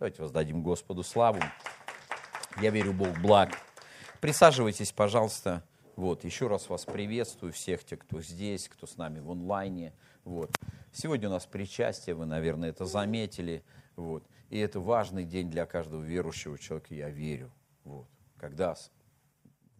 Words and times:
Давайте 0.00 0.22
воздадим 0.22 0.62
Господу 0.62 1.02
славу. 1.02 1.40
Я 2.62 2.70
верю, 2.70 2.94
Бог 2.94 3.20
благ. 3.20 3.50
Присаживайтесь, 4.22 4.92
пожалуйста. 4.92 5.62
Вот, 5.94 6.24
еще 6.24 6.46
раз 6.46 6.70
вас 6.70 6.86
приветствую, 6.86 7.52
всех 7.52 7.84
тех, 7.84 7.98
кто 7.98 8.22
здесь, 8.22 8.66
кто 8.66 8.86
с 8.86 8.96
нами 8.96 9.20
в 9.20 9.30
онлайне. 9.30 9.92
Вот. 10.24 10.50
Сегодня 10.90 11.28
у 11.28 11.32
нас 11.32 11.44
причастие, 11.44 12.14
вы, 12.14 12.24
наверное, 12.24 12.70
это 12.70 12.86
заметили. 12.86 13.62
Вот. 13.94 14.24
И 14.48 14.58
это 14.58 14.80
важный 14.80 15.26
день 15.26 15.50
для 15.50 15.66
каждого 15.66 16.02
верующего 16.02 16.58
человека, 16.58 16.94
я 16.94 17.10
верю. 17.10 17.52
Вот. 17.84 18.08
Когда 18.38 18.74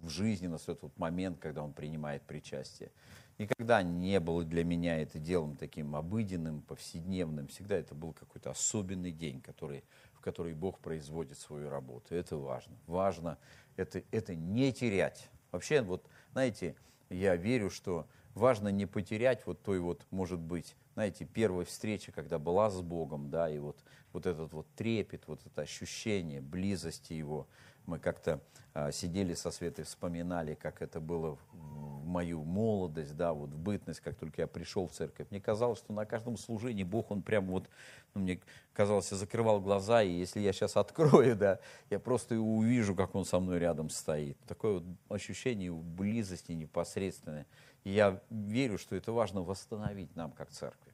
в 0.03 0.11
жизни 0.11 0.49
настает 0.49 0.81
тот 0.81 0.99
момент, 0.99 1.39
когда 1.39 1.63
он 1.63 1.73
принимает 1.73 2.23
причастие. 2.25 2.91
Никогда 3.39 3.83
не 3.83 4.21
было 4.21 4.45
для 4.45 4.65
меня 4.65 5.01
это 5.01 5.19
делом 5.19 5.57
таким 5.57 5.97
обыденным, 5.97 6.61
повседневным. 6.61 7.49
Всегда 7.49 7.77
это 7.77 7.95
был 7.95 8.13
какой-то 8.13 8.51
особенный 8.51 9.13
день, 9.13 9.41
который, 9.41 9.83
в 10.21 10.23
который 10.23 10.53
Бог 10.53 10.79
производит 10.81 11.39
свою 11.39 11.71
работу. 11.71 12.15
Это 12.15 12.37
важно. 12.37 12.77
Важно 12.87 13.39
это, 13.81 14.03
это 14.11 14.35
не 14.35 14.71
терять. 14.71 15.31
Вообще, 15.51 15.81
вот, 15.81 16.07
знаете, 16.33 16.77
я 17.09 17.37
верю, 17.37 17.71
что 17.71 18.07
важно 18.35 18.69
не 18.69 18.85
потерять 18.85 19.47
вот 19.47 19.63
той 19.63 19.81
вот, 19.81 20.07
может 20.11 20.39
быть, 20.39 20.77
знаете, 20.93 21.25
первой 21.25 21.65
встречи, 21.65 22.13
когда 22.13 22.39
была 22.39 22.69
с 22.69 22.83
Богом, 22.83 23.31
да, 23.31 23.49
и 23.49 23.59
вот, 23.59 23.79
вот 24.13 24.27
этот 24.27 24.53
вот 24.53 24.67
трепет, 24.77 25.27
вот 25.27 25.41
это 25.47 25.63
ощущение 25.63 26.43
близости 26.43 27.15
Его. 27.15 27.49
Мы 27.87 27.99
как-то 27.99 28.41
а, 28.73 28.93
сидели 28.93 29.35
со 29.35 29.51
Светой, 29.51 29.85
вспоминали, 29.85 30.55
как 30.55 30.81
это 30.81 31.01
было 31.01 31.37
в 31.53 32.05
мою 32.11 32.43
молодость, 32.45 33.17
да, 33.17 33.33
вот 33.33 33.51
в 33.51 33.59
бытность, 33.59 34.01
как 34.01 34.17
только 34.17 34.43
я 34.43 34.47
пришел 34.47 34.87
в 34.87 34.93
церковь. 34.93 35.29
Мне 35.31 35.41
казалось, 35.41 35.79
что 35.79 35.93
на 35.93 36.05
каждом 36.05 36.37
служении 36.37 36.85
Бог, 36.85 37.11
Он 37.11 37.23
прям 37.23 37.47
вот, 37.47 37.69
ну, 38.15 38.23
мне 38.23 38.41
казалось, 38.73 39.11
я 39.11 39.17
закрывал 39.17 39.61
глаза, 39.61 40.03
и 40.03 40.11
если 40.11 40.41
я 40.41 40.53
сейчас 40.53 40.77
открою, 40.77 41.37
да, 41.45 41.61
я 41.89 41.99
просто 41.99 42.39
увижу, 42.39 42.95
как 42.95 43.15
Он 43.15 43.25
со 43.25 43.41
мной 43.41 43.59
рядом 43.59 43.89
стоит. 43.91 44.39
Такое 44.47 44.75
вот 44.75 44.85
ощущение 45.09 45.73
близости 45.73 46.53
непосредственной. 46.53 47.47
И 47.85 47.91
я 47.91 48.21
верю, 48.29 48.79
что 48.79 48.95
это 48.97 49.13
важно 49.13 49.43
восстановить 49.43 50.15
нам 50.17 50.33
как 50.33 50.51
церкви, 50.51 50.93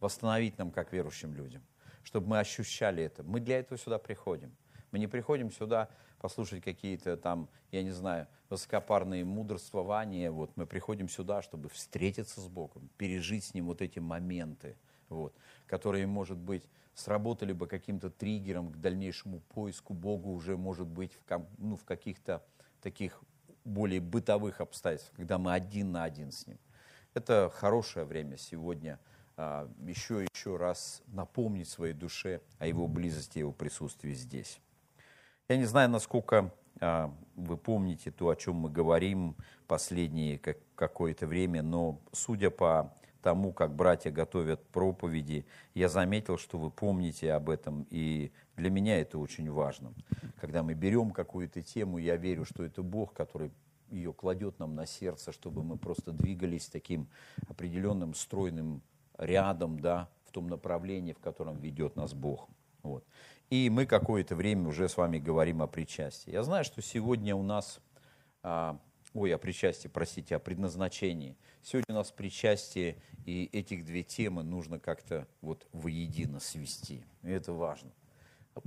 восстановить 0.00 0.58
нам 0.58 0.70
как 0.70 0.92
верующим 0.92 1.34
людям, 1.34 1.62
чтобы 2.02 2.28
мы 2.28 2.38
ощущали 2.40 3.02
это. 3.02 3.22
Мы 3.22 3.40
для 3.40 3.58
этого 3.60 3.78
сюда 3.78 3.98
приходим. 3.98 4.54
Мы 4.96 5.00
не 5.00 5.08
приходим 5.08 5.50
сюда 5.50 5.90
послушать 6.20 6.64
какие-то 6.64 7.18
там, 7.18 7.50
я 7.70 7.82
не 7.82 7.90
знаю, 7.90 8.26
высокопарные 8.48 9.26
мудрствования. 9.26 10.30
Вот 10.30 10.56
мы 10.56 10.64
приходим 10.64 11.10
сюда, 11.10 11.42
чтобы 11.42 11.68
встретиться 11.68 12.40
с 12.40 12.48
Богом, 12.48 12.88
пережить 12.96 13.44
с 13.44 13.52
Ним 13.52 13.66
вот 13.66 13.82
эти 13.82 13.98
моменты, 13.98 14.78
вот, 15.10 15.34
которые, 15.66 16.06
может 16.06 16.38
быть, 16.38 16.62
сработали 16.94 17.52
бы 17.52 17.66
каким-то 17.66 18.08
триггером 18.08 18.72
к 18.72 18.78
дальнейшему 18.78 19.40
поиску 19.40 19.92
Бога 19.92 20.28
уже, 20.28 20.56
может 20.56 20.86
быть, 20.86 21.12
в, 21.12 21.46
ну, 21.58 21.76
в 21.76 21.84
каких-то 21.84 22.42
таких 22.80 23.22
более 23.66 24.00
бытовых 24.00 24.62
обстоятельствах, 24.62 25.16
когда 25.16 25.36
мы 25.36 25.52
один 25.52 25.92
на 25.92 26.04
один 26.04 26.32
с 26.32 26.46
Ним. 26.46 26.58
Это 27.12 27.52
хорошее 27.54 28.06
время 28.06 28.38
сегодня 28.38 28.98
а, 29.36 29.70
еще 29.86 30.26
еще 30.32 30.56
раз 30.56 31.02
напомнить 31.08 31.68
своей 31.68 31.92
душе 31.92 32.40
о 32.58 32.66
Его 32.66 32.88
близости, 32.88 33.36
о 33.36 33.40
Его 33.40 33.52
присутствии 33.52 34.14
здесь. 34.14 34.58
Я 35.48 35.58
не 35.58 35.64
знаю, 35.64 35.88
насколько 35.88 36.52
а, 36.80 37.14
вы 37.36 37.56
помните 37.56 38.10
то, 38.10 38.30
о 38.30 38.36
чем 38.36 38.56
мы 38.56 38.68
говорим 38.70 39.36
последнее 39.68 40.38
как, 40.38 40.58
какое-то 40.74 41.28
время, 41.28 41.62
но 41.62 42.00
судя 42.12 42.50
по 42.50 42.92
тому, 43.22 43.52
как 43.52 43.72
братья 43.72 44.10
готовят 44.10 44.66
проповеди, 44.68 45.46
я 45.74 45.88
заметил, 45.88 46.36
что 46.36 46.58
вы 46.58 46.70
помните 46.70 47.32
об 47.32 47.48
этом, 47.48 47.86
и 47.90 48.32
для 48.56 48.70
меня 48.70 49.00
это 49.00 49.18
очень 49.18 49.48
важно. 49.48 49.92
Когда 50.40 50.64
мы 50.64 50.74
берем 50.74 51.12
какую-то 51.12 51.62
тему, 51.62 51.98
я 51.98 52.16
верю, 52.16 52.44
что 52.44 52.64
это 52.64 52.82
Бог, 52.82 53.12
который 53.12 53.52
ее 53.88 54.12
кладет 54.12 54.58
нам 54.58 54.74
на 54.74 54.84
сердце, 54.84 55.30
чтобы 55.30 55.62
мы 55.62 55.78
просто 55.78 56.10
двигались 56.10 56.66
таким 56.66 57.06
определенным 57.48 58.14
стройным 58.14 58.82
рядом, 59.16 59.78
да, 59.78 60.08
в 60.24 60.32
том 60.32 60.48
направлении, 60.48 61.12
в 61.12 61.20
котором 61.20 61.56
ведет 61.58 61.94
нас 61.94 62.14
Бог. 62.14 62.48
Вот. 62.82 63.04
И 63.48 63.70
мы 63.70 63.86
какое-то 63.86 64.34
время 64.34 64.68
уже 64.68 64.88
с 64.88 64.96
вами 64.96 65.18
говорим 65.18 65.62
о 65.62 65.68
причастии. 65.68 66.32
Я 66.32 66.42
знаю, 66.42 66.64
что 66.64 66.82
сегодня 66.82 67.36
у 67.36 67.44
нас, 67.44 67.80
а, 68.42 68.80
ой, 69.14 69.32
о 69.32 69.38
причастии, 69.38 69.86
простите, 69.86 70.34
о 70.34 70.40
предназначении. 70.40 71.36
Сегодня 71.62 71.94
у 71.94 71.98
нас 71.98 72.10
причастие, 72.10 72.96
и 73.24 73.48
этих 73.52 73.84
две 73.84 74.02
темы 74.02 74.42
нужно 74.42 74.80
как-то 74.80 75.28
вот 75.42 75.66
воедино 75.72 76.40
свести. 76.40 77.04
И 77.22 77.30
это 77.30 77.52
важно. 77.52 77.92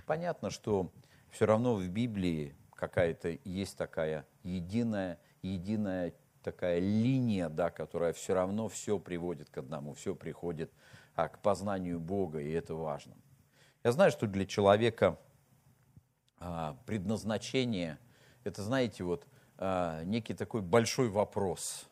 Понятно, 0.06 0.50
что 0.50 0.94
все 1.30 1.46
равно 1.46 1.76
в 1.76 1.86
Библии 1.90 2.56
какая-то 2.74 3.38
есть 3.44 3.78
такая 3.78 4.26
единая, 4.44 5.20
единая 5.42 6.14
такая 6.42 6.80
линия, 6.80 7.50
да, 7.50 7.70
которая 7.70 8.14
все 8.14 8.34
равно 8.34 8.70
все 8.70 8.98
приводит 8.98 9.50
к 9.50 9.58
одному, 9.58 9.94
все 9.94 10.16
приходит 10.16 10.72
а, 11.16 11.28
к 11.28 11.42
познанию 11.42 12.00
Бога, 12.00 12.40
и 12.40 12.50
это 12.52 12.76
важно. 12.76 13.14
Я 13.84 13.94
знаю, 13.94 14.12
что 14.12 14.28
для 14.28 14.46
человека 14.46 15.18
а, 16.38 16.78
предназначение, 16.86 17.98
это, 18.44 18.62
знаете, 18.62 19.06
вот 19.06 19.26
а, 19.58 20.04
некий 20.04 20.34
такой 20.34 20.62
большой 20.62 21.08
вопрос, 21.08 21.88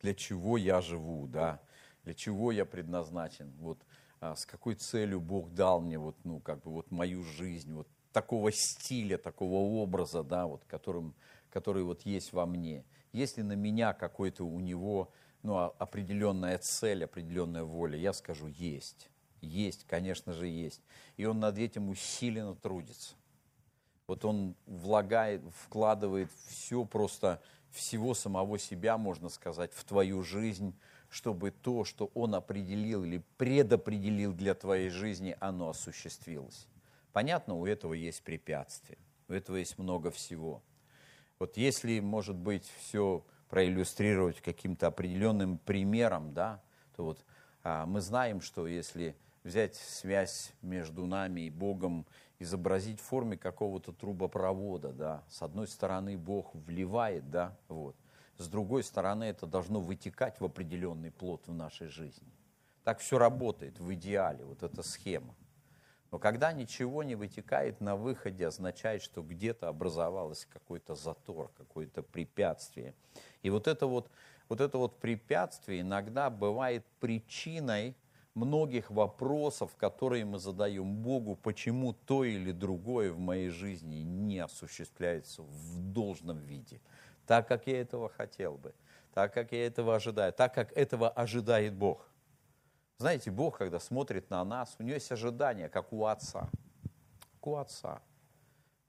для 0.00 0.14
чего 0.14 0.56
я 0.56 0.80
живу, 0.80 1.26
да, 1.26 1.60
для 2.04 2.14
чего 2.14 2.52
я 2.52 2.64
предназначен, 2.64 3.52
вот 3.58 3.78
а, 4.20 4.36
с 4.36 4.46
какой 4.46 4.76
целью 4.76 5.20
Бог 5.20 5.52
дал 5.52 5.80
мне 5.80 5.98
вот, 5.98 6.16
ну, 6.22 6.38
как 6.38 6.62
бы 6.62 6.70
вот 6.70 6.92
мою 6.92 7.24
жизнь, 7.24 7.72
вот 7.72 7.88
такого 8.12 8.52
стиля, 8.52 9.18
такого 9.18 9.82
образа, 9.82 10.22
да, 10.22 10.46
вот, 10.46 10.64
которым, 10.66 11.16
который 11.50 11.82
вот 11.82 12.02
есть 12.02 12.32
во 12.32 12.46
мне. 12.46 12.84
Если 13.12 13.42
на 13.42 13.54
меня 13.54 13.92
какой-то 13.92 14.44
у 14.44 14.60
него 14.60 15.10
ну, 15.42 15.58
определенная 15.58 16.58
цель, 16.58 17.04
определенная 17.04 17.64
воля, 17.64 17.98
я 17.98 18.12
скажу, 18.12 18.46
есть. 18.46 19.10
Есть, 19.44 19.84
конечно 19.84 20.32
же, 20.32 20.46
есть. 20.46 20.82
И 21.16 21.24
он 21.24 21.40
над 21.40 21.58
этим 21.58 21.88
усиленно 21.88 22.54
трудится. 22.54 23.14
Вот 24.06 24.24
он 24.24 24.54
влагает, 24.66 25.42
вкладывает 25.64 26.30
все 26.46 26.84
просто, 26.84 27.40
всего 27.70 28.14
самого 28.14 28.58
себя, 28.58 28.98
можно 28.98 29.28
сказать, 29.28 29.72
в 29.72 29.84
твою 29.84 30.22
жизнь, 30.22 30.74
чтобы 31.08 31.50
то, 31.50 31.84
что 31.84 32.10
он 32.14 32.34
определил 32.34 33.04
или 33.04 33.22
предопределил 33.36 34.32
для 34.32 34.54
твоей 34.54 34.90
жизни, 34.90 35.36
оно 35.40 35.70
осуществилось. 35.70 36.66
Понятно, 37.12 37.54
у 37.54 37.66
этого 37.66 37.94
есть 37.94 38.22
препятствия, 38.22 38.98
у 39.28 39.32
этого 39.32 39.56
есть 39.56 39.78
много 39.78 40.10
всего. 40.10 40.62
Вот 41.38 41.56
если, 41.56 42.00
может 42.00 42.36
быть, 42.36 42.70
все 42.78 43.24
проиллюстрировать 43.48 44.40
каким-то 44.40 44.88
определенным 44.88 45.58
примером, 45.58 46.34
да, 46.34 46.62
то 46.96 47.04
вот 47.04 47.24
а, 47.62 47.86
мы 47.86 48.00
знаем, 48.00 48.40
что 48.40 48.66
если 48.66 49.16
взять 49.44 49.76
связь 49.76 50.52
между 50.62 51.06
нами 51.06 51.42
и 51.42 51.50
Богом, 51.50 52.06
изобразить 52.38 53.00
в 53.00 53.04
форме 53.04 53.36
какого-то 53.36 53.92
трубопровода, 53.92 54.92
да. 54.92 55.22
С 55.28 55.42
одной 55.42 55.68
стороны 55.68 56.16
Бог 56.16 56.54
вливает, 56.54 57.30
да, 57.30 57.56
вот. 57.68 57.94
С 58.38 58.48
другой 58.48 58.82
стороны 58.82 59.24
это 59.24 59.46
должно 59.46 59.80
вытекать 59.80 60.40
в 60.40 60.44
определенный 60.44 61.12
плод 61.12 61.46
в 61.46 61.54
нашей 61.54 61.86
жизни. 61.86 62.32
Так 62.82 62.98
все 62.98 63.18
работает 63.18 63.78
в 63.78 63.94
идеале, 63.94 64.44
вот 64.44 64.62
эта 64.62 64.82
схема. 64.82 65.34
Но 66.10 66.18
когда 66.18 66.52
ничего 66.52 67.02
не 67.02 67.14
вытекает 67.14 67.80
на 67.80 67.96
выходе, 67.96 68.46
означает, 68.46 69.02
что 69.02 69.22
где-то 69.22 69.68
образовалось 69.68 70.46
какой-то 70.46 70.94
затор, 70.94 71.50
какое-то 71.56 72.02
препятствие. 72.02 72.94
И 73.42 73.50
вот 73.50 73.66
это 73.66 73.86
вот, 73.86 74.10
вот 74.48 74.60
это 74.60 74.78
вот 74.78 75.00
препятствие 75.00 75.80
иногда 75.80 76.30
бывает 76.30 76.84
причиной 77.00 77.96
многих 78.34 78.90
вопросов, 78.90 79.76
которые 79.76 80.24
мы 80.24 80.38
задаем 80.38 80.96
Богу, 80.96 81.36
почему 81.36 81.92
то 81.92 82.24
или 82.24 82.52
другое 82.52 83.12
в 83.12 83.18
моей 83.18 83.48
жизни 83.48 83.96
не 83.96 84.40
осуществляется 84.40 85.42
в 85.42 85.80
должном 85.80 86.38
виде, 86.40 86.80
так, 87.26 87.48
как 87.48 87.66
я 87.66 87.80
этого 87.80 88.08
хотел 88.08 88.56
бы, 88.56 88.74
так, 89.12 89.32
как 89.32 89.52
я 89.52 89.66
этого 89.66 89.94
ожидаю, 89.94 90.32
так, 90.32 90.52
как 90.52 90.72
этого 90.72 91.08
ожидает 91.08 91.74
Бог. 91.74 92.08
Знаете, 92.98 93.30
Бог, 93.30 93.58
когда 93.58 93.80
смотрит 93.80 94.30
на 94.30 94.44
нас, 94.44 94.76
у 94.78 94.82
него 94.82 94.94
есть 94.94 95.10
ожидания, 95.10 95.68
как 95.68 95.92
у 95.92 96.04
отца. 96.06 96.48
Как 97.34 97.46
у 97.46 97.56
отца. 97.56 98.02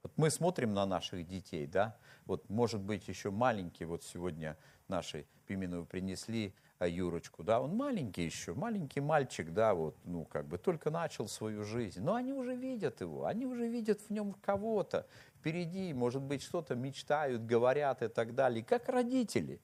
Вот 0.02 0.12
мы 0.16 0.30
смотрим 0.30 0.72
на 0.74 0.86
наших 0.86 1.26
детей, 1.26 1.66
да, 1.66 1.96
вот 2.26 2.48
может 2.48 2.80
быть 2.80 3.08
еще 3.08 3.30
маленькие, 3.30 3.88
вот 3.88 4.04
сегодня 4.04 4.56
наши 4.88 5.26
Пименову 5.46 5.84
принесли 5.84 6.54
Юрочку, 6.84 7.42
да, 7.42 7.60
он 7.60 7.74
маленький 7.74 8.24
еще, 8.24 8.52
маленький 8.52 9.00
мальчик, 9.00 9.52
да, 9.52 9.72
вот, 9.74 9.96
ну, 10.04 10.26
как 10.26 10.46
бы 10.46 10.58
только 10.58 10.90
начал 10.90 11.26
свою 11.28 11.64
жизнь, 11.64 12.02
но 12.02 12.14
они 12.14 12.34
уже 12.34 12.54
видят 12.54 13.00
его, 13.00 13.24
они 13.24 13.46
уже 13.46 13.66
видят 13.66 14.02
в 14.02 14.10
нем 14.10 14.34
кого-то 14.42 15.06
впереди, 15.38 15.94
может 15.94 16.20
быть, 16.20 16.42
что-то 16.42 16.74
мечтают, 16.74 17.46
говорят 17.46 18.02
и 18.02 18.08
так 18.08 18.34
далее, 18.34 18.62
как 18.62 18.88
родители. 18.90 19.60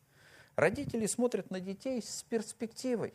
Родители 0.56 1.06
смотрят 1.06 1.50
на 1.50 1.60
детей 1.60 2.00
с 2.02 2.22
перспективой. 2.22 3.14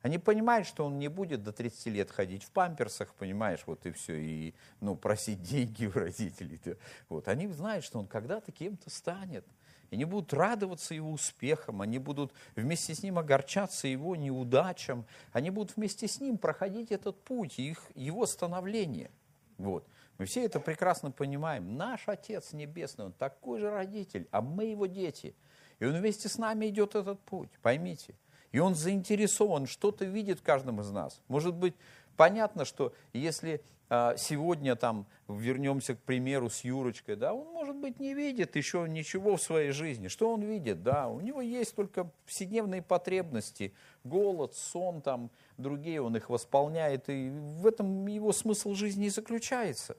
Они 0.00 0.18
понимают, 0.18 0.66
что 0.66 0.86
он 0.86 0.98
не 0.98 1.08
будет 1.08 1.42
до 1.42 1.52
30 1.52 1.86
лет 1.86 2.10
ходить 2.10 2.44
в 2.44 2.50
памперсах, 2.50 3.12
понимаешь, 3.14 3.64
вот 3.66 3.84
и 3.84 3.90
все, 3.90 4.14
и 4.14 4.54
ну, 4.80 4.96
просить 4.96 5.42
деньги 5.50 5.86
у 5.86 5.92
родителей. 5.92 6.60
Вот. 7.08 7.28
Они 7.28 7.48
знают, 7.48 7.84
что 7.84 7.98
он 7.98 8.06
когда-то 8.06 8.52
кем-то 8.52 8.90
станет. 8.90 9.44
Они 9.90 10.04
будут 10.04 10.32
радоваться 10.34 10.94
его 10.94 11.10
успехам, 11.10 11.80
они 11.80 11.98
будут 11.98 12.32
вместе 12.56 12.94
с 12.94 13.02
ним 13.02 13.18
огорчаться 13.18 13.88
его 13.88 14.16
неудачам, 14.16 15.06
они 15.32 15.50
будут 15.50 15.76
вместе 15.76 16.06
с 16.06 16.20
ним 16.20 16.36
проходить 16.36 16.92
этот 16.92 17.22
путь, 17.22 17.58
их, 17.58 17.82
его 17.94 18.26
становление. 18.26 19.10
Вот. 19.56 19.86
Мы 20.18 20.26
все 20.26 20.44
это 20.44 20.60
прекрасно 20.60 21.10
понимаем. 21.10 21.76
Наш 21.76 22.08
Отец 22.08 22.52
Небесный, 22.52 23.06
Он 23.06 23.12
такой 23.12 23.60
же 23.60 23.70
родитель, 23.70 24.28
а 24.30 24.42
мы 24.42 24.64
Его 24.64 24.86
дети. 24.86 25.34
И 25.78 25.84
Он 25.84 25.94
вместе 25.94 26.28
с 26.28 26.38
нами 26.38 26.66
идет 26.66 26.94
этот 26.94 27.20
путь, 27.20 27.50
поймите. 27.62 28.14
И 28.50 28.58
Он 28.58 28.74
заинтересован, 28.74 29.66
что-то 29.66 30.04
видит 30.04 30.40
в 30.40 30.42
каждом 30.42 30.80
из 30.80 30.90
нас. 30.90 31.20
Может 31.28 31.54
быть, 31.54 31.74
понятно, 32.16 32.64
что 32.64 32.92
если 33.12 33.62
сегодня 33.88 34.76
там 34.76 35.06
вернемся 35.28 35.94
к 35.94 36.00
примеру 36.00 36.50
с 36.50 36.62
Юрочкой, 36.64 37.16
да, 37.16 37.32
он, 37.32 37.48
может 37.52 37.76
быть, 37.76 38.00
не 38.00 38.14
видит 38.14 38.56
еще 38.56 38.86
ничего 38.88 39.36
в 39.36 39.42
своей 39.42 39.70
жизни. 39.70 40.08
Что 40.08 40.32
он 40.32 40.42
видит? 40.42 40.82
Да, 40.82 41.08
у 41.08 41.20
него 41.20 41.40
есть 41.40 41.74
только 41.74 42.10
повседневные 42.24 42.82
потребности, 42.82 43.72
голод, 44.04 44.54
сон, 44.54 45.00
там, 45.00 45.30
другие, 45.56 46.02
он 46.02 46.16
их 46.16 46.28
восполняет, 46.28 47.08
и 47.08 47.30
в 47.30 47.66
этом 47.66 48.06
его 48.06 48.32
смысл 48.32 48.74
жизни 48.74 49.06
и 49.06 49.10
заключается. 49.10 49.96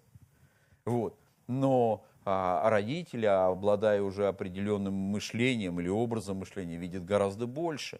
Вот. 0.85 1.17
Но 1.47 2.05
а 2.31 2.69
родители, 2.69 3.25
обладая 3.25 4.03
уже 4.03 4.27
определенным 4.27 4.93
мышлением 4.93 5.79
или 5.79 5.87
образом 5.87 6.37
мышления, 6.37 6.77
видят 6.77 7.03
гораздо 7.03 7.47
больше. 7.47 7.99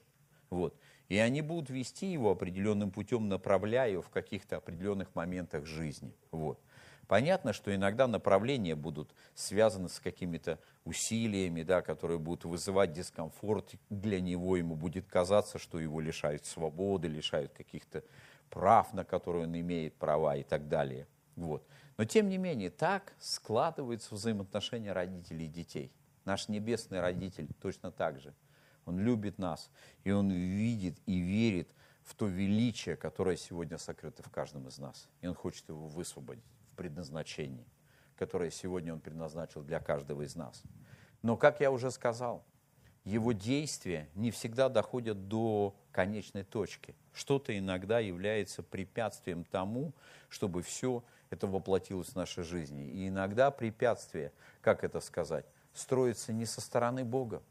Вот. 0.52 0.76
И 1.10 1.18
они 1.18 1.42
будут 1.42 1.72
вести 1.72 2.12
его 2.12 2.32
определенным 2.32 2.92
путем, 2.92 3.28
направляя 3.28 3.90
его 3.90 4.04
в 4.04 4.10
каких-то 4.10 4.58
определенных 4.58 5.14
моментах 5.16 5.66
жизни. 5.66 6.14
Вот. 6.30 6.60
Понятно, 7.08 7.52
что 7.52 7.74
иногда 7.74 8.06
направления 8.06 8.76
будут 8.76 9.16
связаны 9.34 9.90
с 9.90 10.00
какими-то 10.00 10.60
усилиями, 10.86 11.64
да, 11.64 11.82
которые 11.82 12.20
будут 12.20 12.46
вызывать 12.46 12.94
дискомфорт 12.94 13.74
для 13.90 14.22
него, 14.22 14.56
ему 14.56 14.76
будет 14.76 15.08
казаться, 15.08 15.58
что 15.58 15.80
его 15.80 16.00
лишают 16.00 16.46
свободы, 16.46 17.08
лишают 17.08 17.52
каких-то 17.54 18.04
прав, 18.52 18.94
на 18.94 19.04
которые 19.04 19.46
он 19.46 19.60
имеет 19.60 19.96
права 19.96 20.36
и 20.36 20.44
так 20.44 20.68
далее. 20.70 21.08
Вот. 21.36 21.66
Но 21.98 22.06
тем 22.06 22.30
не 22.30 22.38
менее, 22.38 22.70
так 22.70 23.14
складываются 23.18 24.14
взаимоотношения 24.14 24.94
родителей 24.94 25.48
и 25.48 25.50
детей. 25.50 25.92
Наш 26.26 26.48
небесный 26.48 27.02
родитель 27.02 27.48
точно 27.60 27.92
так 27.92 28.20
же– 28.20 28.36
он 28.90 29.00
любит 29.00 29.38
нас, 29.38 29.70
и 30.04 30.12
Он 30.12 30.32
видит 30.32 30.98
и 31.06 31.20
верит 31.20 31.70
в 32.04 32.16
то 32.16 32.26
величие, 32.26 32.96
которое 32.96 33.38
сегодня 33.38 33.78
сокрыто 33.78 34.24
в 34.24 34.30
каждом 34.32 34.68
из 34.68 34.80
нас. 34.80 35.08
И 35.22 35.28
Он 35.28 35.36
хочет 35.36 35.70
его 35.70 35.88
высвободить 35.88 36.44
в 36.72 36.76
предназначении, 36.76 37.68
которое 38.18 38.50
сегодня 38.50 38.94
Он 38.94 39.00
предназначил 39.00 39.62
для 39.62 39.80
каждого 39.80 40.24
из 40.24 40.36
нас. 40.36 40.64
Но, 41.22 41.38
как 41.38 41.60
я 41.60 41.72
уже 41.72 41.92
сказал, 41.92 42.44
его 43.04 43.32
действия 43.32 44.10
не 44.16 44.32
всегда 44.32 44.70
доходят 44.70 45.28
до 45.28 45.76
конечной 45.92 46.44
точки. 46.44 46.96
Что-то 47.14 47.56
иногда 47.58 48.00
является 48.00 48.64
препятствием 48.64 49.44
тому, 49.44 49.94
чтобы 50.30 50.64
все 50.64 51.04
это 51.30 51.46
воплотилось 51.46 52.10
в 52.10 52.16
нашей 52.16 52.44
жизни. 52.44 52.90
И 52.90 53.08
иногда 53.08 53.52
препятствие, 53.52 54.32
как 54.62 54.84
это 54.84 55.00
сказать, 55.00 55.46
строится 55.74 56.34
не 56.34 56.46
со 56.46 56.60
стороны 56.60 57.06
Бога, 57.06 57.44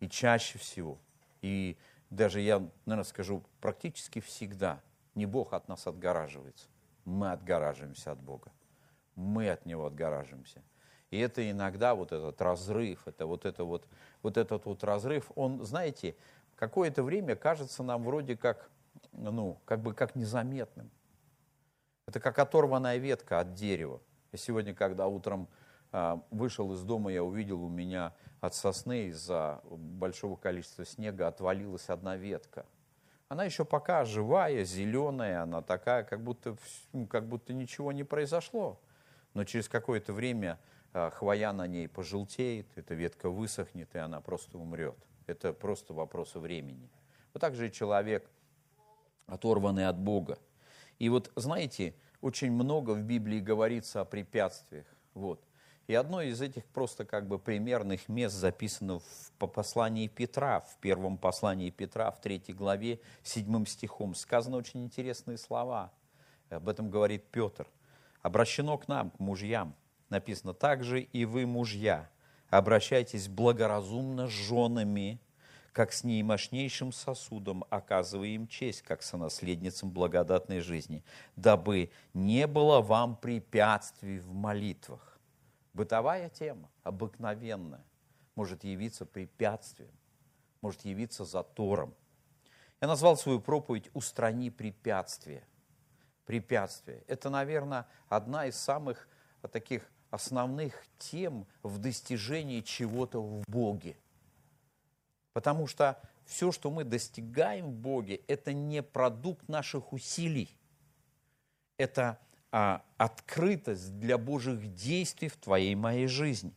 и 0.00 0.08
чаще 0.08 0.58
всего, 0.58 0.98
и 1.42 1.76
даже 2.10 2.40
я, 2.40 2.58
наверное, 2.86 3.04
скажу, 3.04 3.42
практически 3.60 4.20
всегда, 4.20 4.80
не 5.14 5.26
Бог 5.26 5.52
от 5.52 5.68
нас 5.68 5.86
отгораживается, 5.86 6.66
мы 7.04 7.32
отгораживаемся 7.32 8.12
от 8.12 8.20
Бога. 8.20 8.50
Мы 9.14 9.50
от 9.50 9.64
Него 9.66 9.86
отгораживаемся. 9.86 10.62
И 11.10 11.18
это 11.18 11.48
иногда 11.48 11.94
вот 11.94 12.12
этот 12.12 12.40
разрыв, 12.40 13.06
это 13.06 13.26
вот, 13.26 13.44
это 13.44 13.64
вот, 13.64 13.86
вот 14.22 14.36
этот 14.36 14.64
вот 14.64 14.82
разрыв, 14.82 15.30
он, 15.36 15.64
знаете, 15.64 16.16
какое-то 16.56 17.02
время 17.02 17.36
кажется 17.36 17.82
нам 17.82 18.02
вроде 18.04 18.36
как, 18.36 18.70
ну, 19.12 19.60
как 19.64 19.80
бы 19.80 19.94
как 19.94 20.16
незаметным. 20.16 20.90
Это 22.06 22.20
как 22.20 22.38
оторванная 22.38 22.96
ветка 22.96 23.40
от 23.40 23.54
дерева. 23.54 24.00
Я 24.32 24.38
сегодня, 24.38 24.74
когда 24.74 25.06
утром 25.06 25.48
вышел 26.30 26.72
из 26.72 26.82
дома, 26.82 27.12
я 27.12 27.22
увидел 27.22 27.62
у 27.62 27.68
меня 27.68 28.14
от 28.40 28.54
сосны 28.54 29.06
из-за 29.06 29.60
большого 29.64 30.36
количества 30.36 30.84
снега 30.84 31.28
отвалилась 31.28 31.88
одна 31.88 32.16
ветка. 32.16 32.66
Она 33.28 33.44
еще 33.44 33.64
пока 33.64 34.04
живая, 34.04 34.64
зеленая, 34.64 35.42
она 35.42 35.62
такая, 35.62 36.04
как 36.04 36.22
будто, 36.22 36.56
ну, 36.92 37.06
как 37.06 37.26
будто 37.26 37.52
ничего 37.52 37.92
не 37.92 38.04
произошло. 38.04 38.80
Но 39.32 39.44
через 39.44 39.68
какое-то 39.68 40.12
время 40.12 40.58
а, 40.92 41.10
хвоя 41.10 41.52
на 41.52 41.66
ней 41.66 41.88
пожелтеет, 41.88 42.66
эта 42.76 42.94
ветка 42.94 43.30
высохнет, 43.30 43.94
и 43.94 43.98
она 43.98 44.20
просто 44.20 44.58
умрет. 44.58 44.96
Это 45.26 45.52
просто 45.52 45.94
вопрос 45.94 46.34
времени. 46.34 46.90
Вот 47.32 47.40
так 47.40 47.54
же 47.54 47.68
и 47.68 47.72
человек, 47.72 48.28
оторванный 49.26 49.88
от 49.88 49.98
Бога. 49.98 50.38
И 50.98 51.08
вот, 51.08 51.32
знаете, 51.34 51.94
очень 52.20 52.52
много 52.52 52.92
в 52.92 53.02
Библии 53.02 53.40
говорится 53.40 54.02
о 54.02 54.04
препятствиях. 54.04 54.86
Вот. 55.14 55.42
И 55.86 55.94
одно 55.94 56.22
из 56.22 56.40
этих 56.40 56.64
просто 56.64 57.04
как 57.04 57.28
бы 57.28 57.38
примерных 57.38 58.08
мест 58.08 58.34
записано 58.34 59.00
в 59.00 59.46
послании 59.46 60.08
Петра, 60.08 60.60
в 60.60 60.78
первом 60.78 61.18
послании 61.18 61.68
Петра, 61.68 62.10
в 62.10 62.20
третьей 62.20 62.54
главе, 62.54 63.00
седьмым 63.22 63.66
стихом. 63.66 64.14
Сказаны 64.14 64.56
очень 64.56 64.82
интересные 64.82 65.36
слова. 65.36 65.92
Об 66.48 66.70
этом 66.70 66.88
говорит 66.88 67.24
Петр. 67.30 67.66
Обращено 68.22 68.78
к 68.78 68.88
нам, 68.88 69.10
к 69.10 69.18
мужьям. 69.18 69.74
Написано, 70.08 70.54
также 70.54 71.02
и 71.02 71.26
вы, 71.26 71.44
мужья, 71.44 72.08
обращайтесь 72.48 73.28
благоразумно 73.28 74.26
с 74.26 74.30
женами, 74.30 75.20
как 75.72 75.92
с 75.92 76.04
неимощнейшим 76.04 76.92
сосудом, 76.92 77.64
оказывая 77.68 78.28
им 78.28 78.46
честь, 78.46 78.80
как 78.82 79.02
сонаследницам 79.02 79.90
благодатной 79.90 80.60
жизни, 80.60 81.04
дабы 81.36 81.90
не 82.14 82.46
было 82.46 82.80
вам 82.80 83.16
препятствий 83.16 84.20
в 84.20 84.32
молитвах 84.32 85.13
Бытовая 85.74 86.28
тема, 86.30 86.70
обыкновенная, 86.84 87.84
может 88.36 88.64
явиться 88.64 89.04
препятствием, 89.04 89.92
может 90.60 90.84
явиться 90.84 91.24
затором. 91.24 91.94
Я 92.80 92.86
назвал 92.86 93.16
свою 93.16 93.40
проповедь 93.40 93.90
«Устрани 93.92 94.50
препятствия». 94.50 95.46
Препятствия. 96.26 97.04
Это, 97.06 97.28
наверное, 97.28 97.86
одна 98.08 98.46
из 98.46 98.56
самых 98.56 99.08
таких 99.52 99.90
основных 100.10 100.86
тем 100.98 101.46
в 101.62 101.78
достижении 101.78 102.60
чего-то 102.60 103.20
в 103.20 103.42
Боге. 103.46 103.98
Потому 105.32 105.66
что 105.66 106.00
все, 106.24 106.52
что 106.52 106.70
мы 106.70 106.84
достигаем 106.84 107.72
в 107.72 107.74
Боге, 107.74 108.22
это 108.28 108.52
не 108.52 108.82
продукт 108.82 109.48
наших 109.48 109.92
усилий. 109.92 110.56
Это 111.76 112.18
а, 112.56 112.84
открытость 112.98 113.98
для 113.98 114.16
Божьих 114.16 114.72
действий 114.74 115.28
в 115.28 115.36
твоей 115.36 115.74
моей 115.74 116.06
жизни. 116.06 116.54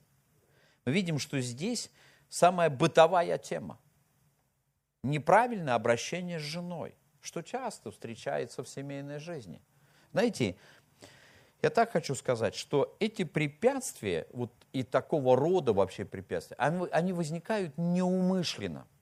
Мы 0.86 0.92
видим, 0.92 1.18
что 1.18 1.42
здесь 1.42 1.90
самая 2.30 2.70
бытовая 2.70 3.40
тема. 3.40 3.80
Неправильное 5.02 5.74
обращение 5.74 6.38
с 6.38 6.44
женой, 6.44 6.94
что 7.20 7.42
часто 7.42 7.90
встречается 7.90 8.64
в 8.64 8.70
семейной 8.70 9.18
жизни. 9.18 9.60
Знаете, 10.12 10.56
я 11.64 11.72
так 11.72 11.92
хочу 11.92 12.14
сказать, 12.14 12.54
что 12.54 12.96
эти 13.00 13.24
препятствия, 13.24 14.28
вот 14.34 14.54
и 14.74 14.84
такого 14.84 15.36
рода 15.36 15.74
вообще 15.74 16.06
препятствия, 16.06 16.58
они, 16.60 16.88
они 16.92 17.12
возникают 17.12 17.76
неумышленно– 17.76 18.86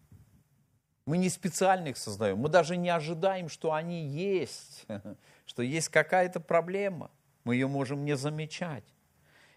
мы 1.05 1.17
не 1.17 1.29
специально 1.29 1.89
их 1.89 1.97
создаем, 1.97 2.39
мы 2.39 2.49
даже 2.49 2.77
не 2.77 2.89
ожидаем, 2.89 3.47
что 3.47 3.73
они 3.73 4.05
есть, 4.07 4.85
что 5.45 5.61
есть 5.61 5.89
какая-то 5.89 6.39
проблема. 6.39 7.11
Мы 7.43 7.55
ее 7.55 7.67
можем 7.67 8.05
не 8.05 8.15
замечать. 8.15 8.83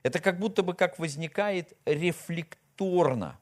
Это 0.02 0.20
как 0.20 0.38
будто 0.38 0.62
бы 0.62 0.74
как 0.74 0.98
возникает 0.98 1.76
рефлекторно. 1.84 3.38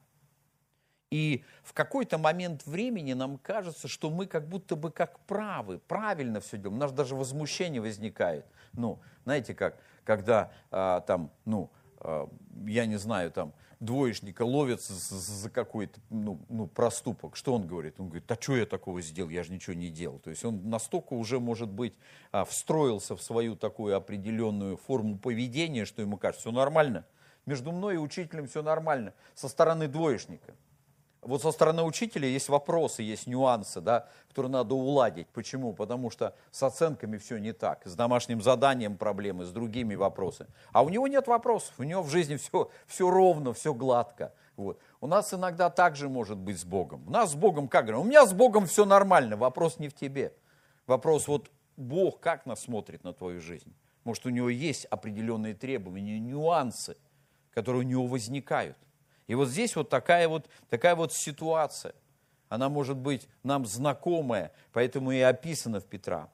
И 1.09 1.45
в 1.63 1.73
какой-то 1.73 2.17
момент 2.17 2.65
времени 2.65 3.13
нам 3.13 3.37
кажется, 3.37 3.87
что 3.87 4.09
мы 4.09 4.25
как 4.25 4.47
будто 4.47 4.75
бы 4.75 4.91
как 4.91 5.19
правы, 5.21 5.79
правильно 5.79 6.41
все 6.41 6.57
делаем. 6.57 6.77
У 6.77 6.81
нас 6.81 6.91
даже 6.91 7.15
возмущение 7.15 7.79
возникает. 7.79 8.45
Ну, 8.73 8.99
знаете 9.23 9.53
как, 9.53 9.77
когда 10.03 10.51
а, 10.69 11.01
там, 11.01 11.31
ну, 11.45 11.71
а, 11.99 12.29
я 12.65 12.85
не 12.85 12.97
знаю, 12.97 13.31
там, 13.31 13.53
двоечника 13.79 14.43
ловят 14.43 14.81
за 14.81 15.49
какой-то 15.49 15.99
ну, 16.09 16.39
ну, 16.49 16.67
проступок, 16.67 17.35
что 17.35 17.53
он 17.53 17.67
говорит? 17.67 17.95
Он 17.99 18.07
говорит, 18.07 18.29
а 18.31 18.37
что 18.39 18.57
я 18.57 18.65
такого 18.65 19.01
сделал, 19.01 19.29
я 19.29 19.43
же 19.43 19.51
ничего 19.51 19.73
не 19.75 19.89
делал. 19.89 20.19
То 20.19 20.29
есть 20.29 20.43
он 20.45 20.69
настолько 20.69 21.13
уже, 21.13 21.39
может 21.39 21.69
быть, 21.69 21.93
а, 22.31 22.45
встроился 22.45 23.15
в 23.15 23.21
свою 23.21 23.55
такую 23.55 23.95
определенную 23.95 24.77
форму 24.77 25.17
поведения, 25.17 25.85
что 25.85 26.01
ему 26.01 26.17
кажется, 26.17 26.49
все 26.49 26.51
нормально. 26.51 27.05
Между 27.45 27.71
мной 27.71 27.95
и 27.95 27.97
учителем 27.97 28.47
все 28.47 28.61
нормально. 28.61 29.13
Со 29.33 29.47
стороны 29.47 29.87
двоечника. 29.87 30.53
Вот 31.27 31.41
со 31.41 31.51
стороны 31.51 31.83
учителя 31.83 32.27
есть 32.27 32.47
вопросы, 32.47 33.03
есть 33.03 33.27
нюансы, 33.27 33.81
да, 33.81 34.07
которые 34.29 34.51
надо 34.51 34.75
уладить. 34.75 35.27
Почему? 35.27 35.73
Потому 35.73 36.09
что 36.09 36.33
с 36.51 36.63
оценками 36.63 37.17
все 37.17 37.37
не 37.37 37.51
так, 37.51 37.85
с 37.85 37.95
домашним 37.95 38.41
заданием 38.41 38.97
проблемы, 38.97 39.43
с 39.43 39.51
другими 39.51 39.95
вопросами. 39.95 40.49
А 40.71 40.83
у 40.83 40.89
него 40.89 41.07
нет 41.07 41.27
вопросов, 41.27 41.73
у 41.77 41.83
него 41.83 42.01
в 42.01 42.09
жизни 42.09 42.37
все, 42.37 42.69
все 42.87 43.09
ровно, 43.09 43.53
все 43.53 43.73
гладко. 43.73 44.33
Вот. 44.55 44.79
У 45.01 45.07
нас 45.07 45.33
иногда 45.33 45.69
так 45.69 45.97
же 45.97 46.07
может 46.07 46.37
быть 46.37 46.59
с 46.59 46.65
Богом. 46.65 47.03
У 47.05 47.11
нас 47.11 47.33
с 47.33 47.35
Богом 47.35 47.67
как? 47.67 47.89
У 47.89 48.03
меня 48.03 48.25
с 48.25 48.33
Богом 48.33 48.65
все 48.65 48.85
нормально, 48.85 49.35
вопрос 49.35 49.79
не 49.79 49.89
в 49.89 49.93
тебе. 49.93 50.33
Вопрос 50.87 51.27
вот 51.27 51.51
Бог 51.75 52.21
как 52.21 52.45
нас 52.45 52.61
смотрит 52.61 53.03
на 53.03 53.13
твою 53.13 53.41
жизнь. 53.41 53.75
Может, 54.05 54.25
у 54.25 54.29
него 54.29 54.49
есть 54.49 54.85
определенные 54.85 55.53
требования, 55.53 56.19
нюансы, 56.19 56.95
которые 57.51 57.81
у 57.81 57.87
него 57.87 58.07
возникают. 58.07 58.77
И 59.27 59.35
вот 59.35 59.49
здесь 59.49 59.75
вот 59.75 59.89
такая 59.89 60.27
вот, 60.27 60.49
такая 60.69 60.95
вот 60.95 61.13
ситуация. 61.13 61.93
Она 62.49 62.69
может 62.69 62.97
быть 62.97 63.27
нам 63.43 63.65
знакомая, 63.65 64.51
поэтому 64.71 65.11
и 65.11 65.19
описана 65.19 65.81
в 65.81 65.85
Петра. 65.85 66.29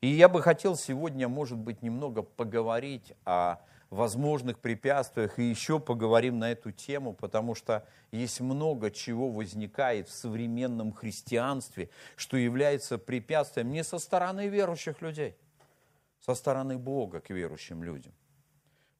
И 0.00 0.08
я 0.08 0.28
бы 0.28 0.42
хотел 0.42 0.76
сегодня, 0.76 1.28
может 1.28 1.56
быть, 1.56 1.80
немного 1.80 2.22
поговорить 2.22 3.12
о 3.24 3.58
возможных 3.88 4.58
препятствиях 4.58 5.38
и 5.38 5.44
еще 5.44 5.78
поговорим 5.78 6.38
на 6.40 6.50
эту 6.50 6.72
тему, 6.72 7.14
потому 7.14 7.54
что 7.54 7.86
есть 8.10 8.40
много 8.40 8.90
чего 8.90 9.30
возникает 9.30 10.08
в 10.08 10.12
современном 10.12 10.92
христианстве, 10.92 11.88
что 12.16 12.36
является 12.36 12.98
препятствием 12.98 13.70
не 13.70 13.84
со 13.84 13.98
стороны 13.98 14.48
верующих 14.48 15.00
людей, 15.00 15.36
со 16.20 16.34
стороны 16.34 16.76
Бога 16.76 17.20
к 17.20 17.30
верующим 17.30 17.84
людям. 17.84 18.12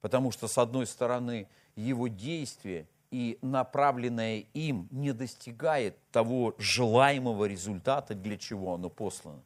Потому 0.00 0.30
что, 0.30 0.46
с 0.46 0.56
одной 0.58 0.86
стороны, 0.86 1.48
его 1.74 2.06
действие 2.08 2.86
и 3.14 3.38
направленное 3.42 4.38
им 4.54 4.88
не 4.90 5.12
достигает 5.12 5.96
того 6.10 6.56
желаемого 6.58 7.44
результата, 7.44 8.12
для 8.12 8.36
чего 8.36 8.74
оно 8.74 8.90
послано. 8.90 9.40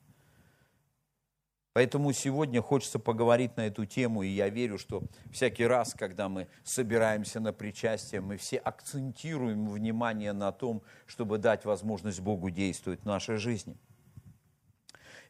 Поэтому 1.75 2.15
сегодня 2.15 2.63
хочется 2.63 2.99
поговорить 2.99 3.59
на 3.59 3.67
эту 3.67 3.85
тему, 3.85 4.23
и 4.23 4.29
я 4.29 4.49
верю, 4.49 4.79
что 4.79 5.03
всякий 5.31 5.67
раз, 5.67 5.93
когда 5.93 6.31
мы 6.31 6.49
собираемся 6.65 7.41
на 7.41 7.53
причастие, 7.53 8.23
мы 8.23 8.39
все 8.39 8.57
акцентируем 8.57 9.69
внимание 9.69 10.33
на 10.33 10.51
том, 10.51 10.83
чтобы 11.07 11.37
дать 11.37 11.67
возможность 11.67 12.21
Богу 12.21 12.49
действовать 12.49 13.03
в 13.03 13.05
нашей 13.05 13.37
жизни. 13.37 13.77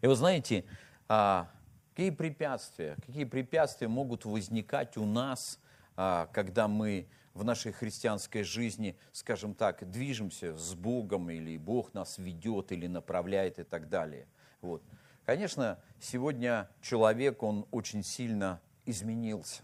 И 0.01 0.07
вы 0.07 0.15
знаете, 0.15 0.65
а, 1.09 1.51
какие 1.91 2.11
препятствия, 2.11 2.95
какие 3.05 3.25
препятствия 3.25 3.89
могут 3.89 4.25
возникать 4.25 4.97
у 4.97 5.05
нас, 5.05 5.59
а, 5.97 6.29
когда 6.33 6.69
мы 6.69 7.09
в 7.39 7.45
нашей 7.45 7.71
христианской 7.71 8.43
жизни, 8.43 8.99
скажем 9.13 9.55
так, 9.55 9.89
движемся 9.89 10.57
с 10.57 10.75
Богом, 10.75 11.31
или 11.31 11.57
Бог 11.57 11.95
нас 11.95 12.19
ведет, 12.19 12.73
или 12.73 12.89
направляет 12.89 13.61
и 13.61 13.63
так 13.63 13.89
далее. 13.89 14.27
Вот. 14.61 14.83
Конечно, 15.25 15.79
сегодня 16.01 16.69
человек, 16.83 17.45
он 17.45 17.65
очень 17.71 18.03
сильно 18.03 18.61
изменился. 18.87 19.63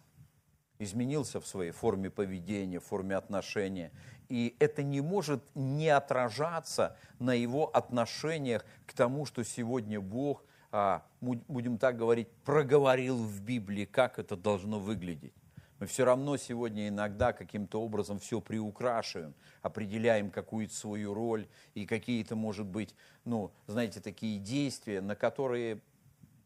Изменился 0.79 1.41
в 1.41 1.49
своей 1.49 1.73
форме 1.73 2.11
поведения, 2.11 2.79
форме 2.79 3.17
отношения. 3.17 3.91
И 4.29 4.55
это 4.61 4.85
не 4.85 5.01
может 5.01 5.43
не 5.57 5.89
отражаться 5.89 6.97
на 7.19 7.35
его 7.35 7.75
отношениях 7.75 8.65
к 8.87 8.93
тому, 8.93 9.27
что 9.27 9.43
сегодня 9.43 10.01
Бог, 10.01 10.45
а, 10.71 11.05
будем 11.21 11.79
так 11.79 11.97
говорить, 11.97 12.29
проговорил 12.45 13.17
в 13.17 13.41
Библии, 13.41 13.85
как 13.85 14.21
это 14.21 14.37
должно 14.37 14.79
выглядеть. 14.79 15.35
Мы 15.85 15.89
все 15.89 16.07
равно 16.07 16.39
сегодня 16.39 16.89
иногда 16.89 17.35
каким-то 17.35 17.83
образом 17.83 18.19
все 18.19 18.41
приукрашиваем, 18.41 19.35
определяем 19.61 20.31
какую-то 20.31 20.73
свою 20.73 21.13
роль 21.13 21.47
и 21.75 21.85
какие-то, 21.85 22.37
может 22.37 22.65
быть, 22.65 22.95
ну, 23.27 23.53
знаете, 23.67 24.01
такие 24.01 24.39
действия, 24.39 25.03
на 25.03 25.15
которые, 25.15 25.83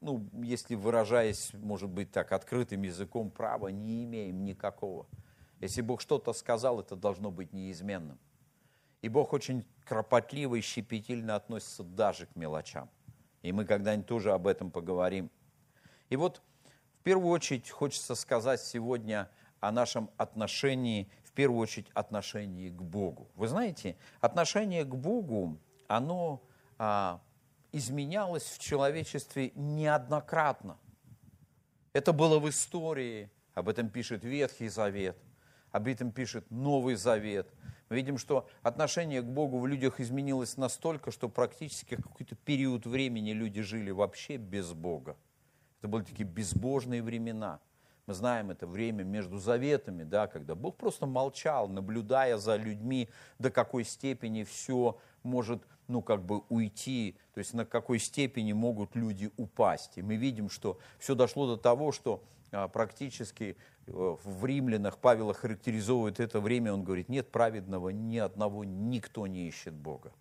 ну, 0.00 0.28
если 0.42 0.74
выражаясь, 0.74 1.52
может 1.52 1.88
быть, 1.88 2.10
так, 2.10 2.32
открытым 2.32 2.82
языком 2.82 3.30
права, 3.30 3.68
не 3.68 4.02
имеем 4.02 4.42
никакого. 4.42 5.06
Если 5.60 5.82
Бог 5.82 6.00
что-то 6.00 6.32
сказал, 6.32 6.80
это 6.80 6.96
должно 6.96 7.30
быть 7.30 7.52
неизменным. 7.52 8.18
И 9.02 9.08
Бог 9.08 9.32
очень 9.32 9.64
кропотливо 9.84 10.56
и 10.56 10.60
щепетильно 10.60 11.36
относится 11.36 11.84
даже 11.84 12.26
к 12.26 12.34
мелочам. 12.34 12.90
И 13.42 13.52
мы 13.52 13.66
когда-нибудь 13.66 14.08
тоже 14.08 14.32
об 14.32 14.48
этом 14.48 14.72
поговорим. 14.72 15.30
И 16.10 16.16
вот 16.16 16.42
в 17.00 17.04
первую 17.04 17.30
очередь 17.30 17.70
хочется 17.70 18.14
сказать 18.14 18.60
сегодня 18.60 19.30
о 19.60 19.70
нашем 19.72 20.10
отношении, 20.16 21.08
в 21.24 21.32
первую 21.32 21.60
очередь 21.60 21.88
отношении 21.94 22.70
к 22.70 22.82
Богу. 22.82 23.28
Вы 23.36 23.48
знаете, 23.48 23.96
отношение 24.20 24.84
к 24.84 24.94
Богу, 24.94 25.58
оно 25.86 26.42
а, 26.76 27.20
изменялось 27.72 28.44
в 28.44 28.58
человечестве 28.58 29.52
неоднократно. 29.54 30.76
Это 31.92 32.12
было 32.12 32.38
в 32.38 32.48
истории, 32.48 33.30
об 33.54 33.68
этом 33.68 33.88
пишет 33.88 34.24
Ветхий 34.24 34.68
Завет, 34.68 35.16
об 35.70 35.86
этом 35.86 36.10
пишет 36.10 36.50
Новый 36.50 36.96
Завет. 36.96 37.48
Мы 37.88 37.96
видим, 37.96 38.18
что 38.18 38.48
отношение 38.62 39.22
к 39.22 39.26
Богу 39.26 39.60
в 39.60 39.66
людях 39.66 40.00
изменилось 40.00 40.56
настолько, 40.56 41.10
что 41.10 41.28
практически 41.28 41.96
какой-то 41.96 42.34
период 42.34 42.86
времени 42.86 43.30
люди 43.30 43.62
жили 43.62 43.90
вообще 43.90 44.36
без 44.36 44.72
Бога. 44.72 45.16
Это 45.78 45.88
были 45.88 46.04
такие 46.04 46.24
безбожные 46.28 47.02
времена. 47.02 47.60
Мы 48.06 48.14
знаем 48.14 48.50
это 48.50 48.66
время 48.66 49.04
между 49.04 49.38
заветами, 49.38 50.02
да, 50.02 50.26
когда 50.26 50.54
Бог 50.54 50.76
просто 50.76 51.06
молчал, 51.06 51.68
наблюдая 51.68 52.38
за 52.38 52.56
людьми, 52.56 53.08
до 53.38 53.50
какой 53.50 53.84
степени 53.84 54.44
все 54.44 54.98
может 55.22 55.62
ну, 55.88 56.02
как 56.02 56.24
бы 56.24 56.42
уйти, 56.48 57.16
то 57.34 57.38
есть 57.38 57.54
на 57.54 57.64
какой 57.64 57.98
степени 57.98 58.52
могут 58.52 58.94
люди 58.94 59.30
упасть. 59.36 59.98
И 59.98 60.02
мы 60.02 60.16
видим, 60.16 60.48
что 60.50 60.78
все 60.98 61.14
дошло 61.14 61.46
до 61.46 61.56
того, 61.56 61.92
что 61.92 62.22
а, 62.50 62.68
практически 62.68 63.56
э, 63.86 64.16
в 64.22 64.44
римлянах 64.44 64.98
Павел 64.98 65.32
характеризовывает 65.32 66.20
это 66.20 66.40
время, 66.40 66.72
он 66.72 66.84
говорит, 66.84 67.08
нет 67.08 67.30
праведного 67.30 67.90
ни 67.90 68.18
одного, 68.18 68.64
никто 68.64 69.26
не 69.26 69.48
ищет 69.48 69.74
Бога. 69.74 70.12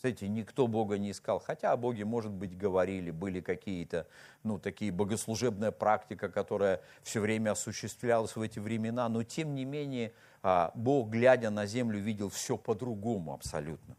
Кстати, 0.00 0.24
никто 0.24 0.66
Бога 0.66 0.96
не 0.96 1.10
искал, 1.10 1.40
хотя 1.40 1.72
о 1.72 1.76
Боге, 1.76 2.06
может 2.06 2.32
быть, 2.32 2.56
говорили, 2.56 3.10
были 3.10 3.42
какие-то, 3.42 4.06
ну, 4.42 4.58
такие 4.58 4.90
богослужебная 4.90 5.72
практика, 5.72 6.30
которая 6.30 6.80
все 7.02 7.20
время 7.20 7.50
осуществлялась 7.50 8.34
в 8.34 8.40
эти 8.40 8.58
времена, 8.58 9.06
но 9.10 9.24
тем 9.24 9.54
не 9.54 9.66
менее 9.66 10.14
а, 10.42 10.72
Бог, 10.74 11.10
глядя 11.10 11.50
на 11.50 11.66
землю, 11.66 12.00
видел 12.00 12.30
все 12.30 12.56
по-другому 12.56 13.34
абсолютно. 13.34 13.94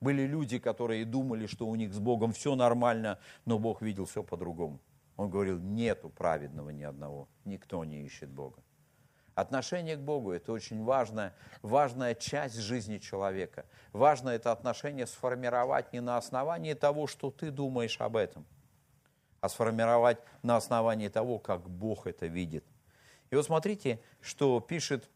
Были 0.00 0.22
люди, 0.22 0.58
которые 0.58 1.04
думали, 1.04 1.44
что 1.44 1.66
у 1.66 1.74
них 1.74 1.92
с 1.92 1.98
Богом 1.98 2.32
все 2.32 2.54
нормально, 2.54 3.18
но 3.44 3.58
Бог 3.58 3.82
видел 3.82 4.06
все 4.06 4.22
по-другому. 4.22 4.80
Он 5.18 5.28
говорил, 5.28 5.58
нету 5.58 6.08
праведного 6.08 6.70
ни 6.70 6.84
одного, 6.84 7.28
никто 7.44 7.84
не 7.84 8.06
ищет 8.06 8.30
Бога. 8.30 8.62
Отношение 9.34 9.96
к 9.96 10.00
Богу– 10.00 10.30
это 10.32 10.52
очень 10.52 10.84
важная, 10.84 11.34
важная 11.60 12.14
часть 12.14 12.56
жизни 12.56 12.98
человека. 12.98 13.66
Важно 13.92 14.30
это 14.30 14.52
отношение 14.52 15.06
сформировать 15.06 15.92
не 15.92 16.00
на 16.00 16.16
основании 16.16 16.74
того, 16.74 17.08
что 17.08 17.32
ты 17.32 17.50
думаешь 17.50 18.00
об 18.00 18.16
этом, 18.16 18.46
а 19.40 19.48
сформировать 19.48 20.18
на 20.42 20.56
основании 20.56 21.08
того, 21.08 21.40
как 21.40 21.68
Бог 21.68 22.06
это 22.06 22.26
видит. 22.26 22.64
И 23.30 23.34
вот 23.34 23.44
смотрите, 23.44 24.00
что 24.20 24.60
пишет, 24.60 25.10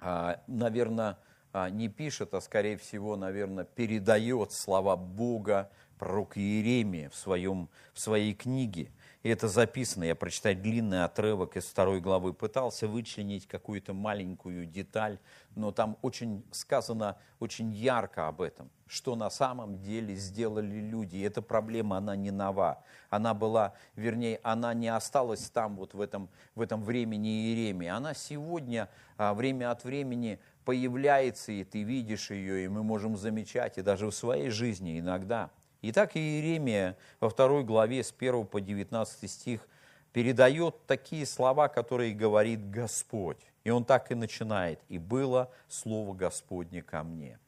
а, 0.00 0.42
наверное, 0.46 1.18
а, 1.52 1.68
не 1.68 1.88
пишет, 1.88 2.32
а 2.32 2.40
скорее 2.40 2.78
всего, 2.78 3.16
наверное, 3.16 3.64
передает 3.64 4.52
слова 4.52 4.96
Бога 4.96 5.70
пророк 5.98 6.38
Иеремия 6.38 7.10
в, 7.10 7.16
своем, 7.16 7.68
в 7.92 8.00
своей 8.00 8.32
книге– 8.32 8.90
и 9.24 9.30
это 9.30 9.48
записано, 9.48 10.04
я 10.04 10.14
прочитаю 10.14 10.54
длинный 10.54 11.02
отрывок 11.02 11.56
из 11.56 11.64
второй 11.64 11.98
главы, 12.02 12.34
пытался 12.34 12.86
вычленить 12.86 13.48
какую-то 13.48 13.94
маленькую 13.94 14.66
деталь, 14.66 15.18
но 15.56 15.72
там 15.72 15.96
очень 16.02 16.44
сказано 16.50 17.16
очень 17.40 17.72
ярко 17.72 18.28
об 18.28 18.42
этом, 18.42 18.70
что 18.86 19.16
на 19.16 19.30
самом 19.30 19.78
деле 19.80 20.14
сделали 20.14 20.78
люди. 20.78 21.16
И 21.16 21.22
эта 21.22 21.40
проблема, 21.40 21.96
она 21.96 22.16
не 22.16 22.30
нова. 22.30 22.84
Она 23.08 23.32
была, 23.32 23.72
вернее, 23.96 24.40
она 24.42 24.74
не 24.74 24.88
осталась 24.88 25.48
там 25.48 25.76
вот 25.76 25.94
в 25.94 26.02
этом, 26.02 26.28
в 26.54 26.60
этом 26.60 26.84
времени 26.84 27.46
Иеремии. 27.46 27.88
Она 27.88 28.12
сегодня, 28.12 28.90
а, 29.16 29.32
время 29.32 29.70
от 29.70 29.84
времени 29.84 30.38
появляется, 30.66 31.50
и 31.50 31.64
ты 31.64 31.82
видишь 31.82 32.30
ее, 32.30 32.66
и 32.66 32.68
мы 32.68 32.82
можем 32.82 33.16
замечать, 33.16 33.78
и 33.78 33.82
даже 33.82 34.06
в 34.06 34.14
своей 34.14 34.50
жизни 34.50 35.00
иногда– 35.00 35.50
Итак, 35.86 36.16
Иеремия 36.16 36.96
во 37.20 37.28
второй 37.28 37.62
главе 37.62 38.02
с 38.02 38.14
1 38.18 38.46
по 38.46 38.58
19 38.58 39.30
стих 39.30 39.68
передает 40.14 40.86
такие 40.86 41.26
слова, 41.26 41.68
которые 41.68 42.14
говорит 42.14 42.70
Господь. 42.70 43.36
И 43.64 43.70
он 43.70 43.84
так 43.84 44.10
и 44.10 44.14
начинает. 44.14 44.80
«И 44.88 44.96
было 44.96 45.50
слово 45.68 46.14
Господне 46.14 46.80
ко 46.80 47.02
мне». 47.02 47.38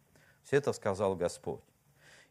Все 0.45 0.57
это 0.57 0.75
сказал 0.75 1.17
Господь. 1.17 1.63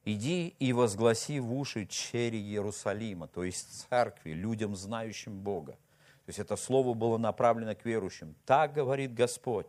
«Иди 0.03 0.55
и 0.59 0.73
возгласи 0.73 1.39
в 1.39 1.51
уши 1.51 1.87
чери 1.87 2.37
Иерусалима», 2.37 3.27
то 3.27 3.43
есть 3.43 3.87
церкви, 3.89 4.33
людям, 4.33 4.75
знающим 4.75 5.39
Бога. 5.39 5.71
То 5.71 6.29
есть 6.29 6.37
это 6.37 6.55
слово 6.55 6.93
было 6.93 7.17
направлено 7.17 7.73
к 7.73 7.83
верующим. 7.83 8.35
Так 8.45 8.73
говорит 8.73 9.15
Господь. 9.15 9.65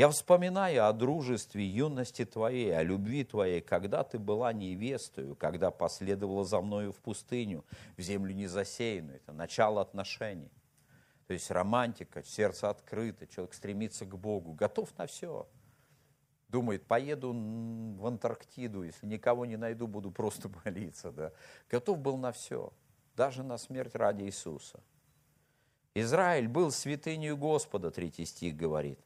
Я 0.00 0.08
вспоминаю 0.08 0.88
о 0.88 0.94
дружестве 0.94 1.66
юности 1.66 2.24
твоей, 2.24 2.74
о 2.74 2.82
любви 2.82 3.22
твоей, 3.22 3.60
когда 3.60 4.02
ты 4.02 4.18
была 4.18 4.50
невестою, 4.50 5.36
когда 5.36 5.70
последовала 5.70 6.42
за 6.42 6.62
мною 6.62 6.94
в 6.94 6.96
пустыню, 7.00 7.66
в 7.98 8.00
землю 8.00 8.34
незасеянную. 8.34 9.16
Это 9.18 9.34
начало 9.34 9.82
отношений. 9.82 10.50
То 11.26 11.34
есть 11.34 11.50
романтика, 11.50 12.22
сердце 12.22 12.70
открыто, 12.70 13.26
человек 13.26 13.52
стремится 13.52 14.06
к 14.06 14.16
Богу, 14.16 14.54
готов 14.54 14.88
на 14.96 15.06
все. 15.06 15.46
Думает, 16.48 16.86
поеду 16.86 17.34
в 17.34 18.06
Антарктиду, 18.06 18.84
если 18.84 19.04
никого 19.04 19.44
не 19.44 19.58
найду, 19.58 19.86
буду 19.86 20.10
просто 20.10 20.50
молиться. 20.64 21.12
Да? 21.12 21.30
Готов 21.68 21.98
был 21.98 22.16
на 22.16 22.32
все, 22.32 22.72
даже 23.16 23.42
на 23.42 23.58
смерть 23.58 23.94
ради 23.94 24.22
Иисуса. 24.22 24.80
Израиль 25.94 26.48
был 26.48 26.70
святынью 26.70 27.36
Господа, 27.36 27.90
третий 27.90 28.24
стих 28.24 28.56
говорит 28.56 28.98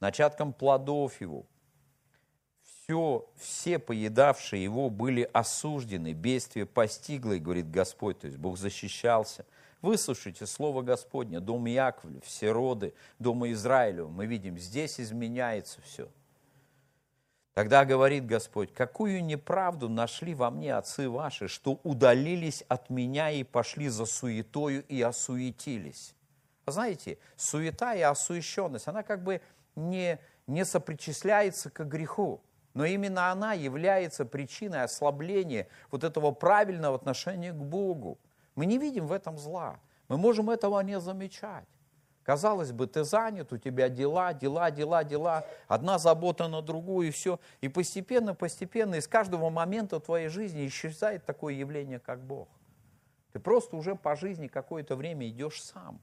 начатком 0.00 0.52
плодов 0.52 1.20
его. 1.20 1.46
Все, 2.62 3.28
все 3.36 3.78
поедавшие 3.78 4.64
его 4.64 4.90
были 4.90 5.28
осуждены, 5.32 6.12
бедствие 6.12 6.66
постигло, 6.66 7.32
и 7.34 7.38
говорит 7.38 7.70
Господь, 7.70 8.18
то 8.20 8.26
есть 8.26 8.38
Бог 8.38 8.58
защищался. 8.58 9.46
Выслушайте 9.80 10.46
слово 10.46 10.82
Господне, 10.82 11.40
дом 11.40 11.66
Яковлев, 11.66 12.24
все 12.24 12.50
роды, 12.50 12.92
дома 13.18 13.50
Израилю. 13.52 14.08
Мы 14.08 14.26
видим, 14.26 14.58
здесь 14.58 15.00
изменяется 15.00 15.80
все. 15.82 16.08
Тогда 17.54 17.84
говорит 17.84 18.26
Господь, 18.26 18.72
какую 18.72 19.24
неправду 19.24 19.88
нашли 19.88 20.34
во 20.34 20.50
мне 20.50 20.74
отцы 20.74 21.08
ваши, 21.08 21.48
что 21.48 21.80
удалились 21.82 22.62
от 22.68 22.90
меня 22.90 23.30
и 23.30 23.42
пошли 23.42 23.88
за 23.88 24.06
суетою 24.06 24.84
и 24.86 25.00
осуетились. 25.02 26.14
Знаете, 26.66 27.18
суета 27.36 27.94
и 27.94 28.00
осуещенность, 28.00 28.86
она 28.86 29.02
как 29.02 29.24
бы 29.24 29.40
не, 29.76 30.18
не 30.46 30.64
сопричисляется 30.64 31.70
к 31.70 31.84
греху, 31.86 32.40
но 32.74 32.84
именно 32.84 33.30
она 33.30 33.52
является 33.52 34.24
причиной 34.24 34.84
ослабления 34.84 35.68
вот 35.90 36.04
этого 36.04 36.30
правильного 36.30 36.96
отношения 36.96 37.52
к 37.52 37.56
Богу. 37.56 38.18
Мы 38.54 38.66
не 38.66 38.78
видим 38.78 39.06
в 39.06 39.12
этом 39.12 39.38
зла, 39.38 39.80
мы 40.08 40.16
можем 40.16 40.50
этого 40.50 40.80
не 40.80 41.00
замечать. 41.00 41.66
Казалось 42.22 42.70
бы, 42.70 42.86
ты 42.86 43.02
занят, 43.02 43.52
у 43.52 43.58
тебя 43.58 43.88
дела, 43.88 44.34
дела, 44.34 44.70
дела, 44.70 45.02
дела, 45.02 45.46
одна 45.66 45.98
забота 45.98 46.48
на 46.48 46.60
другую, 46.60 47.08
и 47.08 47.10
все. 47.10 47.40
И 47.60 47.68
постепенно, 47.68 48.34
постепенно 48.34 48.96
из 48.96 49.08
каждого 49.08 49.50
момента 49.50 49.98
твоей 50.00 50.28
жизни 50.28 50.66
исчезает 50.66 51.24
такое 51.24 51.54
явление, 51.54 51.98
как 51.98 52.22
Бог. 52.22 52.48
Ты 53.32 53.40
просто 53.40 53.76
уже 53.76 53.94
по 53.94 54.16
жизни 54.16 54.48
какое-то 54.48 54.96
время 54.96 55.28
идешь 55.28 55.62
сам, 55.62 56.00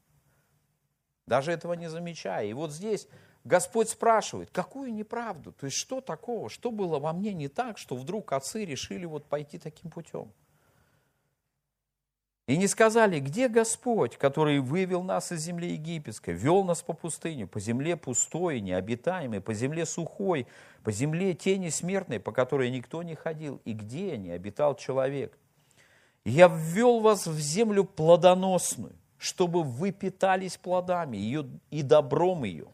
даже 1.28 1.52
этого 1.52 1.74
не 1.74 1.90
замечая. 1.90 2.46
И 2.48 2.54
вот 2.54 2.72
здесь 2.72 3.08
Господь 3.48 3.88
спрашивает, 3.88 4.50
какую 4.52 4.94
неправду? 4.94 5.54
То 5.54 5.68
есть 5.68 5.78
что 5.78 6.02
такого? 6.02 6.50
Что 6.50 6.70
было 6.70 7.00
во 7.00 7.14
мне 7.14 7.34
не 7.34 7.48
так, 7.48 7.78
что 7.78 7.96
вдруг 7.96 8.34
отцы 8.34 8.66
решили 8.66 9.06
вот 9.06 9.26
пойти 9.26 9.58
таким 9.58 9.90
путем? 9.90 10.34
И 12.46 12.58
не 12.58 12.68
сказали, 12.68 13.20
где 13.20 13.48
Господь, 13.48 14.18
который 14.18 14.60
вывел 14.60 15.02
нас 15.02 15.32
из 15.32 15.42
земли 15.42 15.72
египетской, 15.72 16.34
вел 16.34 16.66
нас 16.66 16.82
по 16.82 16.92
пустыне, 16.92 17.48
по 17.48 17.60
земле 17.62 17.96
пустой, 17.96 18.60
необитаемой, 18.60 19.40
по 19.40 19.54
земле 19.54 19.86
сухой, 19.86 20.46
по 20.84 20.92
земле 20.92 21.34
тени 21.34 21.70
смертной, 21.70 22.20
по 22.20 22.34
которой 22.34 22.70
никто 22.70 23.02
не 23.02 23.16
ходил, 23.16 23.62
и 23.64 23.72
где 23.72 24.18
не 24.18 24.32
обитал 24.32 24.76
человек. 24.76 25.38
я 26.26 26.50
ввел 26.50 27.00
вас 27.00 27.28
в 27.28 27.40
землю 27.40 27.86
плодоносную, 27.86 28.96
чтобы 29.18 29.64
вы 29.64 29.92
питались 29.92 30.58
плодами 30.58 31.16
ее 31.16 31.46
и 31.70 31.82
добром 31.82 32.44
ее 32.44 32.68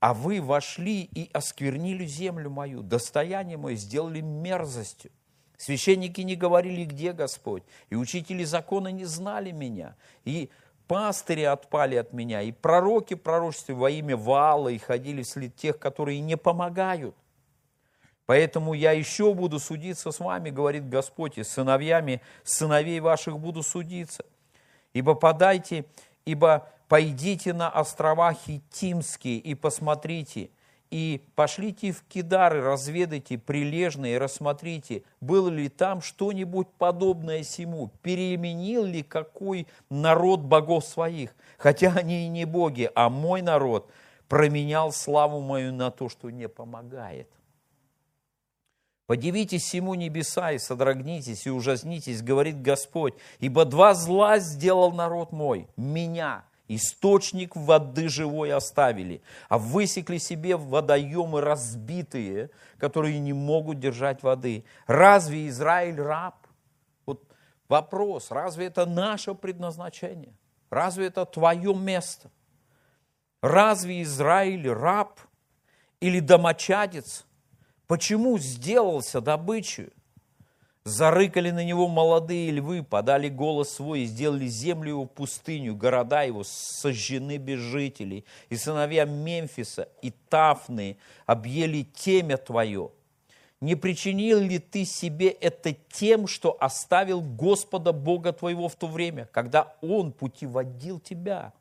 а 0.00 0.14
вы 0.14 0.40
вошли 0.40 1.02
и 1.02 1.30
осквернили 1.32 2.06
землю 2.06 2.50
мою, 2.50 2.82
достояние 2.82 3.56
мое 3.56 3.74
сделали 3.74 4.20
мерзостью. 4.20 5.10
Священники 5.56 6.20
не 6.20 6.36
говорили, 6.36 6.84
где 6.84 7.12
Господь, 7.12 7.64
и 7.90 7.96
учители 7.96 8.44
закона 8.44 8.88
не 8.88 9.04
знали 9.04 9.50
меня, 9.50 9.96
и 10.24 10.50
пастыри 10.86 11.42
отпали 11.42 11.96
от 11.96 12.12
меня, 12.12 12.42
и 12.42 12.52
пророки 12.52 13.14
пророчествовали 13.14 13.80
во 13.80 13.90
имя 13.90 14.16
Ваала 14.16 14.68
и 14.68 14.78
ходили 14.78 15.22
вслед 15.22 15.56
тех, 15.56 15.78
которые 15.80 16.20
не 16.20 16.36
помогают. 16.36 17.16
Поэтому 18.26 18.74
я 18.74 18.92
еще 18.92 19.34
буду 19.34 19.58
судиться 19.58 20.12
с 20.12 20.20
вами, 20.20 20.50
говорит 20.50 20.88
Господь, 20.88 21.38
и 21.38 21.42
с 21.42 21.48
сыновьями 21.48 22.20
сыновей 22.44 23.00
ваших 23.00 23.38
буду 23.40 23.62
судиться. 23.62 24.24
Ибо 24.92 25.14
подайте, 25.14 25.86
ибо 26.24 26.70
пойдите 26.88 27.52
на 27.52 27.68
острова 27.68 28.32
Хитимские 28.32 29.36
и 29.38 29.54
посмотрите, 29.54 30.50
и 30.90 31.22
пошлите 31.34 31.92
в 31.92 32.02
Кидары, 32.04 32.62
разведайте 32.62 33.36
прилежно 33.36 34.06
и 34.06 34.16
рассмотрите, 34.16 35.02
было 35.20 35.50
ли 35.50 35.68
там 35.68 36.00
что-нибудь 36.00 36.68
подобное 36.78 37.42
сему, 37.42 37.92
переменил 38.02 38.84
ли 38.84 39.02
какой 39.02 39.66
народ 39.90 40.40
богов 40.40 40.84
своих, 40.86 41.34
хотя 41.58 41.92
они 41.92 42.24
и 42.24 42.28
не 42.28 42.46
боги, 42.46 42.90
а 42.94 43.10
мой 43.10 43.42
народ 43.42 43.90
променял 44.28 44.92
славу 44.92 45.40
мою 45.40 45.74
на 45.74 45.90
то, 45.90 46.08
что 46.08 46.30
не 46.30 46.48
помогает. 46.48 47.28
Подивитесь 49.06 49.62
всему 49.62 49.94
небеса 49.94 50.52
и 50.52 50.58
содрогнитесь 50.58 51.46
и 51.46 51.50
ужаснитесь, 51.50 52.22
говорит 52.22 52.60
Господь, 52.60 53.14
ибо 53.40 53.64
два 53.64 53.94
зла 53.94 54.38
сделал 54.38 54.92
народ 54.92 55.32
мой, 55.32 55.68
меня– 55.76 56.44
Источник 56.68 57.56
воды 57.56 58.08
живой 58.08 58.52
оставили, 58.52 59.22
а 59.48 59.58
высекли 59.58 60.18
себе 60.18 60.54
водоемы 60.56 61.40
разбитые, 61.40 62.50
которые 62.78 63.18
не 63.18 63.32
могут 63.32 63.80
держать 63.80 64.22
воды. 64.22 64.64
Разве 64.86 65.48
Израиль 65.48 65.98
раб? 65.98 66.46
Вот 67.06 67.24
вопрос, 67.68 68.30
разве 68.30 68.66
это 68.66 68.84
наше 68.84 69.34
предназначение? 69.34 70.34
Разве 70.68 71.06
это 71.06 71.24
твое 71.24 71.74
место? 71.74 72.30
Разве 73.40 74.02
Израиль 74.02 74.68
раб 74.68 75.18
или 76.00 76.20
домочадец? 76.20 77.24
Почему 77.86 78.38
сделался 78.38 79.22
добычей? 79.22 79.88
Зарыкали 80.84 81.50
на 81.50 81.64
него 81.64 81.86
молодые 81.86 82.50
львы, 82.50 82.82
подали 82.82 83.28
голос 83.28 83.70
свой 83.70 84.00
и 84.00 84.06
сделали 84.06 84.46
землю 84.46 84.90
его 84.90 85.04
пустыню, 85.04 85.76
города 85.76 86.22
его 86.22 86.44
сожжены 86.44 87.36
без 87.36 87.58
жителей. 87.58 88.24
И 88.48 88.56
сыновья 88.56 89.04
Мемфиса 89.04 89.88
и 90.00 90.12
Тафны 90.28 90.96
объели 91.26 91.84
темя 91.84 92.38
твое. 92.38 92.90
Не 93.60 93.74
причинил 93.74 94.38
ли 94.38 94.58
ты 94.60 94.84
себе 94.84 95.28
это 95.28 95.74
тем, 95.90 96.28
что 96.28 96.56
оставил 96.60 97.20
Господа 97.20 97.92
Бога 97.92 98.32
твоего 98.32 98.68
в 98.68 98.76
то 98.76 98.86
время, 98.86 99.28
когда 99.32 99.74
Он 99.80 100.12
путеводил 100.12 101.00
тебя? 101.00 101.52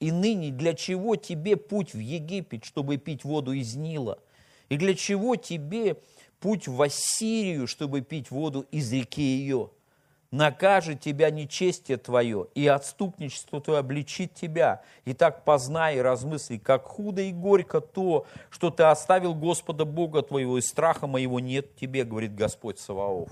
И 0.00 0.10
ныне 0.10 0.50
для 0.50 0.74
чего 0.74 1.16
тебе 1.16 1.56
путь 1.56 1.94
в 1.94 1.98
Египет, 1.98 2.64
чтобы 2.64 2.96
пить 2.96 3.24
воду 3.24 3.52
из 3.52 3.76
Нила? 3.76 4.18
И 4.70 4.76
для 4.76 4.94
чего 4.94 5.36
тебе 5.36 5.98
путь 6.46 6.68
в 6.68 6.80
Ассирию, 6.80 7.66
чтобы 7.66 8.02
пить 8.02 8.30
воду 8.30 8.66
из 8.70 8.92
реки 8.92 9.20
ее. 9.20 9.70
Накажет 10.30 11.00
тебя 11.00 11.28
нечестие 11.30 11.96
твое, 11.96 12.46
и 12.54 12.68
отступничество 12.68 13.60
твое 13.60 13.80
обличит 13.80 14.32
тебя. 14.32 14.80
И 15.04 15.12
так 15.12 15.42
познай 15.42 15.96
и 15.96 16.00
размысли, 16.00 16.58
как 16.58 16.84
худо 16.84 17.20
и 17.20 17.32
горько 17.32 17.80
то, 17.80 18.28
что 18.48 18.70
ты 18.70 18.84
оставил 18.84 19.34
Господа 19.34 19.84
Бога 19.84 20.22
твоего, 20.22 20.56
и 20.56 20.60
страха 20.60 21.08
моего 21.08 21.40
нет 21.40 21.74
тебе, 21.74 22.04
говорит 22.04 22.36
Господь 22.36 22.78
Саваоф. 22.78 23.30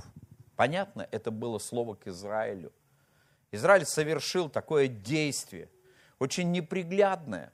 Понятно? 0.56 1.06
Это 1.12 1.30
было 1.30 1.60
слово 1.60 1.94
к 1.94 2.08
Израилю. 2.08 2.72
Израиль 3.52 3.86
совершил 3.86 4.48
такое 4.48 4.88
действие, 4.88 5.68
очень 6.18 6.50
неприглядное. 6.50 7.52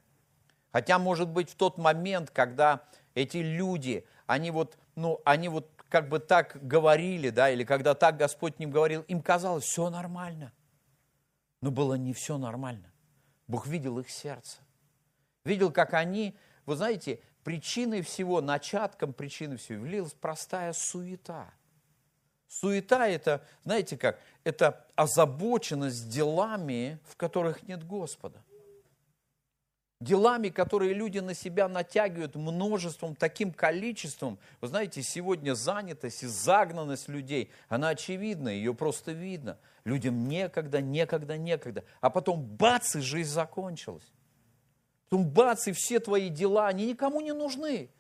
Хотя, 0.73 0.99
может 0.99 1.29
быть, 1.29 1.51
в 1.51 1.55
тот 1.55 1.77
момент, 1.77 2.31
когда 2.31 2.81
эти 3.15 3.37
люди, 3.37 4.07
они 4.27 4.51
вот 4.51 4.79
ну, 5.01 5.21
они 5.25 5.49
вот 5.49 5.71
как 5.89 6.09
бы 6.09 6.21
так 6.21 6.59
говорили, 6.67 7.31
да, 7.31 7.51
или 7.51 7.65
когда 7.65 7.95
так 7.95 8.17
Господь 8.17 8.59
ним 8.59 8.71
говорил, 8.71 9.03
им 9.03 9.23
казалось, 9.23 9.65
все 9.65 9.91
нормально. 9.91 10.53
Но 11.61 11.71
было 11.71 11.95
не 11.95 12.13
все 12.13 12.39
нормально. 12.39 12.93
Бог 13.49 13.67
видел 13.67 13.99
их 13.99 14.09
сердце. 14.09 14.59
Видел, 15.45 15.73
как 15.73 15.95
они, 15.95 16.37
вы 16.67 16.77
знаете, 16.77 17.21
причиной 17.43 18.03
всего, 18.03 18.41
начатком 18.41 19.13
причины 19.13 19.57
всего 19.57 19.85
являлась 19.85 20.13
простая 20.13 20.73
суета. 20.73 21.53
Суета 22.47 23.09
это, 23.09 23.45
знаете 23.65 23.97
как, 23.97 24.21
это 24.45 24.87
озабоченность 24.95 26.09
делами, 26.09 26.99
в 27.09 27.17
которых 27.17 27.63
нет 27.63 27.85
Господа 27.87 28.43
делами, 30.01 30.49
которые 30.49 30.95
люди 30.95 31.19
на 31.19 31.35
себя 31.35 31.69
натягивают 31.69 32.35
множеством, 32.35 33.15
таким 33.15 33.53
количеством. 33.53 34.39
Вы 34.61 34.69
знаете, 34.69 35.03
сегодня 35.03 35.55
занятость 35.55 36.23
и 36.23 36.27
загнанность 36.27 37.09
людей, 37.09 37.51
она 37.69 37.91
очевидна, 37.91 38.49
ее 38.49 38.75
просто 38.75 39.13
видно. 39.13 39.59
Людям 39.85 40.29
некогда, 40.29 40.81
некогда, 40.81 41.37
некогда. 41.37 41.85
А 42.01 42.11
потом 42.11 42.43
бац, 42.43 42.97
и 42.97 43.01
жизнь 43.01 43.31
закончилась. 43.31 44.11
Потом 45.09 45.29
бац, 45.29 45.69
и 45.69 45.73
все 45.73 46.01
твои 46.01 46.31
дела, 46.31 46.69
они 46.69 46.87
никому 46.87 47.21
не 47.21 47.33
нужны. 47.33 47.91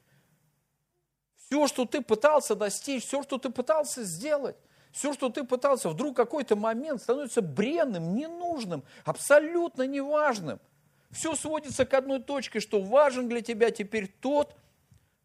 Все, 1.37 1.67
что 1.67 1.85
ты 1.85 2.01
пытался 2.01 2.55
достичь, 2.55 3.05
все, 3.05 3.23
что 3.23 3.37
ты 3.37 3.51
пытался 3.51 4.05
сделать, 4.05 4.57
все, 4.93 5.13
что 5.13 5.29
ты 5.29 5.45
пытался, 5.45 5.89
вдруг 5.89 6.17
какой-то 6.17 6.57
момент 6.57 7.03
становится 7.03 7.43
бренным, 7.43 8.15
ненужным, 8.15 8.85
абсолютно 9.05 9.87
неважным. 9.87 10.61
Все 11.11 11.35
сводится 11.35 11.85
к 11.85 11.95
одной 11.95 12.21
точке, 12.21 12.61
что 12.61 12.81
важен 12.81 13.29
для 13.29 13.41
тебя 13.41 13.71
теперь 13.71 14.09
тот, 14.09 14.55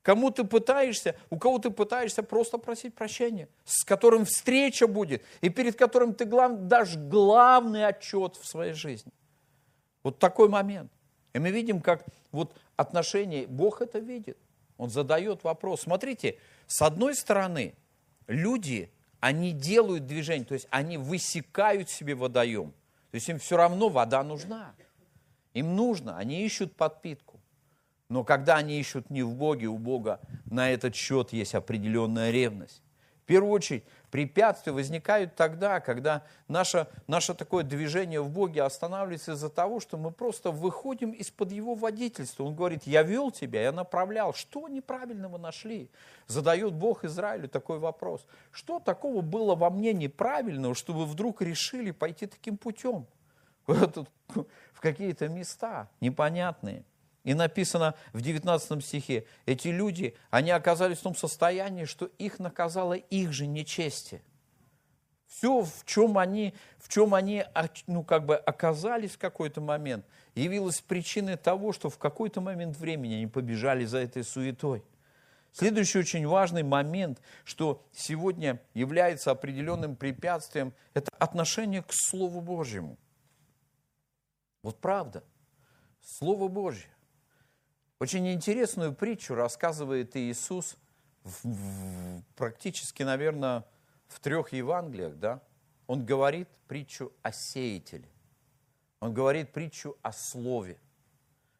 кому 0.01 0.31
ты 0.31 0.43
пытаешься, 0.43 1.15
у 1.29 1.37
кого 1.37 1.59
ты 1.59 1.69
пытаешься 1.69 2.23
просто 2.23 2.57
просить 2.57 2.95
прощения, 2.95 3.47
с 3.65 3.83
которым 3.83 4.25
встреча 4.25 4.87
будет, 4.87 5.23
и 5.41 5.49
перед 5.49 5.75
которым 5.75 6.13
ты 6.13 6.25
глав, 6.25 6.67
дашь 6.67 6.95
главный 6.95 7.85
отчет 7.85 8.35
в 8.35 8.47
своей 8.47 8.73
жизни. 8.73 9.11
Вот 10.03 10.19
такой 10.19 10.49
момент. 10.49 10.91
И 11.33 11.39
мы 11.39 11.51
видим, 11.51 11.81
как 11.81 12.05
вот 12.31 12.55
отношения, 12.75 13.45
Бог 13.45 13.81
это 13.81 13.99
видит. 13.99 14.37
Он 14.77 14.89
задает 14.89 15.43
вопрос. 15.43 15.81
Смотрите, 15.81 16.37
с 16.67 16.81
одной 16.81 17.15
стороны, 17.15 17.75
люди, 18.27 18.91
они 19.19 19.51
делают 19.51 20.05
движение, 20.05 20.45
то 20.45 20.53
есть 20.53 20.67
они 20.69 20.97
высекают 20.97 21.89
себе 21.89 22.15
водоем. 22.15 22.71
То 23.11 23.15
есть 23.15 23.29
им 23.29 23.39
все 23.39 23.57
равно 23.57 23.89
вода 23.89 24.23
нужна. 24.23 24.73
Им 25.55 25.75
нужно, 25.75 26.17
они 26.17 26.45
ищут 26.45 26.75
подпитку. 26.75 27.39
Но 28.09 28.23
когда 28.23 28.57
они 28.57 28.77
ищут 28.77 29.09
не 29.09 29.23
в 29.23 29.33
Боге, 29.33 29.67
у 29.67 29.77
Бога 29.77 30.19
на 30.45 30.69
этот 30.69 30.95
счет 30.95 31.31
есть 31.33 31.55
определенная 31.55 32.29
ревность. 32.29 32.83
В 33.23 33.27
первую 33.27 33.53
очередь, 33.53 33.85
препятствия 34.11 34.73
возникают 34.73 35.35
тогда, 35.35 35.79
когда 35.79 36.23
наше, 36.49 36.87
наше 37.07 37.33
такое 37.33 37.63
движение 37.63 38.21
в 38.21 38.29
Боге 38.29 38.63
останавливается 38.63 39.31
из-за 39.31 39.49
того, 39.49 39.79
что 39.79 39.97
мы 39.97 40.11
просто 40.11 40.51
выходим 40.51 41.11
из-под 41.11 41.51
Его 41.51 41.73
водительства. 41.73 42.43
Он 42.43 42.53
говорит, 42.53 42.83
я 42.83 43.01
вел 43.01 43.31
тебя, 43.31 43.63
я 43.63 43.71
направлял. 43.71 44.33
Что 44.33 44.67
неправильного 44.67 45.37
нашли? 45.37 45.89
Задает 46.27 46.73
Бог 46.73 47.05
Израилю 47.05 47.47
такой 47.47 47.79
вопрос. 47.79 48.27
Что 48.51 48.79
такого 48.79 49.21
было 49.21 49.55
во 49.55 49.69
мне 49.69 49.93
неправильного, 49.93 50.75
чтобы 50.75 51.05
вдруг 51.05 51.41
решили 51.41 51.91
пойти 51.91 52.27
таким 52.27 52.57
путем? 52.57 53.07
В 53.67 54.79
какие-то 54.79 55.27
места 55.27 55.89
непонятные. 55.99 56.83
И 57.23 57.33
написано 57.33 57.95
в 58.13 58.21
19 58.21 58.85
стихе, 58.85 59.25
эти 59.47 59.69
люди, 59.69 60.15
они 60.29 60.51
оказались 60.51 60.99
в 60.99 61.03
том 61.03 61.15
состоянии, 61.15 61.85
что 61.85 62.05
их 62.19 62.37
наказало 62.37 62.93
их 62.93 63.33
же 63.33 63.47
нечестие. 63.47 64.21
Все, 65.27 65.63
в 65.63 65.85
чем 65.85 66.19
они, 66.19 66.53
в 66.77 66.87
чем 66.87 67.15
они 67.15 67.43
ну, 67.87 68.03
как 68.03 68.25
бы 68.25 68.35
оказались 68.35 69.11
в 69.13 69.17
какой-то 69.17 69.59
момент, 69.59 70.05
явилось 70.35 70.81
причиной 70.81 71.35
того, 71.35 71.73
что 71.73 71.89
в 71.89 71.97
какой-то 71.97 72.41
момент 72.41 72.77
времени 72.77 73.15
они 73.15 73.27
побежали 73.27 73.85
за 73.85 73.97
этой 73.97 74.23
суетой. 74.23 74.83
Следующий 75.51 75.99
очень 75.99 76.27
важный 76.27 76.63
момент, 76.63 77.21
что 77.43 77.83
сегодня 77.91 78.61
является 78.73 79.31
определенным 79.31 79.95
препятствием, 79.95 80.73
это 80.93 81.09
отношение 81.17 81.81
к 81.81 81.91
Слову 81.91 82.41
Божьему. 82.41 82.97
Вот 84.65 84.79
правда, 84.79 85.23
Слово 86.01 86.47
Божье. 86.47 86.89
Очень 87.99 88.33
интересную 88.33 88.95
притчу 88.95 89.35
рассказывает 89.35 90.15
Иисус 90.15 90.75
в, 91.23 91.45
в, 91.45 92.23
практически, 92.35 93.03
наверное, 93.03 93.63
в 94.07 94.19
трех 94.19 94.53
Евангелиях, 94.53 95.17
да? 95.17 95.43
Он 95.85 96.03
говорит 96.03 96.49
притчу 96.67 97.13
о 97.21 97.31
сеятеле. 97.31 98.09
Он 99.01 99.13
говорит 99.13 99.53
притчу 99.53 99.99
о 100.01 100.11
слове, 100.11 100.79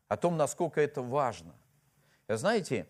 о 0.08 0.18
том, 0.18 0.36
насколько 0.36 0.82
это 0.82 1.04
важно. 1.04 1.54
И 2.28 2.34
знаете, 2.34 2.90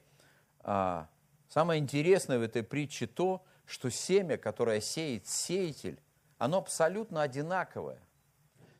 а, 0.62 1.10
самое 1.50 1.82
интересное 1.82 2.40
в 2.40 2.42
этой 2.42 2.64
притче 2.64 3.06
то, 3.06 3.44
что 3.66 3.90
семя, 3.90 4.38
которое 4.38 4.80
сеет 4.80 5.28
сеятель, 5.28 6.00
оно 6.38 6.60
абсолютно 6.60 7.22
одинаковое. 7.22 8.00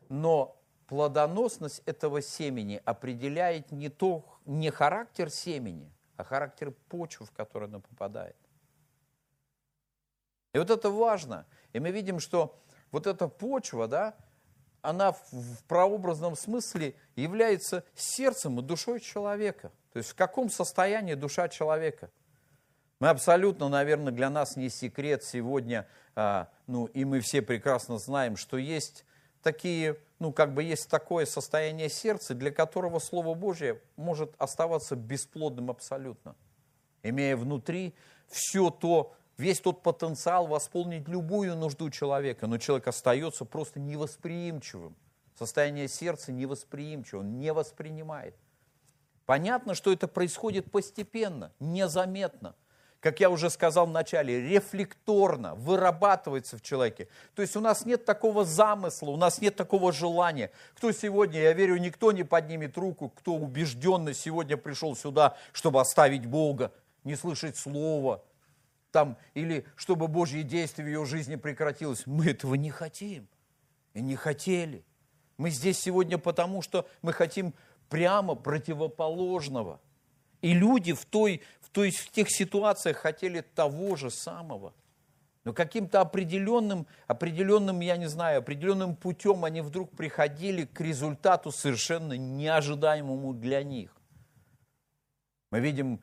Но 0.08 0.62
плодоносность 0.88 1.82
этого 1.86 2.22
семени 2.22 2.82
определяет 2.86 3.72
не, 3.72 3.90
то, 3.90 4.26
не 4.46 4.70
характер 4.70 5.30
семени, 5.30 5.92
а 6.18 6.24
характер 6.24 6.72
почвы, 6.90 7.26
в 7.26 7.32
которую 7.32 7.70
оно 7.70 7.80
попадает. 7.80 8.36
И 10.54 10.58
вот 10.58 10.70
это 10.70 10.90
важно. 10.90 11.46
И 11.74 11.80
мы 11.80 11.92
видим, 11.92 12.20
что 12.20 12.58
вот 12.92 13.08
эта 13.08 13.28
почва, 13.28 13.88
да, 13.88 14.16
она 14.82 15.12
в 15.12 15.64
прообразном 15.68 16.36
смысле 16.36 16.96
является 17.16 17.84
сердцем 17.96 18.60
и 18.60 18.62
душой 18.62 19.00
человека. 19.00 19.72
То 19.92 19.98
есть 19.98 20.12
в 20.12 20.16
каком 20.16 20.50
состоянии 20.50 21.16
душа 21.16 21.50
человека. 21.50 22.10
Мы 23.00 23.10
абсолютно, 23.10 23.68
наверное, 23.68 24.14
для 24.14 24.30
нас 24.30 24.56
не 24.56 24.70
секрет 24.70 25.24
сегодня, 25.24 25.88
а, 26.16 26.50
ну 26.68 26.86
и 26.86 27.04
мы 27.04 27.20
все 27.20 27.42
прекрасно 27.42 27.98
знаем, 27.98 28.38
что 28.38 28.58
есть 28.58 29.04
такие 29.46 29.98
ну, 30.18 30.34
как 30.34 30.56
бы 30.56 30.64
есть 30.64 30.90
такое 30.90 31.28
состояние 31.28 31.88
сердца, 31.88 32.34
для 32.34 32.50
которого 32.52 32.98
Слово 32.98 33.36
Божье 33.36 33.80
может 33.96 34.34
оставаться 34.40 34.96
бесплодным 34.96 35.70
абсолютно, 35.70 36.36
имея 37.04 37.38
внутри 37.38 37.94
все 38.28 38.72
то, 38.72 39.14
весь 39.38 39.60
тот 39.60 39.84
потенциал 39.84 40.48
восполнить 40.48 41.08
любую 41.08 41.56
нужду 41.56 41.92
человека, 41.92 42.48
но 42.48 42.58
человек 42.58 42.88
остается 42.88 43.46
просто 43.46 43.80
невосприимчивым. 43.80 44.96
Состояние 45.38 45.90
сердца 45.90 46.32
невосприимчиво, 46.32 47.20
он 47.20 47.38
не 47.38 47.54
воспринимает. 47.54 48.36
Понятно, 49.28 49.76
что 49.76 49.92
это 49.92 50.08
происходит 50.08 50.72
постепенно, 50.72 51.52
незаметно– 51.60 52.56
как 53.06 53.20
я 53.20 53.30
уже 53.30 53.52
сказал 53.52 53.86
в 53.86 53.92
начале, 53.92 54.50
рефлекторно 54.50 55.54
вырабатывается 55.54 56.58
в 56.58 56.64
человеке. 56.64 57.08
То 57.36 57.44
есть 57.44 57.56
у 57.56 57.60
нас 57.60 57.86
нет 57.86 58.04
такого 58.04 58.46
замысла, 58.46 59.12
у 59.12 59.16
нас 59.16 59.40
нет 59.42 59.56
такого 59.56 59.94
желания. 59.94 60.50
Кто 60.74 60.92
сегодня, 60.92 61.40
я 61.40 61.54
верю, 61.54 61.78
никто 61.78 62.12
не 62.12 62.24
поднимет 62.24 62.80
руку, 62.80 63.10
кто 63.10 63.36
убежденно 63.36 64.12
сегодня 64.16 64.58
пришел 64.58 64.96
сюда, 64.96 65.38
чтобы 65.54 65.82
оставить 65.82 66.26
Бога, 66.26 66.72
не 67.04 67.16
слышать 67.16 67.58
Слова, 67.58 68.24
там, 68.92 69.18
или 69.36 69.68
чтобы 69.76 70.08
Божье 70.08 70.42
действие 70.42 70.86
в 70.86 70.90
ее 70.90 71.06
жизни 71.06 71.36
прекратилось. 71.36 72.08
Мы 72.08 72.32
этого 72.32 72.56
не 72.56 72.72
хотим 72.72 73.28
и 73.94 74.02
не 74.02 74.16
хотели. 74.16 74.84
Мы 75.38 75.52
здесь 75.52 75.78
сегодня 75.78 76.18
потому, 76.18 76.64
что 76.64 76.90
мы 77.04 77.14
хотим 77.14 77.54
прямо 77.88 78.34
противоположного. 78.34 79.80
И 80.42 80.54
люди 80.54 80.94
в, 80.94 81.06
той, 81.06 81.42
в, 81.76 81.78
той, 81.78 81.92
в 81.92 82.10
тех 82.10 82.30
ситуациях 82.30 82.96
хотели 82.96 83.42
того 83.42 83.98
же 83.98 84.10
самого. 84.10 84.74
Но 85.44 85.52
каким-то 85.52 86.00
определенным, 86.00 86.88
определенным, 87.06 87.82
я 87.82 87.98
не 87.98 88.08
знаю, 88.08 88.40
определенным 88.40 88.96
путем 88.96 89.44
они 89.44 89.60
вдруг 89.60 89.92
приходили 89.92 90.64
к 90.64 90.80
результату 90.80 91.52
совершенно 91.52 92.14
неожидаемому 92.14 93.34
для 93.34 93.62
них. 93.62 93.94
Мы 95.52 95.60
видим, 95.60 96.00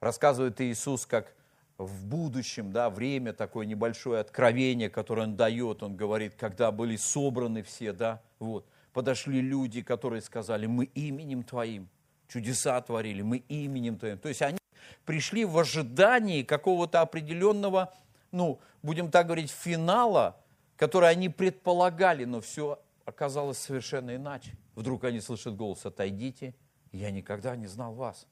рассказывает 0.00 0.60
Иисус, 0.60 1.06
как 1.06 1.32
в 1.78 2.04
будущем, 2.04 2.72
да, 2.72 2.90
время 2.90 3.32
такое 3.32 3.66
небольшое 3.66 4.20
откровение, 4.20 4.90
которое 4.90 5.22
Он 5.22 5.36
дает, 5.36 5.84
Он 5.84 5.96
говорит, 5.96 6.34
когда 6.34 6.72
были 6.72 6.96
собраны 6.96 7.62
все, 7.62 7.92
да, 7.92 8.20
вот, 8.40 8.66
подошли 8.92 9.40
люди, 9.40 9.80
которые 9.80 10.22
сказали, 10.22 10.66
мы 10.66 10.86
именем 10.86 11.44
Твоим 11.44 11.88
чудеса 12.26 12.80
творили, 12.80 13.22
мы 13.22 13.38
именем 13.48 13.96
Твоим. 13.96 14.18
То 14.18 14.28
есть 14.28 14.42
они 14.42 14.58
пришли 15.04 15.44
в 15.44 15.58
ожидании 15.58 16.42
какого-то 16.42 17.00
определенного, 17.00 17.94
ну, 18.30 18.60
будем 18.82 19.10
так 19.10 19.26
говорить, 19.26 19.50
финала, 19.50 20.40
который 20.76 21.08
они 21.10 21.28
предполагали, 21.28 22.24
но 22.24 22.40
все 22.40 22.80
оказалось 23.04 23.58
совершенно 23.58 24.14
иначе. 24.14 24.56
Вдруг 24.74 25.04
они 25.04 25.20
слышат 25.20 25.56
голос 25.56 25.84
«Отойдите, 25.86 26.54
я 26.92 27.10
никогда 27.10 27.56
не 27.56 27.66
знал 27.66 27.94
вас». 27.94 28.26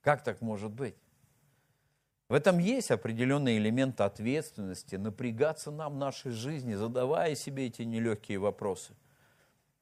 Как 0.00 0.22
так 0.22 0.40
может 0.40 0.72
быть? 0.72 0.96
В 2.28 2.34
этом 2.34 2.58
есть 2.58 2.90
определенный 2.90 3.58
элемент 3.58 4.00
ответственности, 4.00 4.96
напрягаться 4.96 5.70
нам 5.70 5.94
в 5.94 5.96
нашей 5.96 6.32
жизни, 6.32 6.74
задавая 6.74 7.34
себе 7.34 7.66
эти 7.66 7.82
нелегкие 7.82 8.38
вопросы. 8.38 8.94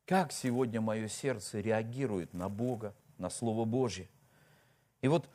Как 0.05 0.33
сегодня 0.33 0.81
мое 0.81 1.07
сердце 1.09 1.61
реагирует 1.61 2.35
на 2.35 2.49
Бога? 2.49 2.95
на 3.21 3.31
Слово 3.31 3.65
Божье. 3.65 4.09
И 5.03 5.09
вот 5.09 5.29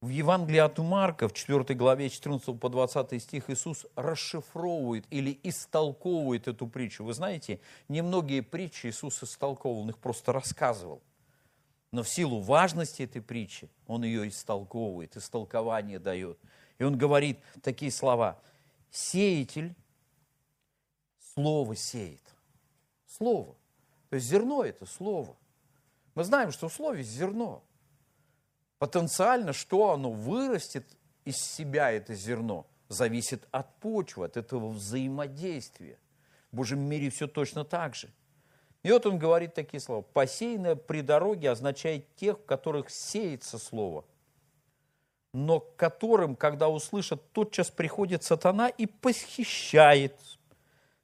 в 0.00 0.08
Евангелии 0.08 0.58
от 0.58 0.78
Марка, 0.78 1.28
в 1.28 1.32
4 1.32 1.74
главе 1.74 2.10
14 2.10 2.60
по 2.60 2.68
20 2.68 3.22
стих, 3.22 3.50
Иисус 3.50 3.86
расшифровывает 3.96 5.06
или 5.10 5.38
истолковывает 5.42 6.48
эту 6.48 6.66
притчу. 6.66 7.04
Вы 7.04 7.14
знаете, 7.14 7.60
немногие 7.88 8.42
притчи 8.42 8.88
Иисус 8.88 9.22
истолковывал, 9.22 9.82
он 9.82 9.90
их 9.90 9.98
просто 9.98 10.32
рассказывал. 10.32 11.02
Но 11.92 12.02
в 12.02 12.08
силу 12.08 12.40
важности 12.40 13.02
этой 13.02 13.22
притчи 13.22 13.70
он 13.86 14.04
ее 14.04 14.28
истолковывает, 14.28 15.16
истолкование 15.16 15.98
дает. 15.98 16.38
И 16.78 16.84
он 16.84 16.98
говорит 16.98 17.38
такие 17.62 17.90
слова. 17.90 18.38
Сеятель 18.90 19.74
слово 21.34 21.74
сеет. 21.74 22.22
Слово. 23.06 23.56
То 24.10 24.16
есть 24.16 24.28
зерно– 24.28 24.62
это 24.64 24.84
слово. 24.84 25.36
Мы 26.14 26.24
знаем, 26.24 26.52
что 26.52 26.68
в 26.68 26.72
слове 26.72 27.02
зерно. 27.02 27.62
Потенциально, 28.78 29.52
что 29.52 29.92
оно 29.92 30.10
вырастет 30.10 30.86
из 31.24 31.38
себя, 31.38 31.90
это 31.90 32.14
зерно, 32.14 32.66
зависит 32.88 33.46
от 33.50 33.74
почвы, 33.76 34.26
от 34.26 34.36
этого 34.36 34.68
взаимодействия. 34.68 35.98
В 36.52 36.56
Божьем 36.56 36.80
мире 36.80 37.10
все 37.10 37.26
точно 37.26 37.64
так 37.64 37.94
же. 37.94 38.08
И 38.82 38.92
вот 38.92 39.04
он 39.06 39.18
говорит 39.18 39.54
такие 39.54 39.80
слова. 39.80 40.02
«Посеянное 40.02 40.76
при 40.76 41.00
дороге 41.00 41.50
означает 41.50 42.14
тех, 42.14 42.38
в 42.38 42.44
которых 42.44 42.90
сеется 42.90 43.58
слово, 43.58 44.04
но 45.32 45.60
к 45.60 45.74
которым, 45.76 46.36
когда 46.36 46.68
услышат, 46.68 47.32
тотчас 47.32 47.70
приходит 47.70 48.22
сатана 48.22 48.68
и 48.68 48.86
похищает 48.86 50.16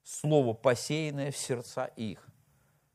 слово, 0.05 0.55
посеянное 0.55 1.33
в 1.33 1.37
сердца 1.37 1.87
их. 1.97 2.27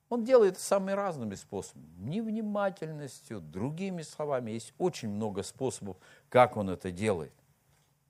Он 0.09 0.23
делает 0.23 0.53
это 0.53 0.63
самыми 0.63 0.91
разными 0.91 1.35
способами. 1.35 1.89
Невнимательностью, 1.97 3.41
другими 3.41 4.03
словами. 4.03 4.51
Есть 4.51 4.73
очень 4.77 5.09
много 5.09 5.43
способов, 5.43 5.97
как 6.29 6.55
он 6.55 6.69
это 6.69 6.91
делает. 6.91 7.33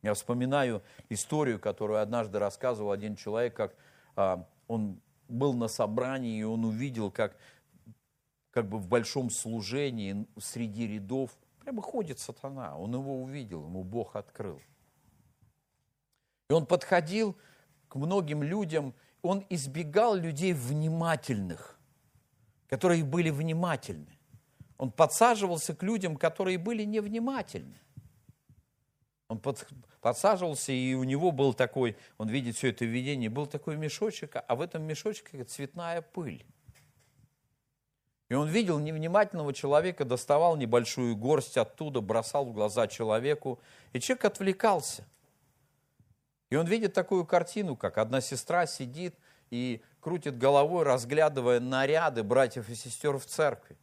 Я 0.04 0.14
вспоминаю 0.14 0.84
историю, 1.10 1.60
которую 1.60 2.00
однажды 2.00 2.38
рассказывал 2.38 2.92
один 2.92 3.16
человек, 3.16 3.56
как 3.56 3.76
а, 4.16 4.48
он 4.68 5.02
был 5.28 5.54
на 5.54 5.68
собрании, 5.68 6.40
и 6.40 6.44
он 6.44 6.66
увидел, 6.66 7.10
как, 7.10 7.36
как 8.52 8.70
бы 8.70 8.78
в 8.78 8.88
большом 8.88 9.32
служении 9.32 10.28
среди 10.40 10.88
рядов 10.88 11.36
прямо 11.60 11.82
ходит 11.82 12.20
сатана. 12.20 12.78
Он 12.78 12.94
его 12.94 13.24
увидел, 13.24 13.64
ему 13.64 13.84
Бог 13.84 14.16
открыл. 14.16 14.62
И 16.50 16.54
он 16.54 16.68
подходил 16.68 17.36
к 17.90 17.96
многим 17.96 18.44
людям, 18.44 18.94
он 19.24 19.44
избегал 19.50 20.16
людей 20.16 20.54
внимательных 20.54 21.77
которые 22.68 23.04
были 23.04 23.30
внимательны. 23.30 24.18
Он 24.78 24.92
подсаживался 24.92 25.76
к 25.76 25.84
людям, 25.84 26.18
которые 26.18 26.58
были 26.58 26.84
невнимательны. 26.84 27.80
Он 29.28 29.40
под, 29.40 29.68
подсаживался, 30.02 30.72
и 30.72 30.94
у 30.94 31.04
него 31.04 31.32
был 31.32 31.54
такой, 31.54 31.98
он 32.18 32.30
видит 32.30 32.56
все 32.56 32.70
это 32.70 32.86
видение, 32.86 33.30
был 33.30 33.48
такой 33.48 33.76
мешочек, 33.76 34.36
а 34.36 34.56
в 34.56 34.62
этом 34.62 34.84
мешочке 34.84 35.44
цветная 35.44 36.02
пыль. 36.02 36.46
И 38.30 38.34
он 38.34 38.50
видел 38.50 38.80
невнимательного 38.80 39.54
человека, 39.54 40.04
доставал 40.06 40.58
небольшую 40.58 41.16
горсть 41.16 41.58
оттуда, 41.58 42.02
бросал 42.02 42.46
в 42.46 42.54
глаза 42.54 42.88
человеку, 42.88 43.60
и 43.94 44.00
человек 44.00 44.26
отвлекался. 44.26 45.08
И 46.50 46.56
он 46.56 46.68
видит 46.68 46.94
такую 46.94 47.26
картину, 47.26 47.76
как 47.76 47.98
одна 47.98 48.22
сестра 48.22 48.66
сидит 48.66 49.16
и 49.50 49.82
крутит 50.08 50.38
головой, 50.38 50.86
разглядывая 50.86 51.60
наряды 51.60 52.24
братьев 52.24 52.70
и 52.70 52.76
сестер 52.76 53.18
в 53.18 53.26
церкви. 53.26 53.76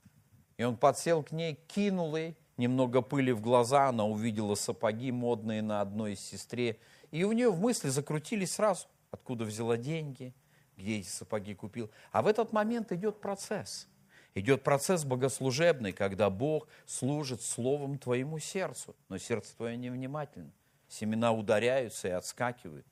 И 0.56 0.64
он 0.64 0.74
подсел 0.74 1.22
к 1.22 1.32
ней, 1.32 1.54
кинул 1.68 2.16
ей 2.16 2.34
немного 2.56 3.02
пыли 3.02 3.32
в 3.32 3.42
глаза, 3.42 3.88
она 3.88 4.06
увидела 4.06 4.54
сапоги 4.54 5.12
модные 5.12 5.60
на 5.60 5.82
одной 5.82 6.14
из 6.14 6.20
сестре, 6.20 6.78
и 7.10 7.24
у 7.24 7.32
нее 7.32 7.50
в 7.50 7.60
мысли 7.60 7.90
закрутились 7.90 8.52
сразу, 8.52 8.86
откуда 9.10 9.44
взяла 9.44 9.76
деньги, 9.76 10.32
где 10.78 11.00
эти 11.00 11.08
сапоги 11.08 11.54
купил. 11.54 11.90
А 12.10 12.22
в 12.22 12.26
этот 12.26 12.54
момент 12.54 12.90
идет 12.92 13.20
процесс. 13.20 13.86
Идет 14.34 14.62
процесс 14.62 15.04
богослужебный, 15.04 15.92
когда 15.92 16.30
Бог 16.30 16.68
служит 16.86 17.42
словом 17.42 17.98
твоему 17.98 18.38
сердцу, 18.38 18.96
но 19.10 19.18
сердце 19.18 19.54
твое 19.56 19.76
невнимательно. 19.76 20.52
Семена 20.88 21.32
ударяются 21.32 22.08
и 22.08 22.12
отскакивают. 22.12 22.86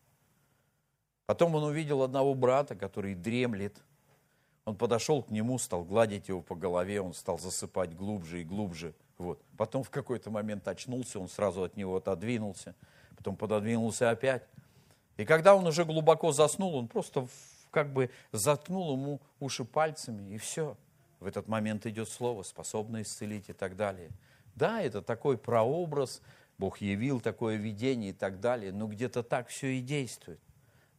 Потом 1.27 1.55
он 1.55 1.65
увидел 1.65 2.03
одного 2.03 2.35
брата, 2.35 2.75
который 2.75 3.15
дремлет. 3.15 3.77
Он 4.65 4.77
подошел 4.77 5.23
к 5.23 5.31
нему, 5.31 5.59
стал 5.59 5.85
гладить 5.85 6.29
его 6.29 6.41
по 6.41 6.55
голове, 6.55 7.01
он 7.01 7.15
стал 7.15 7.39
засыпать 7.39 7.95
глубже 7.95 8.43
и 8.43 8.45
глубже. 8.45 8.95
Вот. 9.19 9.41
Потом 9.57 9.83
в 9.83 9.91
какой-то 9.91 10.31
момент 10.31 10.67
очнулся, 10.69 11.19
он 11.19 11.29
сразу 11.29 11.65
от 11.65 11.77
него 11.77 11.97
отодвинулся, 11.97 12.75
потом 13.17 13.37
пододвинулся 13.37 14.11
опять. 14.11 14.43
И 15.17 15.25
когда 15.25 15.55
он 15.55 15.67
уже 15.67 15.85
глубоко 15.85 16.33
заснул, 16.33 16.77
он 16.77 16.89
просто 16.89 17.27
как 17.71 17.93
бы 17.93 18.11
заткнул 18.33 18.93
ему 18.93 19.21
уши 19.41 19.65
пальцами, 19.65 20.35
и 20.35 20.39
все. 20.39 20.77
В 21.21 21.27
этот 21.27 21.49
момент 21.49 21.87
идет 21.87 22.09
слово, 22.09 22.43
способное 22.43 23.03
исцелить 23.03 23.49
и 23.49 23.53
так 23.53 23.77
далее. 23.77 24.11
Да, 24.55 24.83
это 24.83 25.03
такой 25.03 25.39
прообраз, 25.39 26.21
Бог 26.59 26.79
явил 26.79 27.21
такое 27.21 27.57
видение 27.57 28.11
и 28.11 28.13
так 28.13 28.41
далее, 28.41 28.73
но 28.73 28.87
где-то 28.87 29.23
так 29.23 29.49
все 29.49 29.79
и 29.79 29.81
действует. 29.81 30.41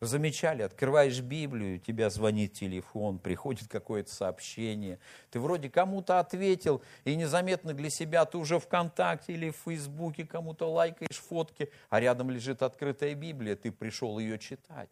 Замечали, 0.05 0.63
открываешь 0.63 1.21
Библию, 1.21 1.79
тебя 1.79 2.09
звонит 2.09 2.53
телефон, 2.53 3.19
приходит 3.19 3.69
какое-то 3.69 4.13
сообщение. 4.13 4.99
Ты 5.31 5.39
вроде 5.39 5.69
кому-то 5.69 6.19
ответил, 6.19 6.81
и 7.05 7.15
незаметно 7.15 7.73
для 7.73 7.89
себя 7.89 8.25
ты 8.25 8.37
уже 8.37 8.59
ВКонтакте 8.59 9.31
или 9.31 9.51
в 9.51 9.55
Фейсбуке 9.63 10.25
кому-то 10.25 10.69
лайкаешь 10.69 11.17
фотки, 11.17 11.71
а 11.89 12.01
рядом 12.01 12.29
лежит 12.29 12.63
открытая 12.63 13.15
Библия, 13.15 13.55
ты 13.55 13.71
пришел 13.71 14.19
ее 14.19 14.37
читать. 14.37 14.89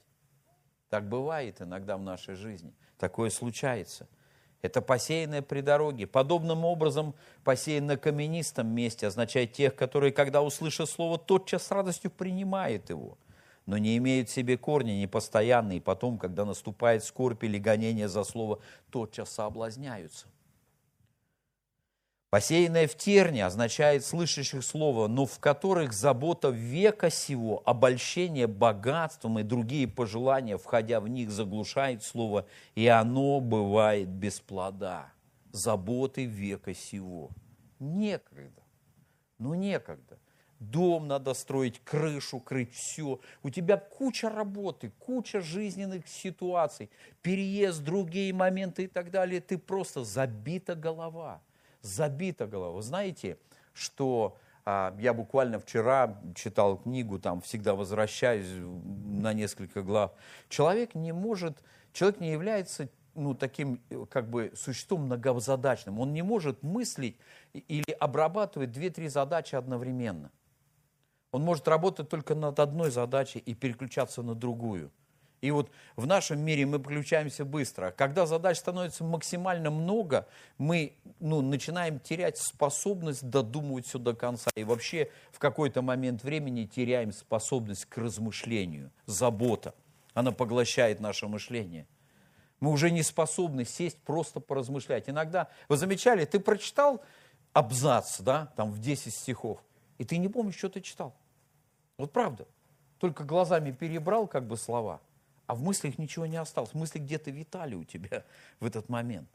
Так 0.90 1.10
бывает 1.10 1.62
иногда 1.62 1.98
в 1.98 2.02
нашей 2.02 2.36
жизни. 2.36 2.74
Такое 2.98 3.30
случается. 3.32 4.08
Это 4.62 4.82
посеянное 4.82 5.42
при 5.42 5.60
дороге. 5.60 6.08
Подобным 6.08 6.64
образом 6.64 7.16
посеян 7.44 7.88
на 7.88 7.98
каменистом 7.98 8.68
месте 8.68 9.08
означает 9.08 9.52
тех, 9.52 9.76
которые, 9.76 10.14
когда 10.14 10.42
услышат 10.42 10.90
слово, 10.90 11.18
тотчас 11.18 11.64
с 11.64 11.72
радостью 11.72 12.12
принимают 12.12 12.90
его– 12.90 13.18
но 13.66 13.78
не 13.78 13.98
имеют 13.98 14.30
в 14.30 14.34
себе 14.34 14.58
корни 14.58 14.92
непостоянные, 14.92 15.78
и 15.78 15.82
потом, 15.82 16.18
когда 16.18 16.46
наступает 16.46 17.04
скорбь 17.04 17.44
или 17.44 17.58
гонение 17.58 18.08
за 18.08 18.24
слово, 18.24 18.60
тотчас 18.90 19.30
соблазняются. 19.30 20.28
Посеянное 22.32 22.88
в 22.88 22.96
терне 22.96 23.46
означает 23.46 24.06
слышащих 24.06 24.64
слово, 24.64 25.10
но 25.10 25.26
в 25.26 25.38
которых 25.40 25.92
забота 25.92 26.48
века 26.48 27.10
сего, 27.10 27.62
обольщение 27.66 28.48
богатством 28.48 29.40
и 29.40 29.44
другие 29.44 29.86
пожелания, 29.86 30.58
входя 30.58 31.02
в 31.02 31.10
них, 31.10 31.30
заглушает 31.30 32.04
слово, 32.04 32.46
и 32.74 32.88
оно 32.88 33.42
бывает 33.42 34.08
без 34.08 34.40
плода. 34.40 35.12
Заботы 35.52 36.24
века 36.24 36.74
сего. 36.74 37.32
Некогда. 37.80 38.62
Ну, 39.38 39.54
некогда 39.54 40.21
дом 40.62 41.08
надо 41.08 41.34
строить, 41.34 41.82
крышу 41.84 42.40
крыть, 42.40 42.74
все. 42.74 43.20
У 43.44 43.50
тебя 43.50 43.78
куча 43.78 44.30
работы, 44.30 44.92
куча 45.00 45.42
жизненных 45.42 46.08
ситуаций, 46.08 46.90
переезд, 47.22 47.84
другие 47.84 48.32
моменты 48.34 48.84
и 48.84 48.88
так 48.88 49.12
далее. 49.12 49.42
Ты 49.42 49.58
просто 49.58 50.04
забита 50.04 50.76
голова, 50.76 51.42
забита 51.82 52.48
голова. 52.48 52.76
Вы 52.76 52.82
знаете, 52.84 53.38
что 53.74 54.38
а, 54.64 54.96
я 55.00 55.14
буквально 55.14 55.60
вчера 55.60 56.22
читал 56.36 56.78
книгу, 56.78 57.18
там 57.20 57.42
всегда 57.42 57.74
возвращаюсь 57.74 58.48
на 58.48 59.34
несколько 59.34 59.82
глав. 59.82 60.12
Человек 60.48 60.94
не 60.94 61.12
может, 61.12 61.58
человек 61.92 62.20
не 62.20 62.32
является 62.32 62.88
ну, 63.16 63.34
таким 63.34 63.82
как 64.10 64.30
бы 64.30 64.52
существом 64.56 65.06
многозадачным. 65.06 66.00
Он 66.00 66.14
не 66.14 66.22
может 66.22 66.64
мыслить 66.64 67.18
или 67.54 67.92
обрабатывать 68.00 68.72
две-три 68.72 69.08
задачи 69.08 69.56
одновременно. 69.56 70.32
Он 71.32 71.44
может 71.44 71.68
работать 71.68 72.10
только 72.10 72.36
над 72.36 72.60
одной 72.60 72.92
задачей 72.92 73.40
и 73.40 73.54
переключаться 73.54 74.22
на 74.22 74.36
другую. 74.36 74.92
И 75.42 75.50
вот 75.50 75.72
в 75.96 76.06
нашем 76.06 76.40
мире 76.40 76.68
мы 76.68 76.78
переключаемся 76.78 77.46
быстро. 77.46 77.92
Когда 77.92 78.28
задач 78.28 78.58
становится 78.58 79.04
максимально 79.04 79.72
много, 79.72 80.28
мы 80.60 80.94
ну, 81.20 81.42
начинаем 81.42 82.00
терять 82.00 82.38
способность 82.38 83.28
додумывать 83.28 83.88
все 83.88 83.98
до 83.98 84.14
конца. 84.14 84.52
И 84.56 84.64
вообще 84.64 85.10
в 85.32 85.40
какой-то 85.40 85.82
момент 85.82 86.24
времени 86.24 86.66
теряем 86.66 87.12
способность 87.12 87.86
к 87.86 87.98
размышлению. 87.98 88.92
Забота. 89.08 89.74
Она 90.14 90.32
поглощает 90.32 91.00
наше 91.00 91.28
мышление. 91.28 91.88
Мы 92.60 92.70
уже 92.70 92.92
не 92.92 93.02
способны 93.02 93.66
сесть 93.66 93.98
просто 94.04 94.40
поразмышлять. 94.40 95.10
Иногда, 95.10 95.48
вы 95.68 95.78
замечали, 95.78 96.26
ты 96.26 96.40
прочитал 96.40 97.02
абзац, 97.54 98.20
да, 98.20 98.54
там 98.56 98.72
в 98.72 98.80
10 98.80 99.12
стихов, 99.12 99.60
и 99.98 100.06
ты 100.06 100.18
не 100.18 100.28
помнишь, 100.28 100.58
что 100.58 100.70
ты 100.70 100.82
читал. 100.82 101.16
Вот 102.02 102.12
правда. 102.12 102.48
Только 102.98 103.24
глазами 103.24 103.70
перебрал 103.70 104.26
как 104.28 104.48
бы 104.48 104.58
слова, 104.58 105.02
а 105.46 105.54
в 105.54 105.62
мыслях 105.62 106.00
ничего 106.00 106.26
не 106.26 106.38
осталось. 106.38 106.74
Мысли 106.74 106.98
где-то 106.98 107.30
витали 107.30 107.76
у 107.76 107.84
тебя 107.84 108.26
в 108.60 108.66
этот 108.66 108.90
момент. 108.90 109.30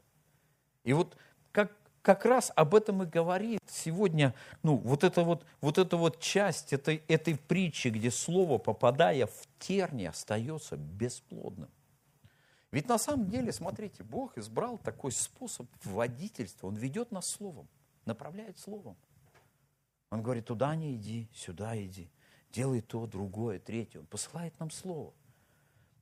И 0.83 0.91
вот 0.91 1.15
как, 1.53 1.71
как 2.01 2.25
раз 2.25 2.51
об 2.57 2.75
этом 2.75 3.03
и 3.03 3.05
говорит 3.05 3.61
сегодня, 3.69 4.35
ну, 4.63 4.75
вот 4.75 5.05
эта 5.05 5.23
вот, 5.23 5.45
вот, 5.61 5.77
эта 5.77 5.95
вот 5.95 6.19
часть 6.19 6.73
этой, 6.73 7.01
этой 7.07 7.37
притчи, 7.37 7.87
где 7.87 8.11
слово, 8.11 8.57
попадая 8.57 9.27
в 9.27 9.47
терни, 9.59 10.03
остается 10.03 10.75
бесплодным. 10.75 11.69
Ведь 12.71 12.89
на 12.89 12.97
самом 12.97 13.29
деле, 13.29 13.53
смотрите, 13.53 14.03
Бог 14.03 14.37
избрал 14.37 14.77
такой 14.77 15.13
способ 15.13 15.67
водительства. 15.85 16.67
Он 16.67 16.75
ведет 16.75 17.13
нас 17.13 17.27
словом, 17.27 17.69
направляет 18.03 18.59
словом. 18.59 18.97
Он 20.09 20.21
говорит, 20.21 20.47
туда 20.47 20.75
не 20.75 20.95
иди, 20.95 21.29
сюда 21.33 21.81
иди 21.81 22.09
делай 22.51 22.81
то, 22.81 23.05
другое, 23.05 23.59
третье. 23.59 23.99
Он 23.99 24.05
посылает 24.05 24.59
нам 24.59 24.71
слово. 24.71 25.13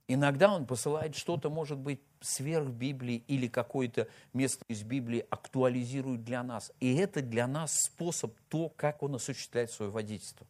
Иногда 0.08 0.54
Он 0.54 0.66
посылает 0.68 1.16
что-то, 1.16 1.50
может 1.50 1.80
быть, 1.80 2.00
сверх 2.22 2.68
Библии 2.68 3.24
или 3.28 3.48
какое-то 3.48 4.08
место 4.34 4.64
из 4.68 4.84
Библии 4.84 5.26
актуализирует 5.30 6.24
для 6.24 6.44
нас. 6.44 6.72
И 6.80 6.96
это 6.96 7.22
для 7.22 7.48
нас 7.48 7.74
способ 7.86 8.36
то, 8.50 8.70
как 8.70 9.02
Он 9.02 9.16
осуществляет 9.16 9.72
свое 9.72 9.92
водительство. 9.92 10.46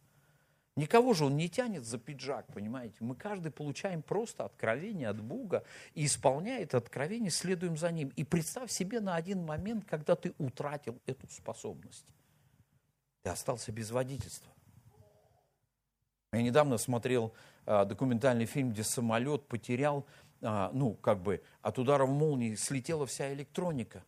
Никого 0.76 1.14
же 1.14 1.24
он 1.24 1.38
не 1.38 1.48
тянет 1.48 1.86
за 1.86 1.96
пиджак, 1.96 2.46
понимаете? 2.52 2.96
Мы 3.00 3.16
каждый 3.16 3.50
получаем 3.50 4.02
просто 4.02 4.44
откровение 4.44 5.08
от 5.08 5.22
Бога 5.22 5.64
и 5.94 6.04
исполняя 6.04 6.60
это 6.60 6.76
откровение, 6.76 7.30
следуем 7.30 7.78
за 7.78 7.90
ним. 7.90 8.12
И 8.14 8.24
представь 8.24 8.70
себе 8.70 9.00
на 9.00 9.16
один 9.16 9.42
момент, 9.42 9.86
когда 9.86 10.16
ты 10.16 10.34
утратил 10.36 11.00
эту 11.06 11.26
способность. 11.30 12.04
Ты 13.22 13.30
остался 13.30 13.72
без 13.72 13.90
водительства. 13.90 14.52
Я 16.36 16.42
недавно 16.42 16.76
смотрел 16.76 17.32
а, 17.64 17.86
документальный 17.86 18.44
фильм, 18.44 18.70
где 18.70 18.84
самолет 18.84 19.48
потерял, 19.48 20.04
а, 20.42 20.70
ну, 20.74 20.92
как 20.92 21.22
бы 21.22 21.42
от 21.62 21.78
удара 21.78 22.04
в 22.04 22.10
молнии 22.10 22.54
слетела 22.56 23.06
вся 23.06 23.32
электроника. 23.32 24.04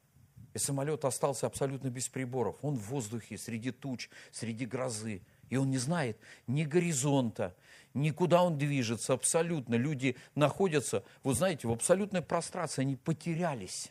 И 0.52 0.58
самолет 0.58 1.06
остался 1.06 1.46
абсолютно 1.46 1.88
без 1.88 2.08
приборов. 2.10 2.56
Он 2.60 2.76
в 2.76 2.82
воздухе, 2.90 3.38
среди 3.38 3.70
туч, 3.70 4.10
среди 4.30 4.66
грозы. 4.66 5.22
И 5.48 5.56
он 5.56 5.70
не 5.70 5.78
знает 5.78 6.18
ни 6.46 6.64
горизонта, 6.64 7.56
никуда 7.94 8.42
он 8.42 8.58
движется 8.58 9.14
абсолютно. 9.14 9.76
Люди 9.76 10.14
находятся, 10.34 11.04
вот 11.22 11.38
знаете, 11.38 11.66
в 11.66 11.72
абсолютной 11.72 12.20
прострации, 12.20 12.82
они 12.82 12.96
потерялись. 12.96 13.90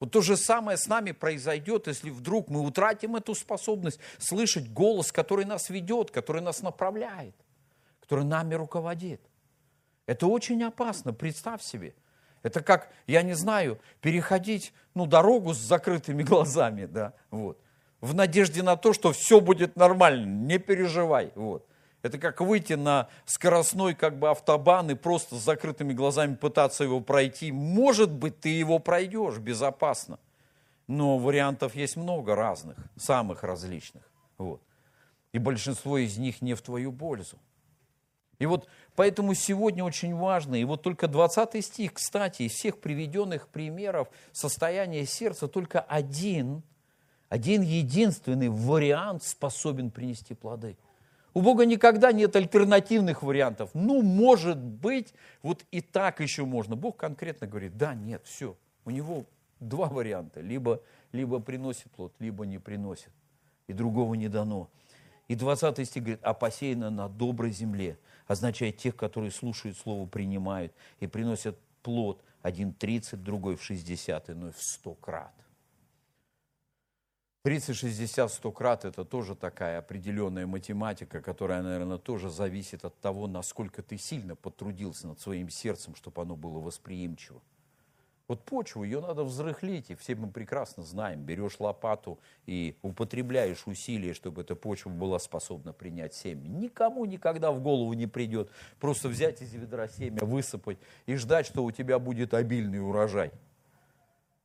Вот 0.00 0.10
то 0.10 0.22
же 0.22 0.36
самое 0.36 0.76
с 0.76 0.88
нами 0.88 1.12
произойдет, 1.12 1.86
если 1.86 2.10
вдруг 2.10 2.48
мы 2.48 2.60
утратим 2.60 3.16
эту 3.16 3.34
способность 3.34 4.00
слышать 4.18 4.72
голос, 4.72 5.12
который 5.12 5.44
нас 5.44 5.70
ведет, 5.70 6.10
который 6.10 6.42
нас 6.42 6.62
направляет, 6.62 7.34
который 8.00 8.24
нами 8.24 8.54
руководит. 8.54 9.20
Это 10.06 10.26
очень 10.26 10.62
опасно, 10.64 11.12
представь 11.12 11.62
себе. 11.62 11.94
Это 12.42 12.62
как, 12.62 12.90
я 13.06 13.22
не 13.22 13.34
знаю, 13.34 13.78
переходить 14.00 14.72
ну, 14.94 15.06
дорогу 15.06 15.52
с 15.52 15.58
закрытыми 15.58 16.22
глазами, 16.22 16.86
да, 16.86 17.12
вот 17.30 17.60
в 18.00 18.14
надежде 18.14 18.62
на 18.62 18.76
то, 18.76 18.92
что 18.92 19.12
все 19.12 19.40
будет 19.40 19.76
нормально, 19.76 20.24
не 20.24 20.58
переживай. 20.58 21.32
Вот. 21.34 21.66
Это 22.02 22.18
как 22.18 22.40
выйти 22.40 22.74
на 22.74 23.08
скоростной 23.26 23.94
как 23.94 24.18
бы 24.18 24.30
автобан 24.30 24.90
и 24.90 24.94
просто 24.94 25.36
с 25.36 25.44
закрытыми 25.44 25.92
глазами 25.92 26.34
пытаться 26.34 26.84
его 26.84 27.00
пройти. 27.00 27.52
Может 27.52 28.10
быть, 28.10 28.40
ты 28.40 28.48
его 28.48 28.78
пройдешь 28.78 29.38
безопасно. 29.38 30.18
Но 30.86 31.18
вариантов 31.18 31.74
есть 31.74 31.96
много 31.96 32.34
разных, 32.34 32.76
самых 32.96 33.42
различных. 33.42 34.02
Вот. 34.38 34.62
И 35.32 35.38
большинство 35.38 35.98
из 35.98 36.16
них 36.16 36.42
не 36.42 36.54
в 36.54 36.62
твою 36.62 36.92
пользу. 36.92 37.38
И 38.38 38.46
вот 38.46 38.66
поэтому 38.96 39.34
сегодня 39.34 39.84
очень 39.84 40.14
важно, 40.14 40.54
и 40.54 40.64
вот 40.64 40.82
только 40.82 41.08
20 41.08 41.62
стих, 41.62 41.92
кстати, 41.92 42.44
из 42.44 42.52
всех 42.52 42.80
приведенных 42.80 43.48
примеров 43.48 44.08
состояния 44.32 45.04
сердца, 45.04 45.46
только 45.46 45.80
один 45.80 46.62
один 47.30 47.62
единственный 47.62 48.48
вариант 48.48 49.22
способен 49.22 49.90
принести 49.92 50.34
плоды. 50.34 50.76
У 51.32 51.42
Бога 51.42 51.64
никогда 51.64 52.12
нет 52.12 52.34
альтернативных 52.34 53.22
вариантов. 53.22 53.70
Ну, 53.74 54.02
может 54.02 54.58
быть, 54.58 55.14
вот 55.42 55.64
и 55.70 55.80
так 55.80 56.20
еще 56.20 56.44
можно. 56.44 56.74
Бог 56.74 56.96
конкретно 56.96 57.46
говорит, 57.46 57.76
да, 57.76 57.94
нет, 57.94 58.22
все. 58.24 58.56
У 58.84 58.90
него 58.90 59.26
два 59.60 59.88
варианта. 59.88 60.40
Либо, 60.40 60.82
либо 61.12 61.38
приносит 61.38 61.90
плод, 61.92 62.12
либо 62.18 62.46
не 62.46 62.58
приносит. 62.58 63.10
И 63.68 63.72
другого 63.72 64.14
не 64.14 64.28
дано. 64.28 64.68
И 65.28 65.36
20 65.36 65.86
стих 65.86 66.02
говорит, 66.02 66.20
а 66.24 66.34
посеяно 66.34 66.90
на 66.90 67.08
доброй 67.08 67.52
земле. 67.52 67.98
Означает 68.26 68.78
тех, 68.78 68.96
которые 68.96 69.30
слушают 69.30 69.76
слово, 69.76 70.06
принимают 70.06 70.72
и 70.98 71.06
приносят 71.06 71.56
плод. 71.82 72.22
Один 72.42 72.72
30, 72.72 73.22
другой 73.22 73.56
в 73.56 73.62
60, 73.62 74.30
иной 74.30 74.52
в 74.52 74.60
100 74.60 74.94
крат. 74.94 75.34
30, 77.42 77.74
60, 77.74 78.30
100 78.30 78.52
крат– 78.52 78.84
это 78.84 79.02
тоже 79.02 79.34
такая 79.34 79.78
определенная 79.78 80.46
математика, 80.46 81.22
которая, 81.22 81.62
наверное, 81.62 81.96
тоже 81.96 82.28
зависит 82.28 82.84
от 82.84 83.00
того, 83.00 83.26
насколько 83.26 83.82
ты 83.82 83.96
сильно 83.96 84.36
потрудился 84.36 85.08
над 85.08 85.20
своим 85.20 85.48
сердцем, 85.48 85.94
чтобы 85.94 86.20
оно 86.20 86.36
было 86.36 86.58
восприимчиво. 86.58 87.40
Вот 88.28 88.44
почву, 88.44 88.84
ее 88.84 89.00
надо 89.00 89.24
взрыхлить, 89.24 89.90
и 89.90 89.94
все 89.94 90.14
мы 90.14 90.30
прекрасно 90.30 90.82
знаем. 90.82 91.22
Берешь 91.22 91.58
лопату 91.58 92.20
и 92.44 92.76
употребляешь 92.82 93.66
усилия, 93.66 94.12
чтобы 94.12 94.42
эта 94.42 94.54
почва 94.54 94.90
была 94.90 95.18
способна 95.18 95.72
принять 95.72 96.12
семя. 96.14 96.46
Никому 96.46 97.06
никогда 97.06 97.52
в 97.52 97.62
голову 97.62 97.94
не 97.94 98.06
придет 98.06 98.50
просто 98.78 99.08
взять 99.08 99.40
из 99.40 99.54
ведра 99.54 99.88
семя, 99.88 100.18
высыпать 100.22 100.78
и 101.06 101.16
ждать, 101.16 101.46
что 101.46 101.64
у 101.64 101.72
тебя 101.72 101.98
будет 101.98 102.34
обильный 102.34 102.86
урожай. 102.86 103.32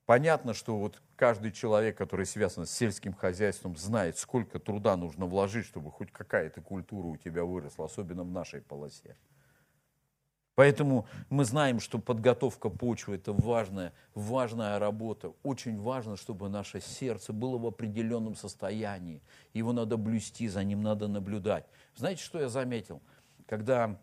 Понятно, 0.06 0.54
что 0.54 0.78
вот 0.78 1.02
каждый 1.16 1.52
человек, 1.52 1.98
который 1.98 2.28
связан 2.28 2.68
с 2.68 2.72
сельским 2.72 3.14
хозяйством, 3.14 3.76
знает, 3.76 4.18
сколько 4.18 4.60
труда 4.60 4.96
нужно 4.96 5.26
вложить, 5.26 5.66
чтобы 5.66 5.92
хоть 5.92 6.12
какая-то 6.12 6.62
культура 6.62 7.08
у 7.08 7.18
тебя 7.18 7.44
выросла, 7.44 7.86
особенно 7.86 8.24
в 8.24 8.30
нашей 8.30 8.62
полосе. 8.62 9.16
Поэтому 10.54 11.06
мы 11.30 11.44
знаем, 11.44 11.80
что 11.82 12.00
подготовка 12.00 12.70
почвы– 12.70 13.16
это 13.18 13.34
важная, 13.34 13.94
важная 14.14 14.80
работа. 14.80 15.34
Очень 15.44 15.82
важно, 15.82 16.16
чтобы 16.16 16.50
наше 16.50 16.80
сердце 16.80 17.34
было 17.34 17.58
в 17.58 17.66
определенном 17.66 18.36
состоянии. 18.36 19.22
Его 19.54 19.74
надо 19.74 19.98
блюсти, 19.98 20.48
за 20.48 20.64
ним 20.64 20.82
надо 20.82 21.08
наблюдать. 21.10 21.66
Знаете, 21.96 22.24
что 22.24 22.40
я 22.40 22.48
заметил? 22.48 23.02
Когда 23.48 24.00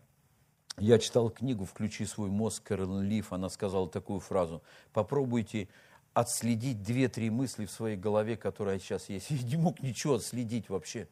я 0.77 0.99
читал 0.99 1.31
книгу 1.31 1.65
«Включи 1.65 2.05
свой 2.05 2.29
мозг» 2.29 2.63
Кэрол 2.63 2.99
Лив, 2.99 3.33
она 3.33 3.49
сказала 3.49 3.89
такую 3.89 4.19
фразу. 4.19 4.61
Попробуйте 4.91 5.69
отследить 6.13 6.81
две-три 6.83 7.29
мысли 7.29 7.65
в 7.65 7.71
своей 7.71 7.97
голове, 7.97 8.37
которые 8.37 8.79
сейчас 8.79 9.09
есть. 9.09 9.29
Я 9.29 9.43
не 9.43 9.57
мог 9.57 9.81
ничего 9.81 10.15
отследить 10.15 10.69
вообще. 10.69 11.07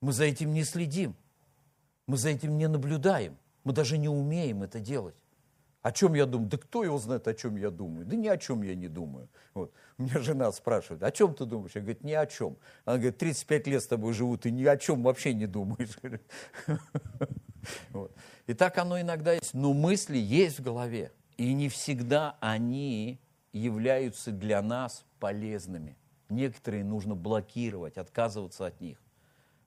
Мы 0.00 0.12
за 0.12 0.24
этим 0.24 0.52
не 0.52 0.64
следим. 0.64 1.14
Мы 2.06 2.16
за 2.16 2.30
этим 2.30 2.56
не 2.56 2.68
наблюдаем. 2.68 3.36
Мы 3.64 3.72
даже 3.72 3.98
не 3.98 4.08
умеем 4.08 4.62
это 4.62 4.78
делать. 4.78 5.16
О 5.82 5.92
чем 5.92 6.14
я 6.14 6.26
думаю? 6.26 6.48
Да 6.48 6.58
кто 6.58 6.82
его 6.82 6.98
знает, 6.98 7.28
о 7.28 7.34
чем 7.34 7.56
я 7.56 7.70
думаю? 7.70 8.06
Да 8.06 8.16
ни 8.16 8.26
о 8.26 8.36
чем 8.36 8.62
я 8.62 8.74
не 8.74 8.88
думаю. 8.88 9.28
Вот. 9.54 9.72
У 9.98 10.02
меня 10.02 10.18
жена 10.18 10.50
спрашивает, 10.50 11.02
о 11.02 11.12
чем 11.12 11.32
ты 11.32 11.44
думаешь? 11.44 11.72
Я 11.74 11.80
говорю, 11.80 11.98
ни 12.02 12.12
о 12.12 12.26
чем. 12.26 12.56
Она 12.84 12.96
говорит, 12.96 13.18
35 13.18 13.66
лет 13.68 13.82
с 13.82 13.86
тобой 13.86 14.12
живу, 14.12 14.36
ты 14.36 14.50
ни 14.50 14.64
о 14.64 14.76
чем 14.76 15.04
вообще 15.04 15.32
не 15.32 15.46
думаешь. 15.46 15.96
И 18.48 18.54
так 18.54 18.78
оно 18.78 19.00
иногда 19.00 19.34
есть. 19.34 19.54
Но 19.54 19.72
мысли 19.72 20.18
есть 20.18 20.58
в 20.58 20.62
голове. 20.62 21.12
И 21.36 21.52
не 21.54 21.68
всегда 21.68 22.36
они 22.40 23.20
являются 23.56 24.32
для 24.32 24.62
нас 24.62 25.04
полезными. 25.18 25.96
Некоторые 26.28 26.84
нужно 26.84 27.14
блокировать, 27.14 27.96
отказываться 27.96 28.66
от 28.66 28.80
них. 28.80 29.00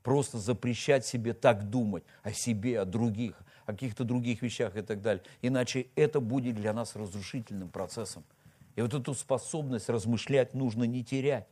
Просто 0.04 0.38
запрещать 0.38 1.06
себе 1.06 1.34
так 1.34 1.69
думать 1.69 2.04
о 2.23 2.32
себе, 2.32 2.80
о 2.80 2.86
других, 2.86 3.41
о 3.65 3.73
каких-то 3.73 4.04
других 4.04 4.41
вещах 4.41 4.75
и 4.75 4.82
так 4.82 5.02
далее. 5.02 5.23
Иначе 5.41 5.88
это 5.95 6.19
будет 6.19 6.56
для 6.56 6.73
нас 6.73 6.95
разрушительным 6.95 7.69
процессом. 7.69 8.23
И 8.75 8.82
вот 8.82 8.93
эту 8.93 9.13
способность 9.13 9.89
размышлять 9.89 10.54
нужно 10.54 10.84
не 10.84 11.04
терять. 11.04 11.47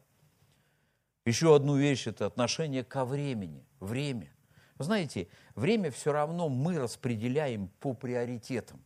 Еще 1.26 1.54
одну 1.56 1.76
вещь– 1.76 2.06
это 2.08 2.26
отношение 2.26 2.84
ко 2.86 3.04
времени. 3.04 3.66
Время. 3.80 4.32
Вы 4.78 4.86
знаете, 4.86 5.28
время 5.56 5.92
все 5.92 6.14
равно 6.14 6.48
мы 6.48 6.80
распределяем 6.80 7.70
по 7.80 7.94
приоритетам. 7.94 8.82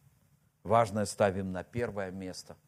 Важное 0.64 1.06
ставим 1.06 1.52
на 1.52 1.64
первое 1.64 2.12
место– 2.12 2.58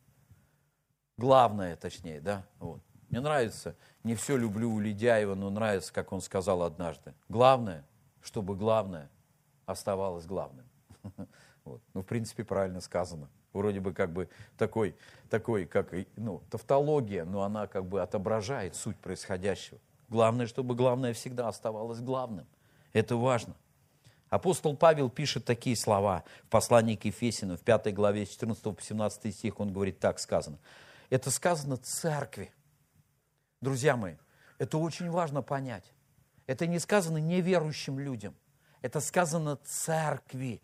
главное, 1.17 1.75
точнее, 1.75 2.21
да, 2.21 2.45
вот. 2.59 2.81
Мне 3.09 3.21
нравится, 3.21 3.75
не 4.03 4.15
все 4.15 4.37
люблю 4.37 4.71
у 4.71 4.79
Ледяева, 4.79 5.35
но 5.35 5.51
нравится, 5.51 5.93
как 5.93 6.11
он 6.11 6.21
сказал 6.21 6.63
однажды. 6.63 7.13
Главное, 7.29 7.85
чтобы 8.23 8.55
главное 8.55 9.09
оставалось 9.65 10.25
главным. 10.25 10.65
Вот. 11.65 11.81
Ну, 11.93 12.01
в 12.01 12.05
принципе, 12.05 12.43
правильно 12.43 12.81
сказано. 12.81 13.29
Вроде 13.53 13.79
бы 13.79 13.93
как 13.93 14.11
бы 14.11 14.27
такой, 14.57 14.97
такой 15.29 15.65
как, 15.65 15.93
ну, 16.17 16.41
тавтология, 16.49 17.23
но 17.23 17.43
она 17.43 17.67
как 17.67 17.85
бы 17.85 18.01
отображает 18.01 18.75
суть 18.75 18.97
происходящего. 18.97 19.79
Главное, 20.09 20.45
чтобы 20.45 20.75
главное 20.75 21.13
всегда 21.13 21.47
оставалось 21.47 22.01
главным. 22.01 22.45
Это 22.91 23.15
важно. 23.15 23.55
Апостол 24.29 24.75
Павел 24.75 25.09
пишет 25.09 25.45
такие 25.45 25.75
слова 25.75 26.23
в 26.43 26.49
послании 26.49 26.95
к 26.95 27.05
Ефесину, 27.05 27.55
в 27.55 27.61
5 27.61 27.93
главе 27.93 28.25
14 28.25 28.61
по 28.61 28.81
17 28.81 29.33
стих, 29.33 29.59
он 29.59 29.71
говорит, 29.71 29.99
так 29.99 30.19
сказано. 30.19 30.57
Это 31.13 31.29
сказано 31.29 31.77
церкви. 31.77 32.51
Друзья 33.61 33.95
мои, 33.95 34.15
это 34.57 34.79
очень 34.79 35.11
важно 35.11 35.43
понять. 35.43 35.93
Это 36.47 36.65
не 36.65 36.79
сказано 36.79 37.17
неверующим 37.17 37.99
людям. 37.99 38.35
Это 38.81 38.99
сказано 38.99 39.57
церкви. 39.57 40.59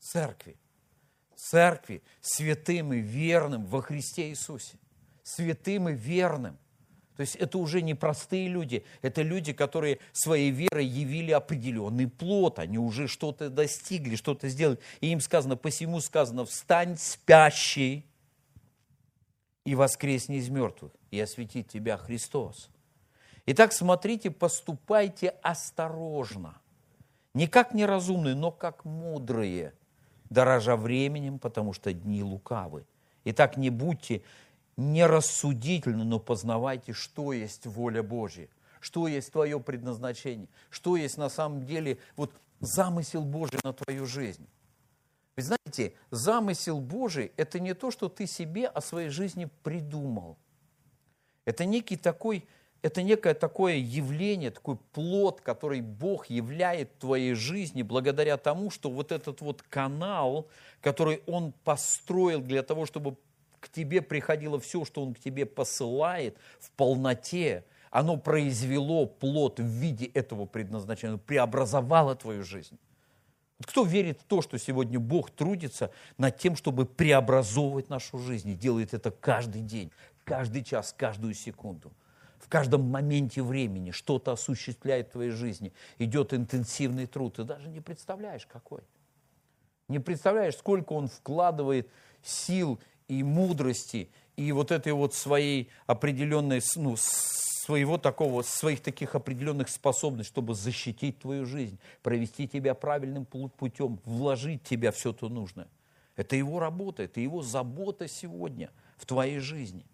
Церкви. 0.00 0.56
Церкви 1.36 2.02
святым 2.20 2.92
и 2.92 2.98
верным 2.98 3.64
во 3.64 3.82
Христе 3.82 4.30
Иисусе. 4.30 4.80
Святым 5.22 5.90
и 5.90 5.92
верным. 5.92 6.58
То 7.14 7.20
есть 7.20 7.36
это 7.36 7.56
уже 7.58 7.82
не 7.82 7.94
простые 7.94 8.48
люди, 8.48 8.84
это 9.00 9.22
люди, 9.22 9.52
которые 9.52 10.00
своей 10.10 10.50
верой 10.50 10.86
явили 10.86 11.30
определенный 11.30 12.08
плод, 12.08 12.58
они 12.58 12.78
уже 12.78 13.06
что-то 13.06 13.48
достигли, 13.48 14.16
что-то 14.16 14.48
сделали. 14.48 14.80
И 15.00 15.12
им 15.12 15.20
сказано, 15.20 15.56
посему 15.56 16.00
сказано, 16.00 16.46
встань 16.46 16.96
спящий 16.98 18.11
и 19.64 19.74
воскресни 19.74 20.36
из 20.36 20.48
мертвых, 20.48 20.92
и 21.10 21.20
осветит 21.20 21.68
тебя 21.68 21.96
Христос. 21.96 22.70
Итак, 23.46 23.72
смотрите, 23.72 24.30
поступайте 24.30 25.30
осторожно. 25.42 26.56
Не 27.34 27.46
как 27.46 27.74
неразумные, 27.74 28.34
но 28.34 28.50
как 28.50 28.84
мудрые, 28.84 29.74
дорожа 30.30 30.76
временем, 30.76 31.38
потому 31.38 31.72
что 31.72 31.92
дни 31.92 32.22
лукавы. 32.22 32.84
Итак, 33.24 33.56
не 33.56 33.70
будьте 33.70 34.22
нерассудительны, 34.76 36.04
но 36.04 36.18
познавайте, 36.18 36.92
что 36.92 37.32
есть 37.32 37.66
воля 37.66 38.02
Божья, 38.02 38.48
что 38.80 39.06
есть 39.06 39.32
твое 39.32 39.60
предназначение, 39.60 40.48
что 40.70 40.96
есть 40.96 41.18
на 41.18 41.28
самом 41.28 41.64
деле 41.64 41.98
вот 42.16 42.32
замысел 42.60 43.24
Божий 43.24 43.60
на 43.64 43.72
твою 43.72 44.06
жизнь. 44.06 44.46
Вы 45.36 45.42
знаете, 45.42 45.94
замысел 46.10 46.80
Божий– 46.80 47.32
это 47.36 47.58
не 47.58 47.74
то, 47.74 47.90
что 47.90 48.08
ты 48.08 48.26
себе 48.26 48.66
о 48.66 48.80
своей 48.80 49.08
жизни 49.08 49.48
придумал. 49.62 50.36
Это 51.44 51.64
некий 51.64 51.96
такой 51.96 52.46
это 52.82 53.02
некое 53.02 53.34
такое 53.34 53.76
явление, 53.76 54.50
такой 54.50 54.76
плод, 54.76 55.40
который 55.40 55.80
Бог 55.80 56.26
являет 56.26 56.90
в 56.90 56.98
твоей 56.98 57.34
жизни 57.34 57.82
благодаря 57.82 58.36
тому, 58.36 58.70
что 58.70 58.90
вот 58.90 59.12
этот 59.12 59.40
вот 59.40 59.62
канал, 59.62 60.48
который 60.80 61.22
Он 61.26 61.52
построил 61.62 62.40
для 62.40 62.64
того, 62.64 62.84
чтобы 62.86 63.16
к 63.60 63.68
тебе 63.68 64.02
приходило 64.02 64.58
все, 64.58 64.84
что 64.84 65.04
Он 65.04 65.14
к 65.14 65.20
тебе 65.20 65.46
посылает 65.46 66.36
в 66.58 66.72
полноте, 66.72 67.64
оно 67.92 68.16
произвело 68.16 69.06
плод 69.06 69.60
в 69.60 69.64
виде 69.64 70.06
этого 70.06 70.46
предназначения, 70.46 71.18
преобразовало 71.18 72.16
твою 72.16 72.42
жизнь. 72.42 72.78
Кто 73.66 73.84
верит 73.84 74.20
в 74.20 74.24
то, 74.24 74.42
что 74.42 74.58
сегодня 74.58 74.98
Бог 74.98 75.30
трудится 75.30 75.90
над 76.18 76.38
тем, 76.38 76.56
чтобы 76.56 76.86
преобразовывать 76.86 77.88
нашу 77.88 78.18
жизнь 78.18 78.50
и 78.50 78.54
делает 78.54 78.94
это 78.94 79.10
каждый 79.10 79.62
день, 79.62 79.90
каждый 80.24 80.64
час, 80.64 80.94
каждую 80.96 81.34
секунду– 81.34 81.92
в 82.42 82.48
каждом 82.48 82.82
моменте 82.90 83.40
времени 83.40 83.92
что-то 83.92 84.32
осуществляет 84.32 85.08
в 85.08 85.12
твоей 85.12 85.30
жизни, 85.30 85.72
идет 85.98 86.34
интенсивный 86.34 87.06
труд, 87.06 87.36
ты 87.36 87.44
даже 87.44 87.68
не 87.68 87.80
представляешь, 87.80 88.46
какой. 88.46 88.80
Не 89.88 90.00
представляешь, 90.00 90.56
сколько 90.56 90.92
он 90.92 91.06
вкладывает 91.06 91.88
сил 92.22 92.80
и 93.06 93.22
мудрости, 93.22 94.10
и 94.36 94.50
вот 94.50 94.72
этой 94.72 94.92
вот 94.92 95.14
своей 95.14 95.70
определенной, 95.86 96.60
ну, 96.76 96.96
своего 97.62 97.96
такого, 97.96 98.42
своих 98.42 98.80
таких 98.80 99.14
определенных 99.14 99.68
способностей, 99.68 100.32
чтобы 100.32 100.54
защитить 100.54 101.20
твою 101.20 101.46
жизнь, 101.46 101.78
провести 102.02 102.48
тебя 102.48 102.74
правильным 102.74 103.24
путем, 103.24 104.00
вложить 104.04 104.62
в 104.62 104.68
тебя 104.68 104.90
все 104.90 105.12
то 105.12 105.28
нужное. 105.28 105.68
Это 106.16 106.34
его 106.34 106.58
работа, 106.58 107.04
это 107.04 107.20
его 107.20 107.40
забота 107.40 108.08
сегодня 108.08 108.72
в 108.96 109.06
твоей 109.06 109.38
жизни. 109.38 109.86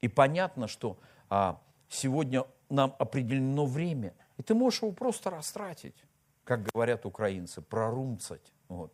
И 0.00 0.08
понятно, 0.08 0.68
что 0.68 0.98
а 1.28 1.60
сегодня 1.90 2.46
нам 2.70 2.96
определено 2.98 3.66
время, 3.66 4.14
и 4.38 4.42
ты 4.42 4.54
можешь 4.54 4.80
его 4.80 4.92
просто 4.92 5.28
растратить, 5.28 6.02
как 6.44 6.62
говорят 6.62 7.04
украинцы, 7.04 7.60
прорумцать, 7.60 8.52
вот. 8.68 8.90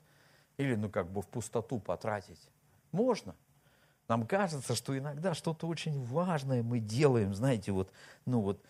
или 0.57 0.74
ну 0.74 0.91
как 0.91 1.09
бы 1.12 1.22
в 1.22 1.28
пустоту 1.28 1.78
потратить. 1.78 2.51
Можно. 2.91 3.37
Нам 4.09 4.27
кажется, 4.27 4.75
что 4.75 4.97
иногда 4.97 5.35
что-то 5.35 5.67
очень 5.67 6.05
важное 6.05 6.63
мы 6.63 6.79
делаем, 6.79 7.35
знаете, 7.35 7.73
вот, 7.73 7.91
ну 8.25 8.41
вот, 8.41 8.61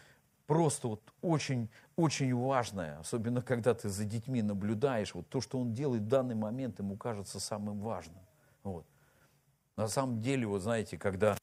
просто 0.47 0.89
вот 0.89 1.03
очень, 1.23 1.69
очень 1.97 2.35
важное, 2.35 2.99
особенно 2.99 3.43
когда 3.43 3.75
ты 3.75 3.89
за 3.89 4.05
детьми 4.05 4.43
наблюдаешь, 4.43 5.15
вот 5.15 5.29
то, 5.29 5.41
что 5.41 5.59
он 5.59 5.75
делает 5.75 6.03
в 6.03 6.09
данный 6.09 6.35
момент, 6.35 6.79
ему 6.79 6.97
кажется 6.97 7.41
самым 7.41 7.81
важным. 7.81 8.21
Вот. 8.63 8.87
На 9.77 9.89
самом 9.89 10.23
деле, 10.23 10.47
вот 10.47 10.63
знаете, 10.63 10.97
когда 10.97 11.37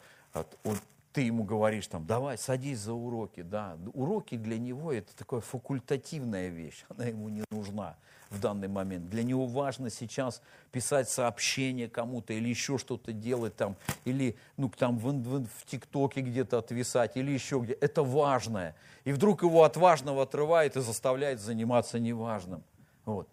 он 0.63 0.77
ты 1.13 1.21
ему 1.21 1.43
говоришь 1.43 1.87
там, 1.87 2.05
давай, 2.05 2.37
садись 2.37 2.79
за 2.79 2.93
уроки, 2.93 3.41
да, 3.41 3.77
уроки 3.93 4.35
для 4.35 4.57
него 4.57 4.91
это 4.91 5.15
такая 5.15 5.41
факультативная 5.41 6.49
вещь, 6.49 6.83
она 6.89 7.05
ему 7.05 7.29
не 7.29 7.43
нужна 7.51 7.95
в 8.31 8.39
данный 8.39 8.67
момент. 8.67 9.09
Для 9.09 9.23
него 9.23 9.45
важно 9.45 9.91
сейчас 9.91 10.41
писать 10.71 11.07
сообщение 11.07 11.87
кому-то 11.87 12.33
или 12.33 12.49
еще 12.49 12.79
что-то 12.79 13.13
делать 13.13 13.55
там, 13.55 13.75
или 14.05 14.35
ну, 14.57 14.69
там 14.69 14.97
в, 14.97 15.11
в, 15.11 15.45
в 15.45 15.65
ТикТоке 15.67 16.21
где-то 16.21 16.57
отвисать, 16.57 17.15
или 17.15 17.31
еще 17.31 17.59
где. 17.59 17.73
Это 17.73 18.01
важное. 18.01 18.75
И 19.03 19.11
вдруг 19.11 19.43
его 19.43 19.63
от 19.63 19.77
важного 19.77 20.23
отрывает 20.23 20.75
и 20.77 20.81
заставляет 20.81 21.39
заниматься 21.39 21.99
неважным. 21.99 22.63
Вот. 23.05 23.27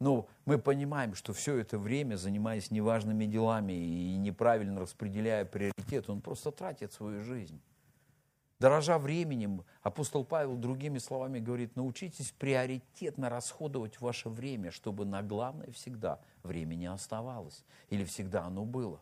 Но 0.00 0.28
мы 0.44 0.58
понимаем, 0.58 1.14
что 1.14 1.32
все 1.32 1.56
это 1.58 1.78
время, 1.78 2.16
занимаясь 2.16 2.70
неважными 2.70 3.24
делами 3.24 3.72
и 3.72 4.16
неправильно 4.16 4.80
распределяя 4.80 5.44
приоритет, 5.44 6.08
он 6.08 6.20
просто 6.20 6.52
тратит 6.52 6.92
свою 6.92 7.24
жизнь. 7.24 7.60
Дорожа 8.60 8.98
временем, 8.98 9.64
апостол 9.82 10.24
Павел 10.24 10.56
другими 10.56 10.98
словами 10.98 11.38
говорит, 11.38 11.76
научитесь 11.76 12.32
приоритетно 12.32 13.28
расходовать 13.28 14.00
ваше 14.00 14.28
время, 14.28 14.72
чтобы 14.72 15.04
на 15.04 15.22
главное 15.22 15.70
всегда 15.70 16.20
время 16.42 16.74
не 16.74 16.86
оставалось 16.86 17.64
или 17.88 18.04
всегда 18.04 18.44
оно 18.44 18.64
было. 18.64 19.00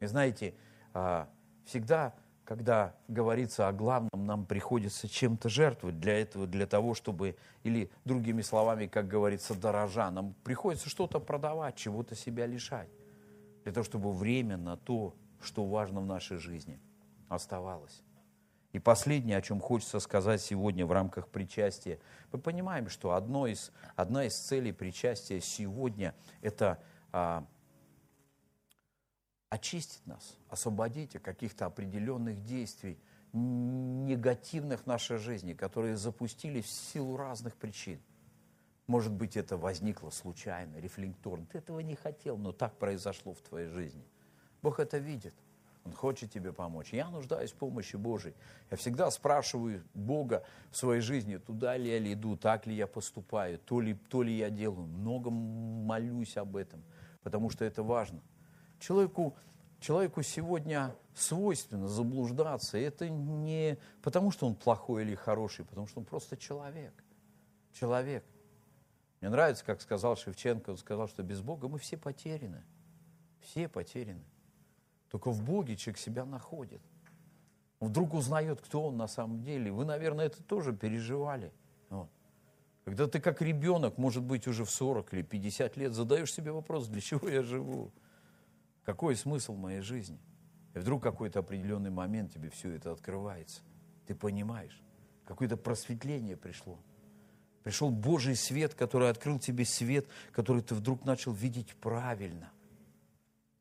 И 0.00 0.06
знаете, 0.06 0.54
а, 0.92 1.28
всегда 1.64 2.14
когда 2.44 2.94
говорится 3.08 3.68
о 3.68 3.72
главном, 3.72 4.26
нам 4.26 4.44
приходится 4.44 5.08
чем-то 5.08 5.48
жертвовать 5.48 5.98
для 5.98 6.20
этого, 6.20 6.46
для 6.46 6.66
того, 6.66 6.94
чтобы, 6.94 7.36
или 7.62 7.90
другими 8.04 8.42
словами, 8.42 8.86
как 8.86 9.08
говорится, 9.08 9.54
дорожа, 9.54 10.10
нам 10.10 10.34
приходится 10.44 10.88
что-то 10.88 11.20
продавать, 11.20 11.76
чего-то 11.76 12.14
себя 12.14 12.46
лишать, 12.46 12.88
для 13.64 13.72
того, 13.72 13.84
чтобы 13.84 14.12
время 14.12 14.56
на 14.56 14.76
то, 14.76 15.14
что 15.42 15.64
важно 15.64 16.00
в 16.00 16.06
нашей 16.06 16.36
жизни, 16.36 16.78
оставалось. 17.28 18.02
И 18.72 18.78
последнее, 18.78 19.38
о 19.38 19.42
чем 19.42 19.60
хочется 19.60 20.00
сказать 20.00 20.42
сегодня 20.42 20.84
в 20.84 20.92
рамках 20.92 21.28
причастия. 21.28 22.00
Мы 22.32 22.40
понимаем, 22.40 22.88
что 22.88 23.12
одно 23.12 23.46
из, 23.46 23.70
одна 23.94 24.24
из 24.24 24.36
целей 24.36 24.72
причастия 24.72 25.40
сегодня– 25.40 26.12
это 26.42 26.80
а, 27.12 27.46
очистить 29.54 30.04
нас, 30.06 30.36
освободить 30.48 31.14
от 31.14 31.22
каких-то 31.22 31.66
определенных 31.66 32.44
действий, 32.44 32.98
негативных 33.32 34.82
в 34.82 34.86
нашей 34.86 35.18
жизни, 35.18 35.54
которые 35.54 35.96
запустились 35.96 36.64
в 36.64 36.70
силу 36.70 37.16
разных 37.16 37.54
причин. 37.54 38.00
Может 38.86 39.12
быть, 39.12 39.36
это 39.36 39.56
возникло 39.56 40.10
случайно, 40.10 40.76
рефлекторно. 40.78 41.46
Ты 41.46 41.58
этого 41.58 41.80
не 41.80 41.94
хотел, 41.94 42.36
но 42.36 42.52
так 42.52 42.76
произошло 42.76 43.32
в 43.32 43.40
твоей 43.40 43.68
жизни. 43.68 44.04
Бог 44.60 44.80
это 44.80 44.98
видит. 44.98 45.34
Он 45.84 45.92
хочет 45.92 46.32
тебе 46.32 46.52
помочь. 46.52 46.92
Я 46.92 47.08
нуждаюсь 47.08 47.52
в 47.52 47.56
помощи 47.56 47.96
Божьей. 47.96 48.34
Я 48.70 48.76
всегда 48.76 49.10
спрашиваю 49.10 49.84
Бога 49.94 50.44
в 50.70 50.76
своей 50.76 51.00
жизни, 51.00 51.36
туда 51.36 51.76
ли 51.76 51.90
я 51.90 52.12
иду, 52.12 52.36
так 52.36 52.66
ли 52.66 52.74
я 52.74 52.86
поступаю, 52.86 53.58
то 53.58 53.80
ли, 53.80 53.94
то 53.94 54.22
ли 54.22 54.36
я 54.36 54.50
делаю. 54.50 54.86
Много 54.86 55.30
молюсь 55.30 56.36
об 56.36 56.56
этом, 56.56 56.82
потому 57.22 57.50
что 57.50 57.64
это 57.64 57.84
важно– 57.84 58.20
Человеку, 58.84 59.34
человеку 59.80 60.22
сегодня 60.22 60.94
свойственно 61.14 61.88
заблуждаться. 61.88 62.76
Это 62.76 63.08
не 63.08 63.78
потому, 64.02 64.30
что 64.30 64.46
он 64.46 64.54
плохой 64.54 65.04
или 65.04 65.14
хороший, 65.14 65.64
потому 65.64 65.86
что 65.86 66.00
он 66.00 66.04
просто 66.04 66.36
человек. 66.36 66.92
Человек. 67.72 68.22
Мне 69.22 69.30
нравится, 69.30 69.64
как 69.64 69.80
сказал 69.80 70.18
Шевченко, 70.18 70.68
он 70.68 70.76
сказал, 70.76 71.08
что 71.08 71.22
без 71.22 71.40
Бога 71.40 71.66
мы 71.66 71.78
все 71.78 71.96
потеряны. 71.96 72.62
Все 73.40 73.68
потеряны. 73.68 74.26
Только 75.10 75.30
в 75.30 75.42
Боге 75.42 75.76
человек 75.76 75.98
себя 75.98 76.26
находит. 76.26 76.82
Вдруг 77.80 78.12
узнает, 78.12 78.60
кто 78.60 78.88
он 78.88 78.98
на 78.98 79.08
самом 79.08 79.42
деле. 79.42 79.72
Вы, 79.72 79.86
наверное, 79.86 80.26
это 80.26 80.42
тоже 80.42 80.74
переживали. 80.74 81.54
Вот. 81.88 82.10
Когда 82.84 83.06
ты 83.06 83.18
как 83.18 83.40
ребенок, 83.40 83.96
может 83.96 84.22
быть, 84.22 84.46
уже 84.46 84.66
в 84.66 84.70
40 84.70 85.14
или 85.14 85.22
50 85.22 85.78
лет, 85.78 85.94
задаешь 85.94 86.34
себе 86.34 86.52
вопрос, 86.52 86.86
для 86.88 87.00
чего 87.00 87.30
я 87.30 87.42
живу? 87.42 87.90
Какой 88.84 89.16
смысл 89.16 89.54
моей 89.54 89.80
жизни? 89.80 90.18
И 90.74 90.78
вдруг 90.78 91.02
какой-то 91.02 91.38
определенный 91.38 91.90
момент 91.90 92.32
тебе 92.32 92.50
все 92.50 92.72
это 92.72 92.92
открывается. 92.92 93.62
Ты 94.06 94.14
понимаешь, 94.14 94.82
какое-то 95.24 95.56
просветление 95.56 96.36
пришло. 96.36 96.78
Пришел 97.62 97.90
Божий 97.90 98.36
свет, 98.36 98.74
который 98.74 99.08
открыл 99.08 99.38
тебе 99.38 99.64
свет, 99.64 100.06
который 100.32 100.60
ты 100.60 100.74
вдруг 100.74 101.06
начал 101.06 101.32
видеть 101.32 101.74
правильно. 101.76 102.52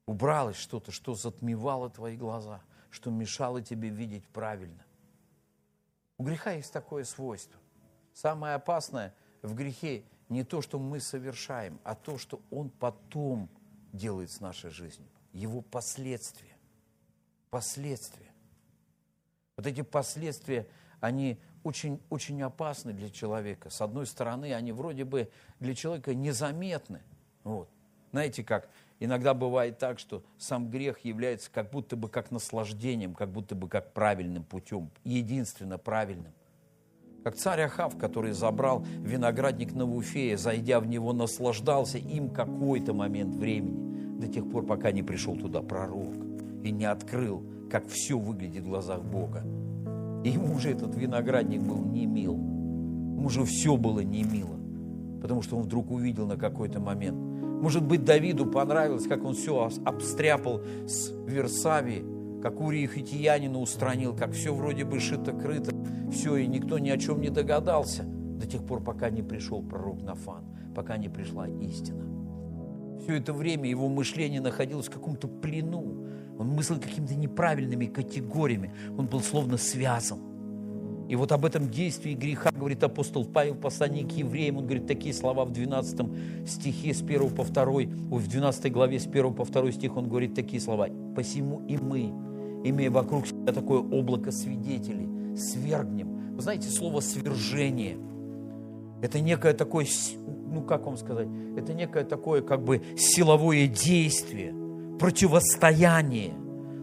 Убралось 0.05 0.57
что-то, 0.57 0.91
что 0.91 1.15
затмевало 1.15 1.89
твои 1.89 2.17
глаза, 2.17 2.61
что 2.89 3.09
мешало 3.09 3.61
тебе 3.61 3.87
видеть 3.87 4.27
правильно. 4.27 4.83
У 6.17 6.23
греха 6.23 6.51
есть 6.51 6.73
такое 6.73 7.05
свойство. 7.05 7.57
Самое 8.13 8.55
опасное 8.55 9.15
в 9.41 9.55
грехе 9.55 10.03
не 10.27 10.43
то, 10.43 10.61
что 10.61 10.79
мы 10.79 10.99
совершаем, 10.99 11.79
а 11.85 11.95
то, 11.95 12.17
что 12.17 12.41
он 12.51 12.69
потом 12.69 13.49
делает 13.93 14.29
с 14.29 14.41
нашей 14.41 14.69
жизнью 14.69 15.12
его 15.33 15.61
последствия. 15.61 16.55
Последствия. 17.49 18.31
Вот 19.57 19.67
эти 19.67 19.81
последствия, 19.81 20.67
они 20.99 21.37
очень, 21.63 21.99
очень 22.09 22.41
опасны 22.41 22.93
для 22.93 23.09
человека. 23.09 23.69
С 23.69 23.81
одной 23.81 24.05
стороны, 24.05 24.53
они 24.53 24.71
вроде 24.71 25.05
бы 25.05 25.29
для 25.59 25.75
человека 25.75 26.13
незаметны. 26.15 27.01
Вот. 27.43 27.69
Знаете 28.11 28.43
как, 28.43 28.69
иногда 28.99 29.33
бывает 29.33 29.79
так, 29.79 29.99
что 29.99 30.23
сам 30.37 30.69
грех 30.69 30.99
является 30.99 31.49
как 31.51 31.71
будто 31.71 31.95
бы 31.95 32.09
как 32.09 32.31
наслаждением, 32.31 33.13
как 33.15 33.29
будто 33.29 33.55
бы 33.55 33.67
как 33.67 33.93
правильным 33.93 34.43
путем, 34.43 34.91
единственно 35.03 35.77
правильным. 35.77 36.33
Как 37.23 37.35
царь 37.35 37.61
Ахав, 37.61 37.97
который 37.97 38.33
забрал 38.33 38.81
виноградник 38.81 39.73
Навуфея, 39.73 40.35
зайдя 40.35 40.79
в 40.81 40.87
него, 40.87 41.13
наслаждался 41.13 41.97
им 41.97 42.29
какой-то 42.29 42.93
момент 42.93 43.35
времени, 43.35 43.82
до 44.19 44.27
тех 44.27 44.49
пор, 44.49 44.65
пока 44.65 44.91
не 44.91 45.03
пришел 45.03 45.35
туда 45.35 45.61
пророк 45.61 46.13
и 46.63 46.71
не 46.71 46.85
открыл, 46.85 47.43
как 47.69 47.87
все 47.87 48.17
выглядит 48.17 48.63
в 48.63 48.69
глазах 48.69 49.03
Бога. 49.03 49.43
И 50.23 50.29
ему 50.29 50.55
уже 50.55 50.71
этот 50.71 50.95
виноградник 50.95 51.61
был 51.61 51.83
не 51.83 52.05
мил. 52.05 52.35
Ему 52.35 53.25
уже 53.25 53.43
все 53.43 53.77
было 53.77 53.99
не 53.99 54.23
мило, 54.23 54.57
потому 55.21 55.41
что 55.41 55.57
он 55.57 55.63
вдруг 55.63 55.91
увидел 55.91 56.25
на 56.27 56.37
какой-то 56.37 56.79
момент. 56.79 57.17
Может 57.61 57.85
быть, 57.85 58.03
Давиду 58.03 58.45
понравилось, 58.45 59.07
как 59.07 59.23
он 59.23 59.33
все 59.35 59.69
обстряпал 59.85 60.61
с 60.85 61.11
Версавии, 61.27 62.03
как 62.41 62.59
Урии 62.59 62.87
Хитиянина 62.87 63.57
устранил, 63.57 64.13
как 64.13 64.33
все 64.33 64.53
вроде 64.53 64.83
бы 64.83 64.97
шито-крыто, 64.97 65.73
все, 66.11 66.35
и 66.35 66.47
никто 66.47 66.77
ни 66.77 66.89
о 66.89 66.97
чем 66.97 67.21
не 67.21 67.29
догадался, 67.29 68.03
до 68.03 68.45
тех 68.45 68.65
пор, 68.65 68.83
пока 68.83 69.09
не 69.09 69.21
пришел 69.21 69.63
пророк 69.63 70.01
Нафан, 70.01 70.43
пока 70.75 70.97
не 70.97 71.07
пришла 71.07 71.47
истина. 71.47 72.12
Все 73.03 73.17
это 73.17 73.33
время 73.33 73.69
его 73.69 73.89
мышление 73.89 74.39
находилось 74.39 74.87
в 74.87 74.91
каком-то 74.91 75.27
плену. 75.27 76.05
Он 76.39 76.47
мыслил 76.47 76.79
какими-то 76.79 77.15
неправильными 77.15 77.85
категориями. 77.85 78.71
Он 78.97 79.07
был 79.07 79.19
словно 79.19 79.57
связан. 79.57 80.19
И 81.09 81.15
вот 81.17 81.33
об 81.33 81.43
этом 81.43 81.69
действии 81.69 82.13
греха 82.13 82.51
говорит 82.51 82.81
апостол 82.81 83.25
Павел, 83.25 83.55
послание 83.55 84.05
к 84.05 84.11
евреям. 84.11 84.57
Он 84.57 84.63
говорит 84.63 84.87
такие 84.87 85.13
слова 85.13 85.43
в 85.43 85.51
12 85.51 86.47
стихе 86.47 86.93
с 86.93 87.01
1 87.01 87.29
по 87.31 87.43
2, 87.43 87.63
ой, 87.65 87.85
в 87.85 88.27
12 88.27 88.71
главе 88.71 88.99
с 88.99 89.05
1 89.05 89.33
по 89.33 89.43
2 89.43 89.71
стих 89.73 89.97
он 89.97 90.07
говорит 90.07 90.33
такие 90.33 90.61
слова. 90.61 90.87
«Посему 91.13 91.61
и 91.67 91.77
мы, 91.77 92.05
имея 92.63 92.89
вокруг 92.89 93.27
себя 93.27 93.51
такое 93.51 93.79
облако 93.79 94.31
свидетелей, 94.31 95.35
свергнем». 95.35 96.35
Вы 96.35 96.41
знаете, 96.41 96.69
слово 96.69 97.01
«свержение»– 97.01 97.97
это 99.01 99.19
некое 99.19 99.53
такое, 99.53 99.85
ну 100.53 100.61
как 100.61 100.85
вам 100.85 100.97
сказать, 100.97 101.27
это 101.57 101.73
некое 101.73 102.03
такое 102.03 102.41
как 102.41 102.63
бы 102.63 102.81
силовое 102.95 103.67
действие, 103.67 104.53
противостояние, 104.99 106.33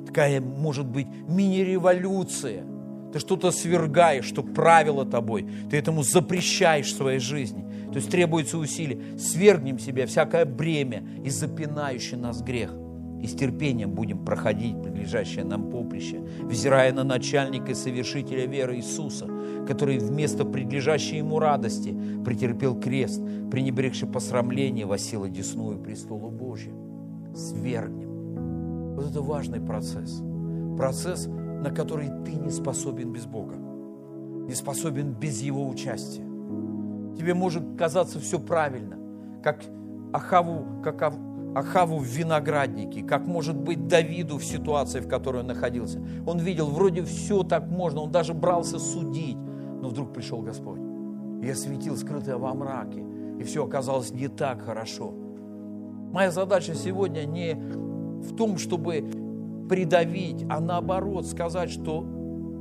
такая, 0.06 0.40
может 0.40 0.86
быть, 0.86 1.06
мини-революция. 1.28 2.64
Ты 3.12 3.18
что-то 3.18 3.50
свергаешь, 3.50 4.24
что 4.24 4.42
правило 4.42 5.04
тобой, 5.04 5.48
ты 5.70 5.76
этому 5.76 6.02
запрещаешь 6.02 6.92
в 6.92 6.96
своей 6.96 7.18
жизни. 7.18 7.64
То 7.88 7.96
есть 7.96 8.10
требуется 8.10 8.56
усилие. 8.56 9.18
Свергнем 9.18 9.80
себя 9.80 10.06
всякое 10.06 10.44
бремя 10.44 11.04
и 11.24 11.30
запинающий 11.30 12.16
нас 12.16 12.40
грех– 12.40 12.72
и 13.22 13.26
с 13.26 13.34
терпением 13.34 13.92
будем 13.92 14.24
проходить 14.24 14.80
предлежащее 14.82 15.44
нам 15.44 15.70
поприще, 15.70 16.20
взирая 16.42 16.92
на 16.92 17.04
начальника 17.04 17.72
и 17.72 17.74
совершителя 17.74 18.46
веры 18.46 18.76
Иисуса, 18.76 19.28
который 19.66 19.98
вместо 19.98 20.44
предлежащей 20.44 21.18
ему 21.18 21.38
радости 21.38 21.96
претерпел 22.24 22.78
крест, 22.78 23.22
пренебрегший 23.50 24.08
посрамление, 24.08 24.86
восил 24.86 25.24
одесную 25.24 25.78
престолу 25.78 26.30
Божия. 26.30 26.74
Свергнем. 27.34 28.94
Вот 28.94 29.10
это 29.10 29.20
важный 29.20 29.60
процесс. 29.60 30.22
Процесс, 30.76 31.26
на 31.26 31.70
который 31.70 32.08
ты 32.24 32.32
не 32.32 32.50
способен 32.50 33.12
без 33.12 33.26
Бога, 33.26 33.56
не 33.56 34.54
способен 34.54 35.12
без 35.12 35.40
Его 35.42 35.68
участия. 35.68 36.24
Тебе 37.16 37.34
может 37.34 37.62
казаться 37.76 38.18
все 38.18 38.38
правильно, 38.38 38.96
как 39.42 39.62
Ахаву, 40.12 40.82
как 40.82 41.02
Ахаву 41.54 41.98
в 41.98 42.04
винограднике, 42.04 43.02
как 43.02 43.26
может 43.26 43.56
быть 43.56 43.88
Давиду 43.88 44.38
в 44.38 44.44
ситуации, 44.44 45.00
в 45.00 45.08
которой 45.08 45.38
он 45.38 45.48
находился. 45.48 46.00
Он 46.26 46.38
видел, 46.38 46.66
вроде 46.66 47.02
все 47.02 47.42
так 47.42 47.68
можно, 47.68 48.02
он 48.02 48.12
даже 48.12 48.34
брался 48.34 48.78
судить, 48.78 49.36
но 49.36 49.88
вдруг 49.88 50.12
пришел 50.12 50.42
Господь 50.42 50.80
и 51.42 51.48
осветил 51.48 51.96
скрытое 51.96 52.36
во 52.36 52.54
мраке, 52.54 53.04
и 53.38 53.42
все 53.42 53.64
оказалось 53.64 54.12
не 54.12 54.28
так 54.28 54.62
хорошо. 54.62 55.12
Моя 56.12 56.30
задача 56.30 56.74
сегодня 56.74 57.24
не 57.24 57.54
в 57.54 58.36
том, 58.36 58.58
чтобы 58.58 59.04
придавить, 59.68 60.44
а 60.48 60.60
наоборот 60.60 61.26
сказать, 61.26 61.70
что 61.70 62.04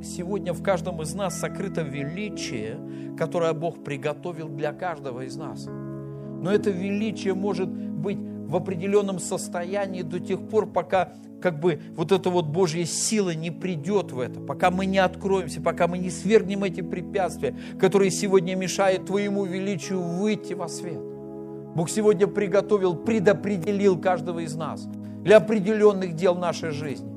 сегодня 0.01 0.53
в 0.53 0.63
каждом 0.63 1.01
из 1.01 1.13
нас 1.13 1.39
сокрыто 1.39 1.81
величие, 1.81 2.79
которое 3.17 3.53
Бог 3.53 3.83
приготовил 3.83 4.49
для 4.49 4.71
каждого 4.71 5.21
из 5.21 5.35
нас. 5.35 5.65
Но 5.65 6.51
это 6.51 6.69
величие 6.69 7.33
может 7.33 7.69
быть 7.69 8.17
в 8.49 8.55
определенном 8.55 9.19
состоянии 9.19 10.01
до 10.01 10.19
тех 10.19 10.41
пор, 10.41 10.65
пока 10.65 11.13
как 11.39 11.59
бы 11.59 11.79
вот 11.95 12.11
эта 12.11 12.31
вот 12.31 12.47
Божья 12.47 12.83
сила 12.83 13.33
не 13.35 13.51
придет 13.51 14.11
в 14.11 14.19
это, 14.19 14.39
пока 14.39 14.71
мы 14.71 14.87
не 14.87 14.97
откроемся, 14.97 15.61
пока 15.61 15.87
мы 15.87 15.99
не 15.99 16.09
свергнем 16.09 16.63
эти 16.63 16.81
препятствия, 16.81 17.55
которые 17.79 18.09
сегодня 18.09 18.55
мешают 18.55 19.05
Твоему 19.05 19.45
величию 19.45 20.01
выйти 20.01 20.53
во 20.53 20.67
свет. 20.67 20.99
Бог 21.75 21.91
сегодня 21.91 22.25
приготовил, 22.25 22.95
предопределил 22.95 23.99
каждого 23.99 24.39
из 24.39 24.55
нас 24.55 24.87
для 25.23 25.37
определенных 25.37 26.15
дел 26.15 26.33
нашей 26.33 26.71
жизни. 26.71 27.07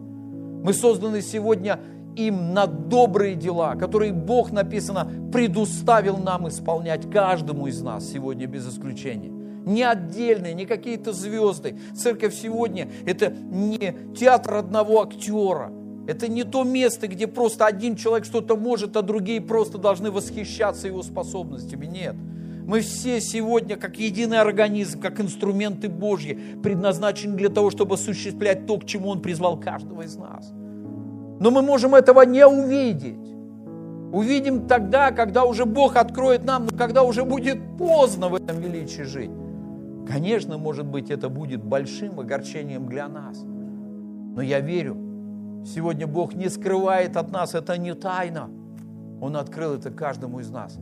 Мы 0.63 0.75
созданы 0.75 1.23
сегодня 1.23 1.81
им 2.15 2.53
на 2.53 2.67
добрые 2.67 3.37
дела, 3.37 3.75
которые 3.77 4.13
Бог, 4.13 4.53
написано, 4.53 5.11
предуставил 5.33 6.19
нам 6.19 6.47
исполнять 6.47 7.11
каждому 7.11 7.69
из 7.69 7.81
нас 7.81 8.05
сегодня 8.05 8.47
без 8.47 8.69
исключения 8.69 9.42
не 9.65 9.83
отдельные, 9.83 10.55
не 10.55 10.67
какие-то 10.67 11.13
звезды. 11.13 11.79
Церковь 11.95 12.35
сегодня– 12.35 12.89
это 13.07 13.31
не 13.31 13.95
театр 14.19 14.55
одного 14.55 15.03
актера. 15.03 15.73
Это 16.07 16.29
не 16.29 16.43
то 16.43 16.65
место, 16.65 17.07
где 17.07 17.27
просто 17.27 17.67
один 17.67 17.95
человек 17.95 18.25
что-то 18.25 18.57
может, 18.57 18.97
а 18.97 19.03
другие 19.03 19.41
просто 19.41 19.79
должны 19.79 20.11
восхищаться 20.11 20.89
его 20.89 21.03
способностями. 21.03 21.87
Нет. 21.87 22.17
Мы 22.67 22.81
все 22.81 23.21
сегодня, 23.21 23.77
как 23.77 23.97
единый 23.97 24.41
организм, 24.41 25.01
как 25.01 25.21
инструменты 25.21 25.89
Божьи, 25.89 26.39
предназначены 26.63 27.37
для 27.37 27.49
того, 27.49 27.71
чтобы 27.71 27.95
осуществлять 27.95 28.67
то, 28.67 28.79
к 28.79 28.85
чему 28.85 29.09
Он 29.09 29.21
призвал 29.21 29.59
каждого 29.59 30.03
из 30.03 30.17
нас. 30.17 30.51
Но 31.41 31.51
мы 31.51 31.63
можем 31.63 31.95
этого 31.95 32.23
не 32.23 32.47
увидеть. 32.47 33.19
Увидим 34.13 34.69
тогда, 34.69 35.11
когда 35.11 35.45
уже 35.45 35.65
Бог 35.65 35.97
откроет 35.97 36.45
нам, 36.45 36.67
но 36.67 36.77
когда 36.77 37.03
уже 37.03 37.25
будет 37.25 37.59
поздно 37.79 38.29
в 38.29 38.35
этом 38.35 38.61
величии 38.61 39.03
жить. 39.03 39.31
Конечно, 40.13 40.59
может 40.59 40.85
быть, 40.85 41.11
это 41.11 41.31
будет 41.31 41.65
большим 41.65 42.21
огорчением 42.21 42.87
для 42.87 43.09
нас. 43.09 43.43
Но 43.43 44.43
я 44.43 44.61
верю, 44.61 44.95
сегодня 45.65 46.07
Бог 46.07 46.35
не 46.35 46.51
скрывает 46.51 47.17
от 47.17 47.33
нас, 47.33 47.55
это 47.55 47.79
не 47.79 47.95
тайна. 47.95 48.51
Он 49.23 49.39
открыл 49.39 49.73
это 49.73 49.91
каждому 49.91 50.41
из 50.41 50.51
нас. 50.51 50.79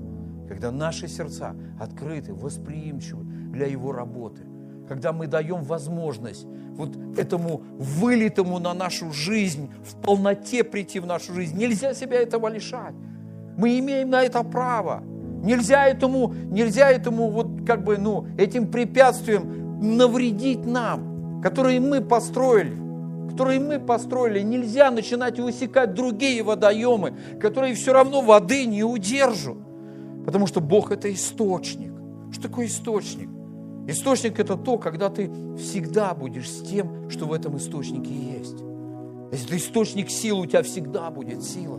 Когда 0.48 0.72
наши 0.72 1.06
сердца 1.06 1.54
открыты, 1.78 2.34
восприимчивы 2.34 3.22
для 3.52 3.66
Его 3.66 3.92
работы, 3.92 4.42
когда 4.88 5.12
мы 5.12 5.28
даем 5.28 5.62
возможность 5.62 6.48
вот 6.72 6.96
этому 7.16 7.62
вылитому 7.78 8.58
на 8.58 8.74
нашу 8.74 9.12
жизнь, 9.12 9.70
в 9.84 9.94
полноте 10.02 10.64
прийти 10.64 10.98
в 10.98 11.06
нашу 11.06 11.34
жизнь, 11.34 11.56
нельзя 11.56 11.94
себя 11.94 12.20
этого 12.20 12.48
лишать. 12.48 12.94
Мы 13.56 13.78
имеем 13.78 14.10
на 14.10 14.22
это 14.22 14.42
право. 14.42 15.04
Нельзя 15.43 15.86
этому, 15.86 16.34
нельзя 16.51 16.91
этому 16.91 17.30
вот 17.30 17.66
как 17.66 17.84
бы, 17.84 17.97
ну, 17.99 18.26
этим 18.36 18.70
препятствием 18.70 19.97
навредить 19.97 20.66
нам, 20.66 21.41
которые 21.43 21.80
мы 21.80 22.01
построили, 22.03 22.76
которые 23.30 23.61
мы 23.61 23.78
построили. 23.78 24.41
Нельзя 24.41 24.91
начинать 24.91 25.38
высекать 25.38 25.95
другие 25.95 26.43
водоемы, 26.43 27.14
которые 27.41 27.74
все 27.74 27.93
равно 27.93 28.20
воды 28.20 28.66
не 28.66 28.84
удержат. 28.84 29.57
Потому 30.26 30.47
что 30.47 30.61
Бог– 30.61 30.91
это 30.93 31.12
источник. 31.12 31.93
Что 32.32 32.43
такое 32.43 32.66
источник? 32.66 33.28
Источник– 33.88 34.38
это 34.38 34.57
то, 34.57 34.76
когда 34.76 35.09
ты 35.09 35.30
всегда 35.57 36.14
будешь 36.14 36.51
с 36.51 36.61
тем, 36.61 37.09
что 37.09 37.24
в 37.24 37.32
этом 37.32 37.57
источнике 37.57 38.12
есть. 38.12 38.57
Если 39.32 39.47
это 39.47 39.57
источник 39.57 40.11
силы, 40.11 40.43
у 40.43 40.47
тебя 40.47 40.62
всегда 40.62 41.11
будет 41.11 41.43
сила. 41.43 41.78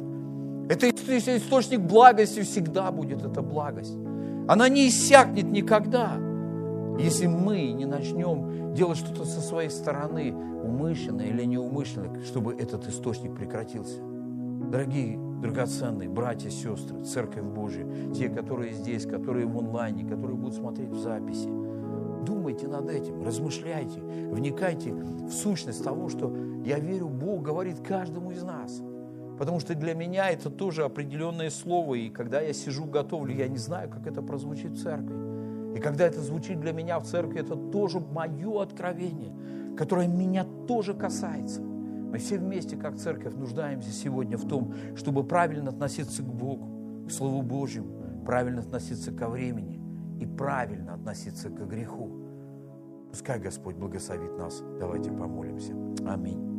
Это 0.72 0.90
источник 0.90 1.82
благости 1.82 2.44
всегда 2.44 2.94
будет, 2.94 3.26
эта 3.26 3.42
благость. 3.42 3.94
Она 4.48 4.70
не 4.70 4.88
иссякнет 4.88 5.52
никогда, 5.52 6.14
если 6.98 7.28
мы 7.28 7.74
не 7.74 7.84
начнем 7.84 8.74
делать 8.74 8.98
что-то 8.98 9.26
со 9.26 9.42
своей 9.42 9.70
стороны, 9.70 10.34
умышленно 10.34 11.24
или 11.24 11.44
неумышленно, 11.44 12.24
чтобы 12.24 12.54
этот 12.54 12.88
источник 12.88 13.36
прекратился. 13.36 14.00
Дорогие, 14.72 15.20
драгоценные 15.42 16.08
братья, 16.08 16.50
сестры, 16.50 17.04
Церковь 17.04 17.44
Божия, 17.44 17.86
те, 18.14 18.30
которые 18.30 18.72
здесь, 18.72 19.06
которые 19.06 19.48
в 19.48 19.58
онлайне, 19.58 20.06
которые 20.06 20.38
будут 20.38 20.56
смотреть 20.56 20.90
в 20.90 21.02
записи, 21.02 21.50
думайте 22.26 22.70
над 22.70 22.90
этим, 22.90 23.22
размышляйте, 23.26 24.00
вникайте 24.00 24.94
в 24.94 25.32
сущность 25.32 25.84
того, 25.84 26.08
что 26.08 26.34
я 26.64 26.80
верю, 26.80 27.10
Бог 27.10 27.42
говорит 27.42 27.82
каждому 27.86 28.32
из 28.32 28.42
нас– 28.42 28.82
Потому 29.42 29.60
что 29.60 29.74
для 29.74 29.96
меня 29.96 30.30
это 30.30 30.52
тоже 30.52 30.84
определенное 30.84 31.50
слово, 31.50 31.96
и 31.96 32.10
когда 32.12 32.42
я 32.42 32.54
сижу, 32.54 32.86
готовлю, 32.86 33.34
я 33.34 33.48
не 33.48 33.58
знаю, 33.58 33.90
как 33.90 34.06
это 34.06 34.22
прозвучит 34.22 34.74
в 34.74 34.84
церкви. 34.84 35.76
И 35.76 35.80
когда 35.80 36.06
это 36.06 36.22
звучит 36.22 36.60
для 36.60 36.74
меня 36.74 37.00
в 37.00 37.06
церкви, 37.06 37.40
это 37.40 37.56
тоже 37.56 38.00
мое 38.00 38.62
откровение, 38.62 39.34
которое 39.76 40.08
меня 40.08 40.46
тоже 40.68 40.94
касается. 40.94 41.60
Мы 41.60 42.20
все 42.20 42.38
вместе, 42.38 42.78
как 42.78 42.98
церковь, 42.98 43.34
нуждаемся 43.34 43.90
сегодня 43.90 44.38
в 44.38 44.48
том, 44.48 44.76
чтобы 44.96 45.24
правильно 45.24 45.72
относиться 45.72 46.22
к 46.22 46.32
Богу, 46.32 47.08
к 47.08 47.12
Слову 47.12 47.42
Божьему, 47.42 48.24
правильно 48.24 48.62
относиться 48.62 49.12
ко 49.12 49.28
времени 49.28 49.82
и 50.20 50.28
правильно 50.28 50.94
относиться 50.94 51.50
к 51.50 51.68
греху. 51.68 52.12
Пускай 53.10 53.40
Господь 53.40 53.76
благословит 53.76 54.38
нас. 54.38 54.62
Давайте 54.80 55.10
помолимся. 55.10 55.74
Аминь. 56.06 56.51